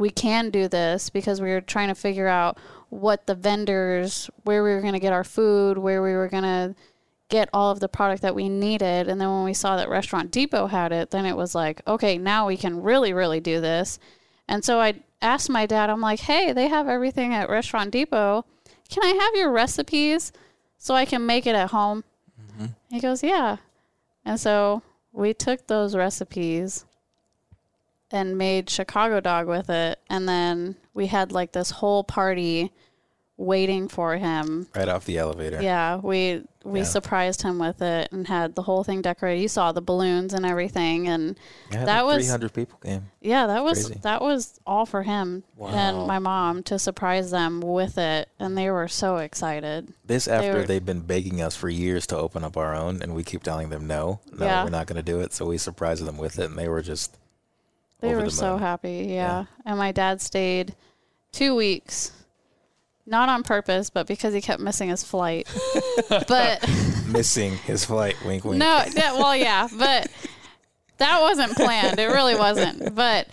we 0.00 0.10
can 0.10 0.48
do 0.48 0.66
this 0.66 1.10
because 1.10 1.42
we 1.42 1.50
were 1.50 1.60
trying 1.60 1.88
to 1.88 1.94
figure 1.94 2.26
out 2.26 2.56
what 2.88 3.26
the 3.26 3.34
vendors, 3.34 4.30
where 4.44 4.64
we 4.64 4.70
were 4.70 4.80
going 4.80 4.94
to 4.94 4.98
get 4.98 5.12
our 5.12 5.24
food, 5.24 5.76
where 5.76 6.02
we 6.02 6.14
were 6.14 6.26
going 6.26 6.42
to 6.42 6.74
get 7.30 7.48
all 7.52 7.70
of 7.70 7.80
the 7.80 7.88
product 7.88 8.22
that 8.22 8.34
we 8.34 8.48
needed. 8.48 9.08
And 9.08 9.20
then 9.20 9.30
when 9.30 9.44
we 9.44 9.54
saw 9.54 9.76
that 9.76 9.88
Restaurant 9.88 10.30
Depot 10.30 10.66
had 10.66 10.92
it, 10.92 11.10
then 11.10 11.24
it 11.24 11.36
was 11.36 11.54
like, 11.54 11.80
okay, 11.86 12.18
now 12.18 12.46
we 12.46 12.56
can 12.56 12.82
really, 12.82 13.12
really 13.12 13.40
do 13.40 13.60
this. 13.60 13.98
And 14.46 14.64
so 14.64 14.80
I 14.80 15.02
asked 15.22 15.48
my 15.48 15.64
dad, 15.64 15.88
I'm 15.88 16.00
like, 16.00 16.20
hey, 16.20 16.52
they 16.52 16.68
have 16.68 16.88
everything 16.88 17.32
at 17.32 17.48
Restaurant 17.48 17.90
Depot. 17.90 18.44
Can 18.88 19.04
I 19.04 19.22
have 19.22 19.34
your 19.34 19.50
recipes 19.50 20.32
so 20.76 20.94
I 20.94 21.04
can 21.04 21.24
make 21.24 21.46
it 21.46 21.54
at 21.54 21.70
home? 21.70 22.04
Mm-hmm. 22.52 22.66
He 22.90 23.00
goes, 23.00 23.22
yeah. 23.22 23.58
And 24.24 24.38
so 24.38 24.82
we 25.12 25.32
took 25.32 25.66
those 25.66 25.96
recipes 25.96 26.84
and 28.10 28.36
made 28.36 28.68
Chicago 28.68 29.20
dog 29.20 29.46
with 29.46 29.70
it. 29.70 30.00
And 30.10 30.28
then 30.28 30.76
we 30.94 31.06
had 31.06 31.30
like 31.30 31.52
this 31.52 31.70
whole 31.70 32.02
party 32.02 32.72
waiting 33.36 33.88
for 33.88 34.16
him. 34.16 34.66
Right 34.74 34.88
off 34.88 35.04
the 35.04 35.18
elevator. 35.18 35.62
Yeah, 35.62 35.96
we 35.96 36.42
we 36.64 36.80
Yeah. 36.80 36.84
surprised 36.84 37.40
him 37.42 37.58
with 37.58 37.80
it 37.80 38.12
and 38.12 38.28
had 38.28 38.54
the 38.54 38.62
whole 38.62 38.84
thing 38.84 39.00
decorated. 39.00 39.40
You 39.40 39.48
saw 39.48 39.72
the 39.72 39.80
balloons 39.80 40.34
and 40.34 40.44
everything 40.44 41.08
and 41.08 41.38
Yeah, 41.72 41.86
That 41.86 42.04
was- 42.04 42.24
300 42.24 42.52
people 42.52 42.78
came. 42.82 43.06
yeah, 43.22 43.46
that 43.46 43.64
was 43.64 43.86
Crazy. 43.86 44.00
that 44.02 44.20
was 44.20 44.60
all 44.66 44.84
for 44.84 45.02
him 45.04 45.44
Wow. 45.56 45.68
and 45.68 46.06
my 46.06 46.18
mom 46.18 46.62
to 46.64 46.78
surprise 46.78 47.30
them 47.30 47.60
with 47.60 47.96
it 47.96 48.28
and 48.38 48.58
they 48.58 48.70
were 48.70 48.88
so 48.88 49.16
excited. 49.16 49.94
This 50.04 50.28
after 50.28 50.64
they 50.66 50.74
have 50.74 50.84
been 50.86 51.00
begging 51.00 51.40
us 51.40 51.56
for 51.56 51.70
years 51.70 52.06
to 52.08 52.16
open 52.18 52.44
up 52.44 52.56
our 52.58 52.74
own, 52.74 53.00
and 53.00 53.14
we 53.14 53.24
keep 53.24 53.42
telling 53.42 53.70
them 53.70 53.86
no, 53.86 54.20
no, 54.30 54.44
Yeah. 54.44 54.64
we're 54.64 54.70
not 54.70 54.86
going 54.86 54.96
to 54.96 55.02
do 55.02 55.20
it. 55.20 55.32
So 55.32 55.46
we 55.46 55.56
surprised 55.56 56.04
them 56.04 56.18
with 56.18 56.38
it, 56.38 56.50
and 56.50 56.58
they 56.58 56.68
were 56.68 56.82
just 56.82 57.16
They 58.00 58.14
were 58.14 58.24
the 58.24 58.30
so 58.30 58.56
happy, 58.58 59.06
yeah. 59.08 59.14
Yeah. 59.14 59.44
And 59.64 59.78
my 59.78 59.92
dad 59.92 60.20
stayed 60.20 60.74
2 61.32 61.54
weeks. 61.54 62.12
Not 63.10 63.28
on 63.28 63.42
purpose, 63.42 63.90
but 63.90 64.06
because 64.06 64.32
he 64.32 64.40
kept 64.40 64.62
missing 64.62 64.88
his 64.88 65.02
flight. 65.02 65.48
but 66.08 66.64
missing 67.08 67.56
his 67.56 67.84
flight. 67.84 68.14
Wink, 68.24 68.44
wink. 68.44 68.58
No, 68.58 68.84
that, 68.94 69.14
well, 69.16 69.34
yeah, 69.34 69.66
but 69.76 70.08
that 70.98 71.20
wasn't 71.20 71.56
planned. 71.56 71.98
It 71.98 72.06
really 72.06 72.36
wasn't. 72.36 72.94
But 72.94 73.26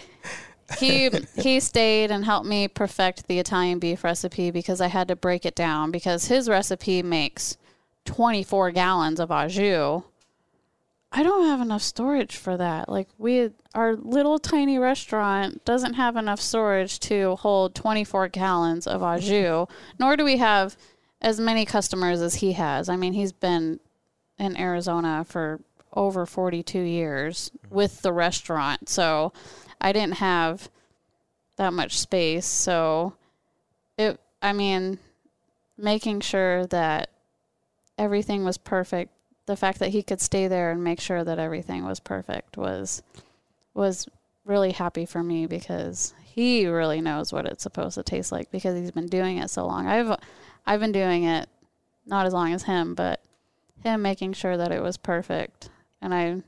he 0.79 1.11
he 1.35 1.59
stayed 1.59 2.09
and 2.09 2.25
helped 2.25 2.47
me 2.47 2.67
perfect 2.67 3.27
the 3.27 3.37
Italian 3.37 3.77
beef 3.77 4.03
recipe 4.03 4.49
because 4.49 4.81
I 4.81 4.87
had 4.87 5.07
to 5.09 5.15
break 5.15 5.45
it 5.45 5.53
down 5.53 5.91
because 5.91 6.25
his 6.25 6.49
recipe 6.49 7.03
makes 7.03 7.55
24 8.05 8.71
gallons 8.71 9.19
of 9.19 9.31
au 9.31 9.47
jus. 9.47 10.01
I 11.11 11.23
don't 11.23 11.45
have 11.45 11.61
enough 11.61 11.81
storage 11.81 12.35
for 12.35 12.57
that. 12.57 12.89
Like 12.89 13.07
we 13.17 13.51
our 13.73 13.95
little 13.95 14.39
tiny 14.39 14.77
restaurant 14.77 15.63
doesn't 15.65 15.93
have 15.93 16.15
enough 16.15 16.41
storage 16.41 16.99
to 17.01 17.35
hold 17.37 17.75
24 17.75 18.27
gallons 18.29 18.87
of 18.87 19.01
au 19.01 19.17
jus, 19.17 19.67
nor 19.99 20.17
do 20.17 20.23
we 20.23 20.37
have 20.37 20.75
as 21.21 21.39
many 21.39 21.65
customers 21.65 22.21
as 22.21 22.35
he 22.35 22.53
has. 22.53 22.89
I 22.89 22.95
mean, 22.95 23.13
he's 23.13 23.31
been 23.31 23.79
in 24.37 24.57
Arizona 24.57 25.25
for 25.27 25.61
over 25.93 26.25
42 26.25 26.79
years 26.79 27.51
mm-hmm. 27.57 27.75
with 27.75 28.01
the 28.01 28.13
restaurant. 28.13 28.89
So 28.89 29.33
I 29.81 29.91
didn't 29.91 30.15
have 30.15 30.69
that 31.55 31.73
much 31.73 31.97
space. 31.99 32.45
So 32.45 33.13
it, 33.97 34.19
I 34.41 34.53
mean, 34.53 34.99
making 35.77 36.21
sure 36.21 36.65
that 36.67 37.09
everything 37.97 38.43
was 38.45 38.57
perfect, 38.57 39.11
the 39.47 39.55
fact 39.55 39.79
that 39.79 39.89
he 39.89 40.03
could 40.03 40.21
stay 40.21 40.47
there 40.47 40.71
and 40.71 40.83
make 40.83 40.99
sure 40.99 41.23
that 41.23 41.39
everything 41.39 41.83
was 41.83 41.99
perfect 41.99 42.57
was, 42.57 43.01
was 43.73 44.07
really 44.45 44.71
happy 44.71 45.05
for 45.05 45.23
me 45.23 45.47
because 45.47 46.13
he 46.23 46.67
really 46.67 47.01
knows 47.01 47.33
what 47.33 47.45
it's 47.45 47.63
supposed 47.63 47.95
to 47.95 48.03
taste 48.03 48.31
like 48.31 48.51
because 48.51 48.77
he's 48.77 48.91
been 48.91 49.07
doing 49.07 49.39
it 49.39 49.49
so 49.49 49.65
long. 49.65 49.87
I've, 49.87 50.19
I've 50.65 50.79
been 50.79 50.91
doing 50.91 51.23
it 51.23 51.49
not 52.05 52.25
as 52.25 52.33
long 52.33 52.53
as 52.53 52.63
him, 52.63 52.93
but 52.93 53.21
him 53.83 54.01
making 54.01 54.33
sure 54.33 54.55
that 54.55 54.71
it 54.71 54.81
was 54.81 54.97
perfect. 54.97 55.69
And 56.01 56.13
I 56.13 56.43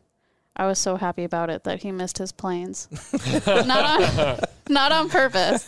I 0.60 0.68
was 0.68 0.78
so 0.78 0.98
happy 0.98 1.24
about 1.24 1.50
it 1.50 1.64
that 1.64 1.82
he 1.82 1.92
missed 1.92 2.18
his 2.18 2.32
planes. 2.34 2.88
not 3.48 3.70
on 3.70 4.40
not 4.70 4.92
on 4.92 5.10
purpose. 5.10 5.66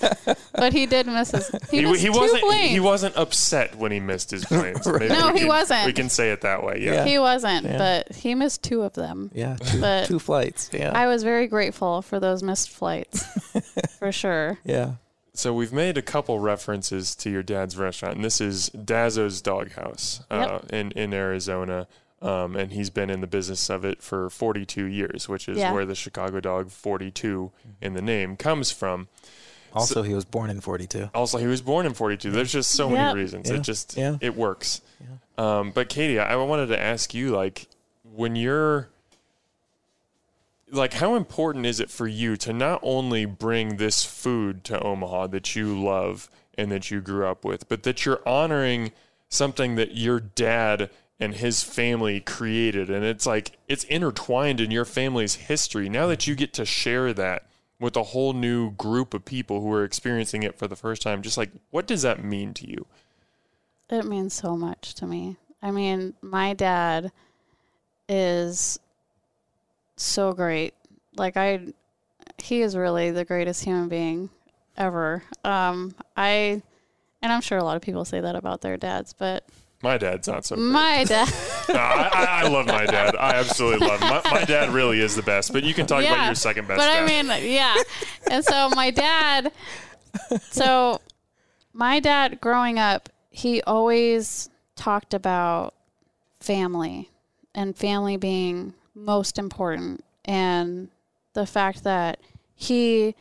But 0.54 0.74
he 0.74 0.86
did 0.86 1.08
miss 1.08 1.32
his 1.32 1.50
he, 1.72 1.78
He, 1.80 1.86
missed 1.86 2.02
he 2.02 2.08
two 2.12 2.20
wasn't. 2.20 2.42
planes. 2.44 2.72
He 2.72 2.80
wasn't 2.82 3.16
upset 3.16 3.76
when 3.76 3.92
he 3.92 4.00
missed 4.02 4.32
his 4.32 4.44
planes. 4.54 4.86
Maybe 4.86 5.08
No, 5.08 5.32
he 5.32 5.39
can- 5.39 5.48
wasn't. 5.48 5.86
We 5.86 5.94
can 5.94 6.10
say 6.10 6.32
it 6.32 6.42
that 6.42 6.64
way. 6.64 6.80
Yeah. 6.82 6.94
Yeah. 6.94 7.06
He 7.06 7.18
wasn't, 7.20 7.66
Yeah. 7.66 7.78
but 7.78 8.16
he 8.16 8.36
missed 8.36 8.64
two 8.64 8.82
of 8.84 8.94
them. 8.94 9.32
Yeah, 9.34 9.56
two, 9.56 9.80
But- 9.82 10.06
two 10.08 10.20
flights. 10.20 10.70
Yeah, 10.74 10.92
I 10.94 11.08
was 11.08 11.24
very 11.24 11.48
grateful 11.48 12.02
for 12.02 12.20
those 12.20 12.44
missed 12.44 12.70
flights. 12.70 13.24
for 13.98 14.12
sure. 14.12 14.60
yeah. 14.66 14.96
So 15.34 15.54
we've 15.54 15.72
made 15.72 15.98
a 15.98 16.02
couple 16.02 16.39
references 16.39 17.16
to 17.16 17.30
your 17.30 17.42
dad's 17.44 17.78
restaurant, 17.78 18.18
and 18.18 18.26
this 18.26 18.42
is 18.42 18.70
Dazzo's 18.72 19.42
Doghouse 19.42 20.22
uh, 20.30 20.60
in 20.70 20.92
in 20.92 21.14
Arizona. 21.14 21.88
Um, 22.22 22.55
and 22.55 22.72
he's 22.72 22.91
been 22.91 23.09
in 23.09 23.22
the 23.22 23.28
business 23.28 23.67
of 23.69 23.84
it 23.84 24.03
for 24.03 24.30
42 24.30 24.86
years, 24.86 25.28
which 25.28 25.49
is 25.49 25.57
Yeah. 25.57 25.74
where 25.74 25.86
the 25.86 25.95
Chicago 25.95 26.39
Dog 26.39 26.69
42 26.69 27.51
in 27.82 27.93
the 27.93 28.01
name 28.01 28.38
comes 28.38 28.72
from. 28.72 29.07
Also, 29.74 30.03
he 30.03 30.13
was 30.13 30.26
born 30.26 30.49
in 30.51 30.61
42. 30.61 31.09
Also, 31.15 31.38
he 31.39 31.47
was 31.47 31.61
born 31.61 31.86
in 31.86 31.93
42. 31.93 32.30
There's 32.30 32.51
just 32.51 32.69
so 32.72 32.89
Yep. 32.89 32.97
many 32.97 33.19
reasons. 33.22 33.49
Yeah. 33.49 33.55
It 33.55 33.61
just 33.63 33.97
Yeah. 33.97 34.17
it 34.22 34.36
works. 34.36 34.82
Um, 35.38 35.72
but 35.72 35.89
Katie, 35.89 36.19
I 36.19 36.36
wanted 36.36 36.67
to 36.67 36.80
ask 36.80 37.13
you, 37.15 37.32
like, 37.32 37.67
when 38.03 38.36
you're 38.36 38.89
like, 40.72 40.93
how 40.93 41.15
important 41.15 41.65
is 41.65 41.80
it 41.80 41.89
for 41.89 42.07
you 42.07 42.38
to 42.38 42.53
not 42.53 42.80
only 42.84 43.26
bring 43.26 43.78
this 43.78 44.03
food 44.03 44.63
to 44.65 44.80
Omaha 44.82 45.28
that 45.28 45.55
you 45.55 45.82
love 45.82 46.30
and 46.57 46.72
that 46.72 46.91
you 46.91 47.01
grew 47.01 47.26
up 47.28 47.43
with, 47.43 47.67
but 47.67 47.84
that 47.84 48.05
you're 48.05 48.22
honoring 48.28 48.91
something 49.30 49.76
that 49.76 49.95
your 49.95 50.19
dad 50.19 50.89
and 51.22 51.36
his 51.36 51.63
family 51.63 52.19
created, 52.19 52.89
and 52.89 53.05
it's 53.05 53.28
like 53.28 53.51
it's 53.67 53.84
intertwined 53.86 54.59
in 54.59 54.72
your 54.72 54.86
family's 54.86 55.36
history. 55.36 55.88
Now 55.88 56.07
that 56.07 56.26
you 56.26 56.34
get 56.34 56.51
to 56.53 56.65
share 56.65 57.13
that 57.13 57.45
with 57.80 57.95
a 57.95 58.03
whole 58.03 58.34
new 58.34 58.72
group 58.72 59.13
of 59.13 59.24
people 59.24 59.61
who 59.61 59.72
are 59.72 59.84
experiencing 59.84 60.41
it 60.41 60.57
for 60.57 60.67
the 60.67 60.76
first 60.76 61.03
time, 61.03 61.22
just 61.22 61.38
like 61.38 61.51
what 61.69 61.86
does 61.86 62.01
that 62.01 62.24
mean 62.24 62.55
to 62.55 62.67
you? 62.67 62.88
It 63.89 64.05
means 64.05 64.34
so 64.34 64.57
much 64.57 64.95
to 64.95 65.05
me. 65.05 65.38
I 65.61 65.69
mean, 65.69 66.15
my 66.22 66.55
dad 66.55 67.11
is 68.09 68.80
so 69.97 70.34
great. 70.34 70.74
Like 71.15 71.38
I 71.38 71.67
he 72.39 72.63
is 72.63 72.76
really 72.76 73.11
the 73.11 73.26
greatest 73.26 73.63
human 73.63 73.89
being 73.89 74.32
ever. 74.76 75.24
Um 75.43 75.93
I 76.17 76.63
and 77.22 77.32
I'm 77.32 77.41
sure 77.41 77.59
a 77.59 77.63
lot 77.63 77.76
of 77.76 77.84
people 77.84 78.05
say 78.05 78.22
that 78.22 78.36
about 78.36 78.61
their 78.61 78.78
dads, 78.78 79.13
but 79.13 79.47
My 79.84 79.98
dad's 79.98 80.28
not 80.28 80.46
so. 80.46 80.56
Great. 80.56 80.68
my 80.68 81.04
dad 81.04 81.34
No, 81.70 81.76
I, 81.76 82.10
I, 82.14 82.26
I 82.44 82.48
love 82.48 82.68
my 82.68 82.86
dad. 82.86 83.16
I 83.16 83.36
absolutely 83.36 83.88
love 83.88 84.02
him. 84.02 84.10
My, 84.10 84.22
my 84.32 84.44
dad 84.44 84.70
really 84.70 85.00
is 85.00 85.16
the 85.16 85.24
best. 85.24 85.54
But 85.54 85.64
you 85.64 85.74
can 85.74 85.86
talk 85.88 86.04
about 86.04 86.26
your 86.26 86.36
second 86.36 86.68
best. 86.68 86.78
But 86.78 86.86
dad. 86.86 87.04
I 87.04 87.24
mean, 87.24 87.52
yeah. 87.52 87.76
And 88.30 88.44
so 88.46 88.70
my 88.70 88.92
dad, 88.92 89.52
so 90.50 91.02
my 91.74 92.00
dad 92.00 92.40
growing 92.42 92.78
up, 92.78 93.10
he 93.30 93.62
always 93.64 94.50
talked 94.76 95.14
about 95.14 95.74
family 96.40 97.10
and 97.56 97.76
family 97.76 98.18
being 98.18 98.74
most 98.94 99.38
important 99.38 100.04
and 100.26 100.90
the 101.34 101.46
fact 101.46 101.84
that 101.84 102.20
he 102.54 103.16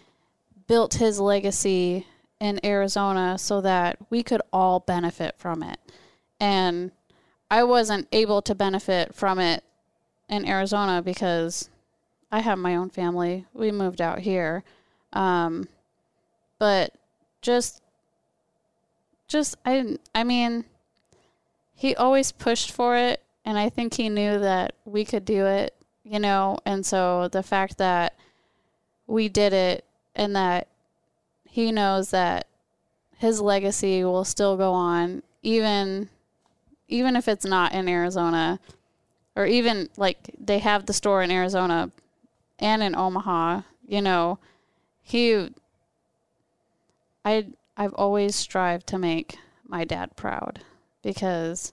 built 0.66 0.94
his 0.94 1.20
legacy 1.20 2.06
in 2.40 2.64
Arizona 2.64 3.38
so 3.38 3.60
that 3.60 3.98
we 4.08 4.22
could 4.22 4.42
all 4.52 4.80
benefit 4.80 5.34
from 5.38 5.62
it. 5.62 5.78
And 6.40 6.90
I 7.50 7.62
wasn't 7.64 8.08
able 8.10 8.42
to 8.42 8.54
benefit 8.54 9.14
from 9.14 9.38
it 9.38 9.62
in 10.28 10.46
Arizona 10.48 11.02
because 11.02 11.68
I 12.32 12.40
have 12.40 12.58
my 12.58 12.76
own 12.76 12.90
family. 12.90 13.46
We 13.52 13.70
moved 13.70 14.00
out 14.00 14.20
here. 14.20 14.64
Um, 15.12 15.68
but 16.58 16.94
just 17.42 17.82
just 19.26 19.56
I 19.64 19.96
I 20.14 20.24
mean 20.24 20.64
he 21.74 21.96
always 21.96 22.30
pushed 22.30 22.70
for 22.70 22.96
it 22.96 23.22
and 23.44 23.58
I 23.58 23.68
think 23.68 23.94
he 23.94 24.08
knew 24.08 24.38
that 24.38 24.74
we 24.84 25.04
could 25.04 25.24
do 25.24 25.46
it, 25.46 25.74
you 26.04 26.18
know, 26.18 26.58
and 26.66 26.84
so 26.84 27.28
the 27.28 27.42
fact 27.42 27.78
that 27.78 28.16
we 29.06 29.28
did 29.28 29.52
it 29.52 29.84
and 30.14 30.36
that 30.36 30.68
he 31.44 31.72
knows 31.72 32.10
that 32.10 32.46
his 33.16 33.40
legacy 33.40 34.04
will 34.04 34.24
still 34.24 34.56
go 34.56 34.72
on 34.72 35.22
even 35.42 36.08
even 36.90 37.16
if 37.16 37.28
it's 37.28 37.44
not 37.44 37.72
in 37.72 37.88
Arizona 37.88 38.60
or 39.36 39.46
even 39.46 39.88
like 39.96 40.18
they 40.38 40.58
have 40.58 40.86
the 40.86 40.92
store 40.92 41.22
in 41.22 41.30
Arizona 41.30 41.90
and 42.58 42.82
in 42.82 42.94
Omaha, 42.94 43.62
you 43.86 44.02
know, 44.02 44.38
he 45.02 45.48
I 47.24 47.46
I've 47.76 47.94
always 47.94 48.36
strived 48.36 48.86
to 48.88 48.98
make 48.98 49.38
my 49.66 49.84
dad 49.84 50.16
proud 50.16 50.60
because 51.02 51.72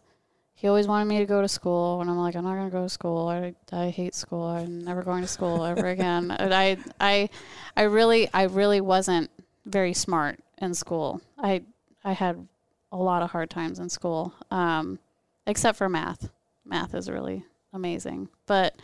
he 0.53 0.68
always 0.68 0.88
wanted 0.88 1.05
me 1.05 1.20
to 1.20 1.26
go 1.26 1.41
to 1.41 1.47
school 1.47 1.99
and 2.01 2.09
I'm 2.09 2.18
like 2.18 2.36
I'm 2.36 2.43
not 2.43 2.55
going 2.55 2.70
to 2.70 2.76
go 2.76 2.84
to 2.84 2.89
school. 2.89 3.28
I 3.28 3.53
I 3.72 3.89
hate 3.89 4.15
school. 4.15 4.43
I'm 4.43 4.84
never 4.84 5.03
going 5.03 5.22
to 5.22 5.28
school 5.28 5.63
ever 5.65 5.88
again. 5.95 6.32
and 6.32 6.53
I 6.53 6.78
I 6.99 7.30
I 7.76 7.84
really 7.84 8.30
I 8.34 8.43
really 8.43 8.82
wasn't 8.82 9.30
very 9.65 9.93
smart 9.93 10.39
in 10.59 10.74
school. 10.74 11.22
I 11.38 11.63
I 12.03 12.13
had 12.13 12.47
a 12.91 12.97
lot 12.97 13.22
of 13.22 13.32
hard 13.32 13.49
times 13.49 13.80
in 13.80 13.89
school. 13.89 14.34
Um 14.51 14.99
except 15.48 15.78
for 15.78 15.89
math. 15.89 16.30
Math 16.66 16.93
is 16.93 17.10
really 17.10 17.43
amazing. 17.74 18.30
But 18.45 18.76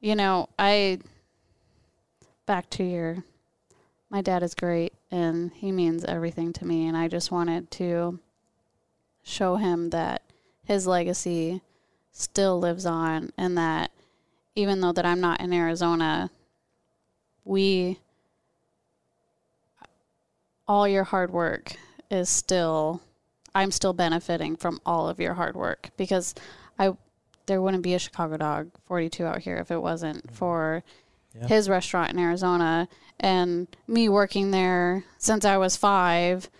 you 0.00 0.14
know, 0.14 0.48
I 0.58 1.00
back 2.46 2.70
to 2.70 2.84
your 2.84 3.24
my 4.08 4.22
dad 4.22 4.42
is 4.42 4.54
great 4.54 4.92
and 5.10 5.52
he 5.52 5.72
means 5.72 6.04
everything 6.04 6.52
to 6.52 6.64
me 6.64 6.86
and 6.86 6.96
I 6.96 7.08
just 7.08 7.32
wanted 7.32 7.70
to 7.72 8.20
show 9.24 9.56
him 9.56 9.90
that 9.90 10.22
his 10.64 10.86
legacy 10.86 11.60
still 12.12 12.60
lives 12.60 12.86
on 12.86 13.30
and 13.36 13.58
that 13.58 13.90
even 14.54 14.80
though 14.80 14.92
that 14.92 15.04
I'm 15.04 15.20
not 15.20 15.40
in 15.40 15.52
Arizona 15.52 16.30
we 17.44 17.98
all 20.68 20.86
your 20.86 21.04
hard 21.04 21.32
work 21.32 21.74
is 22.08 22.28
still 22.28 23.02
I'm 23.56 23.70
still 23.70 23.94
benefiting 23.94 24.56
from 24.56 24.82
all 24.84 25.08
of 25.08 25.18
your 25.18 25.32
hard 25.32 25.56
work 25.56 25.88
because 25.96 26.34
I 26.78 26.92
there 27.46 27.62
wouldn't 27.62 27.82
be 27.82 27.94
a 27.94 27.98
Chicago 27.98 28.36
Dog 28.36 28.70
42 28.84 29.24
out 29.24 29.38
here 29.38 29.56
if 29.56 29.70
it 29.70 29.80
wasn't 29.80 30.26
mm. 30.26 30.30
for 30.30 30.82
Yeah. 31.34 31.48
his 31.48 31.68
restaurant 31.68 32.12
in 32.12 32.18
Arizona 32.18 32.86
and 33.18 33.66
me 33.86 34.10
working 34.10 34.50
there 34.50 35.04
since 35.16 35.46
I 35.46 35.56
was 35.56 35.74
5 35.76 36.50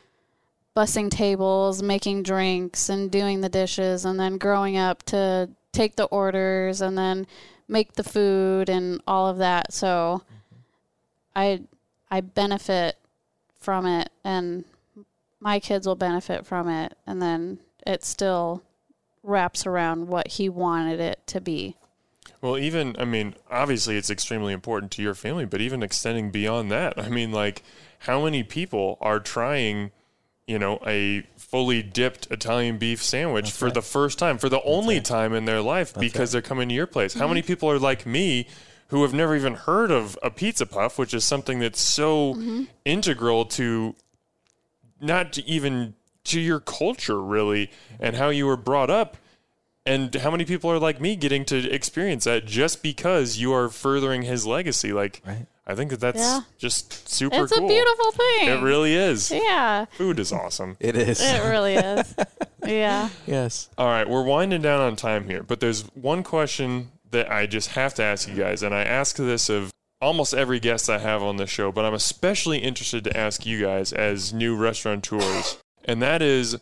bussing 0.75 1.11
tables, 1.11 1.83
making 1.83 2.23
drinks 2.23 2.89
and 2.89 3.11
doing 3.11 3.43
the 3.43 3.51
dishes 3.51 4.07
and 4.07 4.19
then 4.19 4.39
growing 4.39 4.79
up 4.79 5.03
to 5.05 5.51
take 5.73 5.97
the 5.97 6.05
orders 6.05 6.81
and 6.81 6.97
then 6.97 7.27
make 7.69 7.93
the 7.93 8.05
food 8.05 8.71
and 8.71 9.03
all 9.07 9.27
of 9.29 9.37
that. 9.37 9.73
So 9.75 10.23
mm-hmm. 10.23 10.57
I 11.35 11.61
I 12.11 12.23
benefit 12.23 12.97
from 13.59 13.85
it 13.85 14.09
and 14.25 14.65
my 15.47 15.61
kids 15.61 15.87
will 15.87 15.95
benefit 15.95 16.45
from 16.45 16.69
it 16.69 16.99
and 17.07 17.23
then 17.23 17.57
it 17.87 18.03
still 18.03 18.65
wraps 19.23 19.65
around 19.65 20.09
what 20.09 20.27
he 20.27 20.49
wanted 20.49 20.99
it 20.99 21.25
to 21.25 21.41
be. 21.41 21.77
Well, 22.41 22.59
even 22.59 22.97
I 22.99 23.05
mean, 23.05 23.37
obviously 23.49 23.97
it's 23.97 24.11
extremely 24.11 24.53
important 24.53 24.91
to 24.93 25.03
your 25.03 25.15
family, 25.15 25.45
but 25.45 25.61
even 25.61 25.85
extending 25.85 26.33
beyond 26.33 26.73
that, 26.73 26.99
I 26.99 27.09
mean, 27.09 27.31
like 27.31 27.63
how 28.01 28.25
many 28.25 28.43
people 28.43 28.99
are 29.01 29.21
trying, 29.21 29.93
you 30.49 30.59
know, 30.59 30.81
a 30.85 31.25
fully 31.37 31.81
dipped 31.81 32.27
Italian 32.33 32.79
beef 32.79 33.01
sandwich 33.01 33.53
for 33.53 33.71
the 33.71 33.83
first 33.83 34.19
time, 34.19 34.39
for 34.39 34.49
the 34.49 34.63
only 34.63 35.01
time 35.01 35.33
in 35.33 35.45
their 35.45 35.61
life 35.61 35.95
because 35.95 36.33
they're 36.33 36.43
coming 36.43 36.69
to 36.71 36.75
your 36.75 36.89
place? 36.89 37.15
How 37.15 37.29
many 37.29 37.41
mm-hmm. 37.41 37.47
people 37.47 37.71
are 37.71 37.79
like 37.79 38.05
me 38.05 38.49
who 38.89 39.03
have 39.03 39.15
never 39.15 39.37
even 39.37 39.55
heard 39.55 39.93
of 39.93 40.19
a 40.25 40.31
pizza 40.31 40.67
puff, 40.67 40.99
which 40.99 41.15
is 41.15 41.25
something 41.25 41.61
that's 41.61 41.81
so 41.81 42.35
mm-hmm. 42.35 42.65
integral 42.85 43.45
to 43.45 43.95
not 45.01 45.33
to 45.35 45.45
even 45.47 45.95
to 46.25 46.41
your 46.41 46.61
culture 46.61 47.21
really 47.23 47.71
and 48.01 48.17
how 48.17 48.29
you 48.29 48.47
were 48.47 48.57
brought 48.57 48.91
up 48.91 49.17
and 49.85 50.13
how 50.17 50.31
many 50.33 50.45
people 50.45 50.71
are 50.71 50.79
like 50.81 51.01
me 51.01 51.15
getting 51.15 51.45
to 51.45 51.71
experience 51.73 52.25
that 52.25 52.45
just 52.47 52.83
because 52.83 53.37
you 53.39 53.53
are 53.53 53.69
furthering 53.69 54.23
his 54.23 54.45
legacy 54.47 54.93
like 54.93 55.23
Right. 55.25 55.47
i 55.67 55.75
think 55.77 55.91
that 55.91 56.01
that's 56.01 56.19
Yeah. 56.19 56.41
just 56.59 57.09
super 57.09 57.45
It's 57.45 57.53
cool 57.53 57.65
a 57.67 57.69
beautiful 57.69 58.11
thing. 58.13 58.49
it 58.49 58.61
really 58.63 58.95
is 58.95 59.31
Yeah, 59.31 59.85
food 59.93 60.19
is 60.19 60.33
awesome 60.33 60.77
It 60.81 60.97
is. 60.97 61.21
it 61.23 61.41
really 61.49 61.75
is. 61.77 62.15
yeah. 62.67 63.11
yes. 63.27 63.69
all 63.79 63.87
right 63.87 64.09
we're 64.09 64.25
winding 64.25 64.63
down 64.63 64.81
on 64.81 64.97
time 64.97 65.29
here 65.29 65.45
but 65.45 65.61
there's 65.61 65.83
one 65.95 66.25
question 66.25 66.91
that 67.13 67.31
i 67.31 67.47
just 67.47 67.69
have 67.71 67.95
to 67.95 68.03
ask 68.03 68.29
you 68.29 68.35
guys 68.35 68.65
and 68.65 68.75
i 68.75 68.83
ask 68.83 69.15
this 69.17 69.49
of 69.49 69.71
almost 70.01 70.35
every 70.35 70.61
guest 70.61 70.91
i 70.91 70.99
have 70.99 71.23
on 71.23 71.37
the 71.37 71.47
show 71.47 71.73
but 71.73 71.85
i'm 71.85 71.95
especially 71.95 72.59
interested 72.59 73.03
to 73.05 73.17
ask 73.17 73.47
you 73.47 73.61
guys 73.61 73.93
as 73.93 74.33
new 74.33 74.55
restaurateurs 74.57 75.59
and 75.85 76.03
that 76.03 76.21
is 76.23 76.57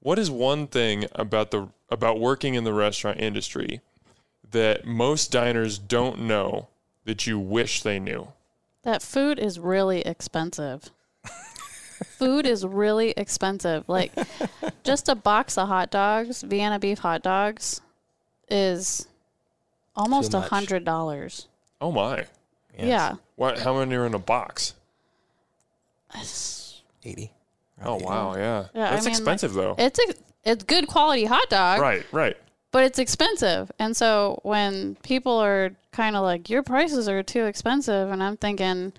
what 0.00 0.18
is 0.18 0.30
one 0.30 0.66
thing 0.66 1.04
about 1.14 1.50
the 1.50 1.68
about 1.88 2.18
working 2.18 2.54
in 2.54 2.64
the 2.64 2.72
restaurant 2.72 3.20
industry 3.20 3.80
that 4.50 4.84
most 4.84 5.30
diners 5.30 5.78
don't 5.78 6.20
know 6.20 6.68
that 7.04 7.26
you 7.26 7.38
wish 7.38 7.82
they 7.82 8.00
knew 8.00 8.28
That 8.82 9.02
food 9.02 9.38
is 9.38 9.58
really 9.58 10.00
expensive. 10.02 10.90
food 12.04 12.46
is 12.46 12.64
really 12.66 13.12
expensive. 13.16 13.88
Like 13.88 14.12
just 14.84 15.08
a 15.08 15.14
box 15.14 15.56
of 15.58 15.68
hot 15.68 15.90
dogs, 15.90 16.42
Vienna 16.42 16.78
beef 16.78 16.98
hot 17.00 17.22
dogs, 17.22 17.80
is 18.48 19.06
almost 19.94 20.34
a 20.34 20.40
hundred 20.40 20.84
dollars. 20.84 21.46
oh 21.80 21.92
my 21.92 22.26
Yes. 22.80 22.88
Yeah. 22.88 23.14
what 23.36 23.58
how 23.60 23.78
many 23.78 23.94
are 23.94 24.06
in 24.06 24.14
a 24.14 24.18
box 24.18 24.74
80. 27.04 27.32
oh 27.84 27.96
wow 27.96 28.34
yeah, 28.36 28.66
Yeah, 28.74 28.88
I 28.88 28.90
that's 28.90 29.04
mean, 29.04 29.12
like- 29.14 29.18
expensive 29.20 29.52
though 29.54 29.74
It's 29.78 29.98
a 29.98 30.14
it's 30.44 30.64
good 30.64 30.86
quality 30.88 31.24
hot 31.26 31.48
dog, 31.50 31.80
right 31.80 32.04
right 32.12 32.36
but 32.72 32.84
it's 32.84 33.00
expensive. 33.00 33.70
And 33.80 33.96
so 33.96 34.38
when 34.44 34.94
people 35.02 35.32
are 35.38 35.72
kind 35.90 36.14
of 36.14 36.22
like 36.22 36.48
your 36.48 36.62
prices 36.62 37.08
are 37.08 37.20
too 37.22 37.44
expensive 37.46 38.10
and 38.10 38.22
I'm 38.22 38.36
thinking 38.36 38.92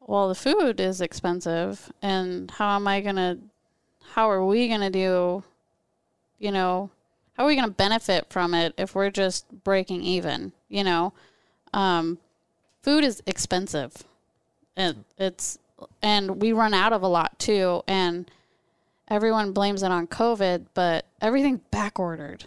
well, 0.00 0.28
the 0.28 0.36
food 0.36 0.78
is 0.78 1.00
expensive, 1.00 1.90
and 2.00 2.48
how 2.48 2.76
am 2.76 2.86
I 2.86 3.00
gonna? 3.00 3.38
How 4.12 4.30
are 4.30 4.44
we 4.46 4.68
gonna 4.68 4.88
do? 4.88 5.42
You 6.38 6.52
know, 6.52 6.90
how 7.36 7.42
are 7.42 7.46
we 7.48 7.56
gonna 7.56 7.72
benefit 7.72 8.26
from 8.30 8.54
it 8.54 8.72
if 8.78 8.94
we're 8.94 9.10
just 9.10 9.46
breaking 9.64 10.02
even? 10.02 10.52
You 10.68 10.84
know, 10.84 11.12
um, 11.74 12.18
food 12.86 13.02
is 13.02 13.20
expensive, 13.26 14.04
and 14.76 15.04
it's 15.18 15.58
and 16.00 16.40
we 16.40 16.52
run 16.52 16.72
out 16.72 16.92
of 16.92 17.02
a 17.02 17.08
lot 17.08 17.36
too, 17.36 17.82
and 17.88 18.30
everyone 19.08 19.50
blames 19.50 19.82
it 19.82 19.90
on 19.90 20.06
COVID, 20.06 20.66
but 20.72 21.04
everything's 21.20 21.60
back 21.72 21.98
ordered 21.98 22.44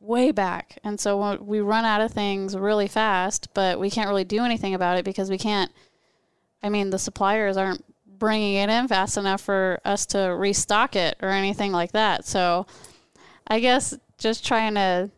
way 0.00 0.30
back. 0.32 0.78
And 0.84 1.00
so 1.00 1.38
we 1.40 1.60
run 1.60 1.86
out 1.86 2.02
of 2.02 2.12
things 2.12 2.54
really 2.54 2.88
fast, 2.88 3.48
but 3.54 3.80
we 3.80 3.88
can't 3.88 4.08
really 4.08 4.24
do 4.24 4.44
anything 4.44 4.74
about 4.74 4.98
it 4.98 5.04
because 5.04 5.30
we 5.30 5.38
can't. 5.38 5.72
I 6.62 6.68
mean, 6.68 6.90
the 6.90 6.98
suppliers 6.98 7.56
aren't 7.56 7.82
bringing 8.18 8.56
it 8.56 8.68
in 8.68 8.86
fast 8.86 9.16
enough 9.16 9.40
for 9.40 9.80
us 9.82 10.04
to 10.06 10.18
restock 10.18 10.94
it 10.94 11.16
or 11.22 11.30
anything 11.30 11.72
like 11.72 11.92
that. 11.92 12.26
So 12.26 12.66
I 13.46 13.60
guess 13.60 13.96
just 14.18 14.46
trying 14.46 14.74
to 14.74 15.10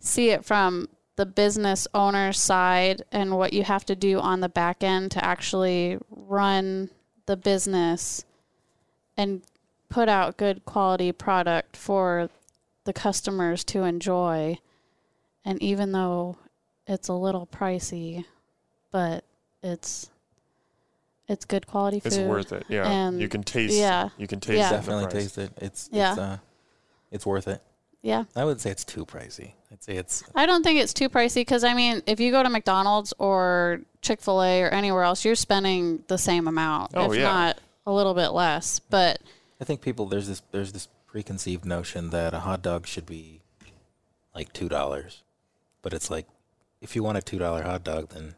see 0.00 0.30
it 0.30 0.44
from 0.44 0.88
the 1.16 1.26
business 1.26 1.88
owner 1.94 2.32
side 2.32 3.02
and 3.10 3.36
what 3.36 3.52
you 3.52 3.64
have 3.64 3.84
to 3.86 3.96
do 3.96 4.20
on 4.20 4.40
the 4.40 4.48
back 4.48 4.82
end 4.82 5.10
to 5.10 5.24
actually 5.24 5.98
run 6.10 6.90
the 7.24 7.36
business 7.36 8.24
and 9.16 9.42
put 9.88 10.08
out 10.08 10.36
good 10.36 10.64
quality 10.64 11.10
product 11.12 11.76
for 11.76 12.28
the 12.84 12.92
customers 12.92 13.64
to 13.64 13.82
enjoy. 13.82 14.58
And 15.44 15.62
even 15.62 15.92
though 15.92 16.36
it's 16.86 17.08
a 17.08 17.14
little 17.14 17.46
pricey, 17.46 18.24
but 18.92 19.24
it's 19.62 20.10
it's 21.28 21.44
good 21.44 21.66
quality 21.66 21.98
food. 21.98 22.12
It's 22.12 22.18
worth 22.18 22.52
it. 22.52 22.64
Yeah. 22.68 22.88
And 22.88 23.20
you 23.20 23.28
can 23.28 23.42
taste 23.42 23.74
yeah. 23.74 24.10
you 24.16 24.26
can 24.26 24.40
taste 24.40 24.58
Yeah. 24.58 24.70
Definitely 24.70 25.06
taste 25.06 25.38
it. 25.38 25.50
It's 25.56 25.88
Yeah. 25.92 26.10
it's 26.10 26.18
uh, 26.18 26.38
it's 27.10 27.26
worth 27.26 27.48
it. 27.48 27.62
Yeah. 28.02 28.24
I 28.36 28.44
wouldn't 28.44 28.60
say 28.60 28.70
it's 28.70 28.84
too 28.84 29.04
pricey. 29.04 29.52
I'd 29.72 29.82
say 29.82 29.96
it's 29.96 30.22
I 30.34 30.46
don't 30.46 30.62
think 30.62 30.80
it's 30.80 30.94
too 30.94 31.08
pricey 31.08 31.36
because 31.36 31.64
I 31.64 31.74
mean, 31.74 32.02
if 32.06 32.20
you 32.20 32.30
go 32.30 32.42
to 32.42 32.48
McDonald's 32.48 33.12
or 33.18 33.80
Chick 34.00 34.20
Fil 34.20 34.42
A 34.42 34.62
or 34.62 34.68
anywhere 34.68 35.02
else, 35.02 35.24
you're 35.24 35.34
spending 35.34 36.04
the 36.08 36.18
same 36.18 36.46
amount, 36.48 36.92
Oh, 36.94 37.10
if 37.10 37.18
yeah. 37.18 37.24
not 37.24 37.58
a 37.86 37.92
little 37.92 38.14
bit 38.14 38.28
less. 38.28 38.78
But 38.78 39.20
I 39.60 39.64
think 39.64 39.80
people 39.80 40.06
there's 40.06 40.28
this 40.28 40.42
there's 40.52 40.72
this 40.72 40.88
preconceived 41.06 41.64
notion 41.64 42.10
that 42.10 42.32
a 42.34 42.40
hot 42.40 42.62
dog 42.62 42.86
should 42.86 43.06
be 43.06 43.40
like 44.34 44.52
two 44.52 44.68
dollars, 44.68 45.22
but 45.82 45.92
it's 45.92 46.10
like 46.10 46.26
if 46.80 46.94
you 46.94 47.02
want 47.02 47.18
a 47.18 47.22
two 47.22 47.38
dollar 47.38 47.62
hot 47.62 47.82
dog, 47.84 48.10
then 48.10 48.34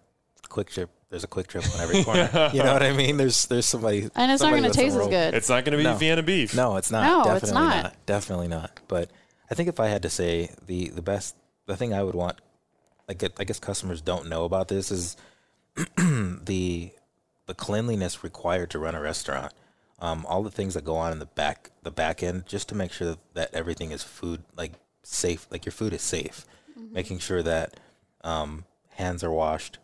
QuikTrip. 0.49 0.89
There's 1.11 1.25
a 1.25 1.29
QuikTrip 1.29 1.75
on 1.75 1.81
every 1.81 2.05
corner. 2.05 2.51
you 2.53 2.63
know 2.63 2.73
what 2.75 2.83
I 2.83 2.93
mean? 2.93 3.17
There's 3.17 3.47
there's 3.47 3.65
somebody 3.67 4.09
and 4.15 4.31
it's 4.31 4.43
not 4.43 4.51
going 4.51 4.63
to 4.65 4.71
taste 4.71 4.95
as 4.97 5.09
good. 5.09 5.35
It's 5.35 5.49
not 5.49 5.65
going 5.65 5.73
to 5.73 5.79
be 5.79 5.85
No. 5.85 5.97
Vienna 5.97 6.23
beef. 6.23 6.55
No, 6.55 6.77
it's 6.77 6.91
not. 6.91 7.03
No, 7.05 7.25
Definitely 7.25 7.49
it's 7.49 7.53
not. 7.53 8.07
Definitely 8.07 8.49
not. 8.49 8.81
But 8.89 9.11
I 9.51 9.55
think 9.55 9.69
if 9.69 9.81
I 9.81 9.89
had 9.89 10.03
to 10.03 10.11
say 10.11 10.51
the 10.67 10.89
the 10.89 11.03
best, 11.03 11.35
the 11.67 11.77
thing 11.77 11.95
I 11.95 12.03
would 12.03 12.15
want, 12.15 12.41
like 13.09 13.23
I 13.39 13.45
guess 13.45 13.59
customers 13.59 14.01
don't 14.01 14.29
know 14.29 14.45
about 14.45 14.69
this 14.69 14.91
is 14.91 15.17
the 15.97 16.93
the 17.47 17.55
cleanliness 17.55 18.23
required 18.23 18.71
to 18.71 18.79
run 18.79 18.95
a 18.95 19.01
restaurant. 19.01 19.53
Um, 20.01 20.25
all 20.27 20.45
the 20.45 20.51
things 20.51 20.75
that 20.75 20.85
go 20.85 20.97
on 20.97 21.13
in 21.13 21.19
the 21.19 21.27
back 21.27 21.71
the 21.83 21.91
back 21.91 22.23
end, 22.23 22.47
just 22.47 22.69
to 22.69 22.75
make 22.75 22.93
sure 22.93 23.09
that, 23.09 23.35
that 23.35 23.55
everything 23.55 23.91
is 23.91 24.03
food 24.03 24.43
like 24.57 24.73
safe, 25.03 25.47
like 25.51 25.65
your 25.65 25.73
food 25.73 25.93
is 25.93 26.03
safe, 26.03 26.45
making 26.93 27.19
sure 27.19 27.43
that 27.43 27.81
um, 28.23 28.65
hands 28.91 29.25
are 29.25 29.31
washed. 29.31 29.79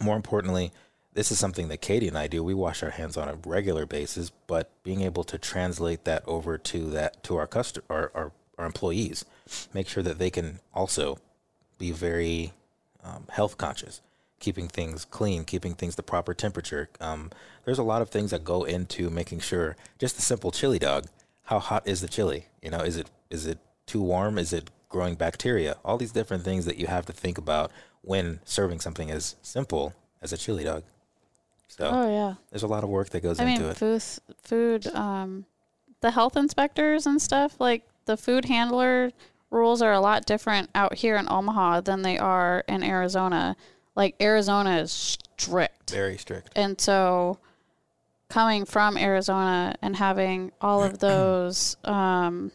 More 0.00 0.16
importantly, 0.16 0.72
this 1.12 1.32
is 1.32 1.38
something 1.38 1.68
that 1.68 1.80
Katie 1.80 2.08
and 2.08 2.16
I 2.16 2.28
do. 2.28 2.44
We 2.44 2.54
wash 2.54 2.82
our 2.82 2.90
hands 2.90 3.16
on 3.16 3.28
a 3.28 3.34
regular 3.34 3.84
basis, 3.84 4.30
but 4.46 4.70
being 4.84 5.00
able 5.02 5.24
to 5.24 5.38
translate 5.38 6.04
that 6.04 6.22
over 6.26 6.56
to 6.56 6.90
that 6.90 7.22
to 7.24 7.36
our 7.36 7.46
customer, 7.46 7.84
our, 7.90 8.12
our, 8.14 8.32
our 8.60 8.66
employees, 8.66 9.24
make 9.74 9.88
sure 9.88 10.02
that 10.02 10.18
they 10.18 10.30
can 10.30 10.60
also 10.72 11.18
be 11.78 11.90
very 11.90 12.52
um, 13.02 13.24
health 13.30 13.58
conscious, 13.58 14.00
keeping 14.38 14.68
things 14.68 15.04
clean, 15.04 15.44
keeping 15.44 15.74
things 15.74 15.96
the 15.96 16.02
proper 16.02 16.34
temperature. 16.34 16.88
Um, 17.00 17.30
there's 17.64 17.78
a 17.78 17.82
lot 17.82 18.02
of 18.02 18.10
things 18.10 18.30
that 18.30 18.44
go 18.44 18.64
into 18.64 19.10
making 19.10 19.40
sure 19.40 19.76
just 19.98 20.18
a 20.18 20.22
simple 20.22 20.50
chili 20.50 20.78
dog. 20.78 21.06
How 21.44 21.58
hot 21.58 21.88
is 21.88 22.00
the 22.00 22.08
chili? 22.08 22.46
You 22.62 22.70
know, 22.70 22.80
is 22.80 22.96
it 22.96 23.08
is 23.30 23.46
it 23.46 23.58
too 23.86 24.00
warm? 24.00 24.38
Is 24.38 24.52
it 24.52 24.70
growing 24.88 25.14
bacteria? 25.14 25.76
All 25.84 25.96
these 25.96 26.12
different 26.12 26.44
things 26.44 26.64
that 26.66 26.76
you 26.76 26.86
have 26.86 27.06
to 27.06 27.12
think 27.12 27.38
about 27.38 27.72
when 28.02 28.40
serving 28.44 28.80
something 28.80 29.10
as 29.10 29.36
simple 29.42 29.94
as 30.22 30.32
a 30.32 30.38
chili 30.38 30.64
dog. 30.64 30.84
So 31.68 31.90
oh 31.92 32.10
yeah. 32.10 32.34
there's 32.50 32.62
a 32.62 32.68
lot 32.68 32.84
of 32.84 32.90
work 32.90 33.10
that 33.10 33.22
goes 33.22 33.40
I 33.40 33.44
into 33.44 33.62
mean, 33.62 33.70
it. 33.70 33.76
food, 33.76 34.02
food, 34.42 34.86
um, 34.88 35.46
the 36.00 36.10
health 36.10 36.36
inspectors 36.36 37.06
and 37.06 37.20
stuff, 37.20 37.60
like 37.60 37.86
the 38.10 38.16
food 38.16 38.46
handler 38.46 39.12
rules 39.50 39.80
are 39.80 39.92
a 39.92 40.00
lot 40.00 40.26
different 40.26 40.68
out 40.74 40.94
here 40.94 41.14
in 41.14 41.30
Omaha 41.30 41.82
than 41.82 42.02
they 42.02 42.18
are 42.18 42.64
in 42.66 42.82
Arizona. 42.82 43.54
Like 43.94 44.16
Arizona 44.20 44.78
is 44.78 44.90
strict. 44.90 45.90
Very 45.90 46.18
strict. 46.18 46.50
And 46.56 46.80
so 46.80 47.38
coming 48.28 48.64
from 48.64 48.96
Arizona 48.96 49.76
and 49.80 49.94
having 49.94 50.50
all 50.60 50.82
of 50.82 50.98
those 51.06 51.76
um, 51.84 52.50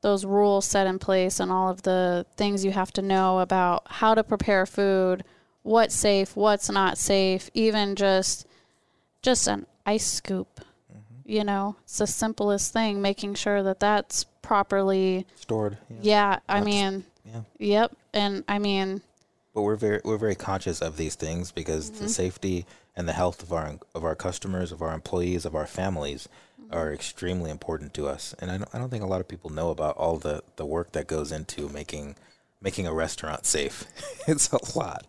those 0.00 0.24
rules 0.24 0.64
set 0.64 0.88
in 0.88 0.98
place 0.98 1.38
and 1.38 1.52
all 1.52 1.68
of 1.70 1.82
the 1.82 2.26
things 2.36 2.64
you 2.64 2.72
have 2.72 2.92
to 2.94 3.02
know 3.02 3.38
about 3.38 3.84
how 3.86 4.14
to 4.14 4.24
prepare 4.24 4.66
food, 4.66 5.22
what's 5.62 5.94
safe, 5.94 6.34
what's 6.34 6.68
not 6.68 6.98
safe, 6.98 7.50
even 7.54 7.94
just 7.94 8.48
just 9.22 9.46
an 9.46 9.66
ice 9.86 10.06
scoop. 10.06 10.60
You 11.28 11.44
know, 11.44 11.76
it's 11.84 11.98
the 11.98 12.06
simplest 12.06 12.72
thing 12.72 13.02
making 13.02 13.34
sure 13.34 13.62
that 13.62 13.80
that's 13.80 14.24
properly 14.40 15.26
Stored. 15.36 15.76
yeah, 16.00 16.38
I 16.48 16.60
That's- 16.60 16.64
mean, 16.64 17.04
yeah. 17.24 17.40
yep, 17.58 17.96
and 18.14 18.44
I 18.48 18.58
mean, 18.58 19.02
But 19.54 19.60
we're 19.62 19.76
very 19.76 20.00
we're 20.04 20.16
very 20.16 20.34
conscious 20.34 20.80
of 20.80 20.96
these 20.96 21.16
things 21.16 21.52
because 21.52 21.90
Mm-hmm. 21.90 22.02
the 22.04 22.08
safety 22.08 22.66
and 22.96 23.06
the 23.06 23.12
health 23.12 23.42
of 23.42 23.52
our 23.52 23.74
of 23.94 24.04
our 24.04 24.14
customers, 24.14 24.72
of 24.72 24.80
our 24.80 24.94
employees, 24.94 25.44
of 25.44 25.54
our 25.54 25.66
families 25.66 26.28
Mm-hmm. 26.60 26.74
are 26.74 26.92
extremely 26.94 27.50
important 27.50 27.92
to 27.94 28.08
us. 28.08 28.34
And 28.40 28.50
I 28.50 28.56
don't, 28.58 28.74
I 28.74 28.78
don't 28.78 28.88
think 28.90 29.04
a 29.04 29.06
lot 29.06 29.20
of 29.20 29.28
people 29.28 29.50
know 29.50 29.70
about 29.70 29.96
all 29.96 30.16
the, 30.18 30.42
the 30.56 30.66
work 30.66 30.92
that 30.92 31.06
goes 31.06 31.30
into 31.30 31.68
making 31.68 32.16
making 32.60 32.86
a 32.86 32.92
restaurant 32.94 33.44
safe. 33.46 33.84
it's 34.26 34.50
a 34.52 34.78
lot. 34.78 35.06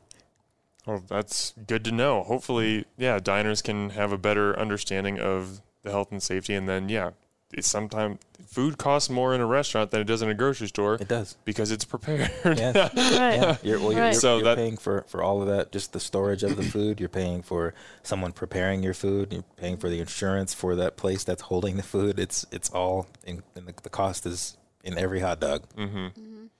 Well, 0.86 1.01
that's 1.07 1.53
good 1.65 1.84
to 1.86 1.91
know. 1.93 2.24
Hopefully, 2.24 2.86
yeah, 2.97 3.20
diners 3.20 3.61
can 3.61 3.91
have 3.91 4.11
a 4.11 4.17
better 4.17 4.57
understanding 4.59 5.17
of 5.20 5.61
the 5.84 5.91
health 5.91 6.11
and 6.11 6.21
safety, 6.21 6.53
and 6.55 6.67
then 6.67 6.89
yeah, 6.89 7.11
it's 7.53 7.69
sometimes 7.69 8.19
food 8.45 8.77
costs 8.77 9.09
more 9.09 9.34
in 9.34 9.41
a 9.41 9.45
restaurant 9.45 9.89
than 9.91 10.01
it 10.01 10.03
does 10.05 10.21
in 10.21 10.30
a 10.30 10.34
grocery 10.36 10.67
store 10.67 10.95
It 10.95 11.07
does. 11.07 11.36
because 11.45 11.71
it's 11.71 11.86
prepared. 11.86 12.30
Yeah. 12.45 12.71
right. 12.95 12.95
yeah, 12.95 13.57
you're, 13.63 13.80
well, 13.80 13.91
you're, 13.91 14.01
Right. 14.01 14.11
you're, 14.11 14.13
So 14.13 14.36
you're 14.36 14.43
that- 14.45 14.57
paying 14.57 14.77
for, 14.77 15.03
for 15.07 15.23
all 15.23 15.41
of 15.41 15.47
that, 15.47 15.71
just 15.71 15.93
the 15.93 15.99
storage 15.99 16.43
of 16.43 16.55
the 16.57 16.63
food. 16.63 16.99
You're 16.99 17.09
paying 17.09 17.41
for 17.41 17.73
someone 18.03 18.32
preparing 18.34 18.84
your 18.84 18.93
food. 18.93 19.34
You're 19.34 19.43
paying 19.57 19.77
for 19.77 19.89
the 19.89 19.99
insurance 19.99 20.53
for 20.53 20.75
that 20.75 20.95
place 20.97 21.23
that's 21.23 21.43
holding 21.43 21.77
the 21.77 21.84
food. 21.84 22.19
It's 22.19 22.45
it's 22.51 22.69
all, 22.69 23.07
in, 23.25 23.41
and 23.55 23.67
the, 23.67 23.73
the 23.84 23.89
cost 23.89 24.25
is 24.27 24.57
in 24.84 24.97
every 24.97 25.19
hot 25.21 25.39
dog. 25.39 25.63
hmm 25.75 26.07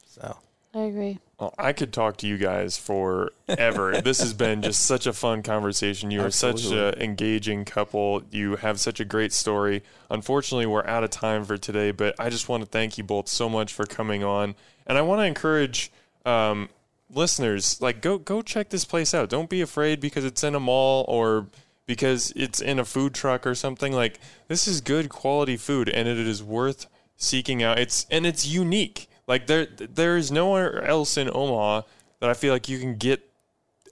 So 0.06 0.38
I 0.74 0.82
agree. 0.82 1.20
Well, 1.40 1.54
I 1.58 1.74
could 1.74 1.92
talk 1.92 2.18
to 2.18 2.28
you 2.28 2.38
guys 2.38 2.78
forever. 2.78 4.02
this 4.04 4.20
has 4.20 4.34
been 4.34 4.62
just 4.62 4.86
such 4.86 5.08
a 5.08 5.14
fun 5.14 5.42
conversation. 5.42 6.12
You 6.12 6.22
are 6.22 6.32
such 6.32 6.66
an 6.66 6.94
engaging 7.02 7.66
couple. 7.66 8.24
You 8.30 8.58
have 8.58 8.80
such 8.80 9.00
a 9.00 9.06
great 9.06 9.34
story. 9.34 9.84
Unfortunately, 10.12 10.68
we're 10.68 10.86
out 10.86 11.04
of 11.04 11.10
time 11.10 11.44
for 11.44 11.58
today, 11.58 11.92
but 11.92 12.14
I 12.20 12.30
just 12.30 12.50
want 12.50 12.64
to 12.64 12.70
thank 12.70 12.98
you 12.98 13.04
both 13.04 13.28
so 13.30 13.50
much 13.50 13.74
for 13.74 13.86
coming 13.86 14.24
on. 14.24 14.56
And 14.86 14.98
I 14.98 15.02
want 15.02 15.22
to 15.22 15.26
encourage 15.26 15.92
um, 16.26 16.70
listeners, 17.10 17.82
like 17.82 18.02
go 18.02 18.18
go 18.18 18.42
check 18.42 18.70
this 18.70 18.86
place 18.86 19.14
out. 19.14 19.30
Don't 19.30 19.50
be 19.50 19.62
afraid 19.62 20.00
because 20.00 20.26
it's 20.26 20.44
in 20.44 20.54
a 20.54 20.60
mall 20.60 21.06
or 21.08 21.48
because 21.86 22.32
it's 22.36 22.62
in 22.62 22.78
a 22.78 22.86
food 22.86 23.16
truck 23.16 23.48
or 23.48 23.56
something. 23.56 23.94
Like 23.94 24.20
this 24.48 24.68
is 24.68 24.82
good 24.82 25.10
quality 25.10 25.58
food, 25.58 25.90
and 25.90 26.08
it 26.08 26.20
is 26.20 26.44
worth 26.44 26.86
seeking 27.18 27.64
out. 27.64 27.80
It's 27.80 28.06
and 28.12 28.26
it's 28.26 28.46
unique. 28.46 29.09
Like 29.30 29.46
there 29.46 29.68
there 29.68 30.18
is 30.18 30.32
nowhere 30.32 30.84
else 30.84 31.16
in 31.16 31.30
Omaha 31.32 31.84
that 32.20 32.30
I 32.30 32.34
feel 32.34 32.52
like 32.52 32.68
you 32.68 32.80
can 32.80 32.96
get 32.96 33.22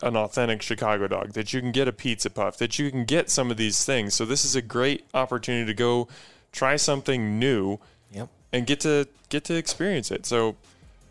an 0.02 0.18
authentic 0.18 0.64
Chicago 0.64 1.08
dog, 1.08 1.34
that 1.34 1.54
you 1.54 1.62
can 1.62 1.72
get 1.72 1.88
a 1.88 1.94
pizza 1.94 2.30
puff, 2.32 2.58
that 2.58 2.78
you 2.80 2.90
can 2.90 3.06
get 3.06 3.30
some 3.30 3.52
of 3.52 3.58
these 3.58 3.86
things. 3.86 4.16
So 4.16 4.26
this 4.26 4.44
is 4.44 4.56
a 4.56 4.62
great 4.64 5.06
opportunity 5.14 5.66
to 5.68 5.74
go 5.76 6.08
try 6.52 6.76
something 6.76 7.38
new 7.38 7.78
yep. 8.12 8.30
and 8.52 8.66
get 8.66 8.80
to 8.82 9.08
get 9.30 9.44
to 9.46 9.56
experience 9.56 10.10
it. 10.10 10.26
So 10.26 10.56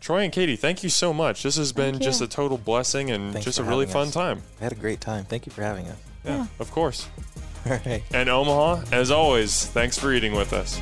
Troy 0.01 0.23
and 0.23 0.33
Katie, 0.33 0.57
thank 0.57 0.83
you 0.83 0.89
so 0.89 1.13
much. 1.13 1.41
This 1.41 1.55
has 1.55 1.71
been 1.71 1.93
Thank 1.93 2.03
just 2.03 2.21
a 2.21 2.27
total 2.27 2.57
blessing 2.57 3.09
and 3.09 3.31
Thanks 3.31 3.45
just 3.45 3.59
a 3.59 3.63
really 3.63 3.85
fun 3.85 4.09
us. 4.09 4.13
time. 4.13 4.43
I 4.59 4.65
had 4.65 4.73
a 4.73 4.75
great 4.75 4.99
time. 4.99 5.23
Thank 5.23 5.45
you 5.45 5.53
for 5.53 5.63
having 5.63 5.87
us. 5.87 5.97
Yeah, 6.25 6.47
of 6.59 6.69
course. 6.71 7.07
All 7.65 7.79
right. 7.85 8.03
And 8.13 8.27
Omaha, 8.27 8.83
as 8.91 9.09
always, 9.09 9.65
thanks 9.67 9.97
for 9.97 10.11
eating 10.11 10.33
with 10.33 10.51
us. 10.51 10.81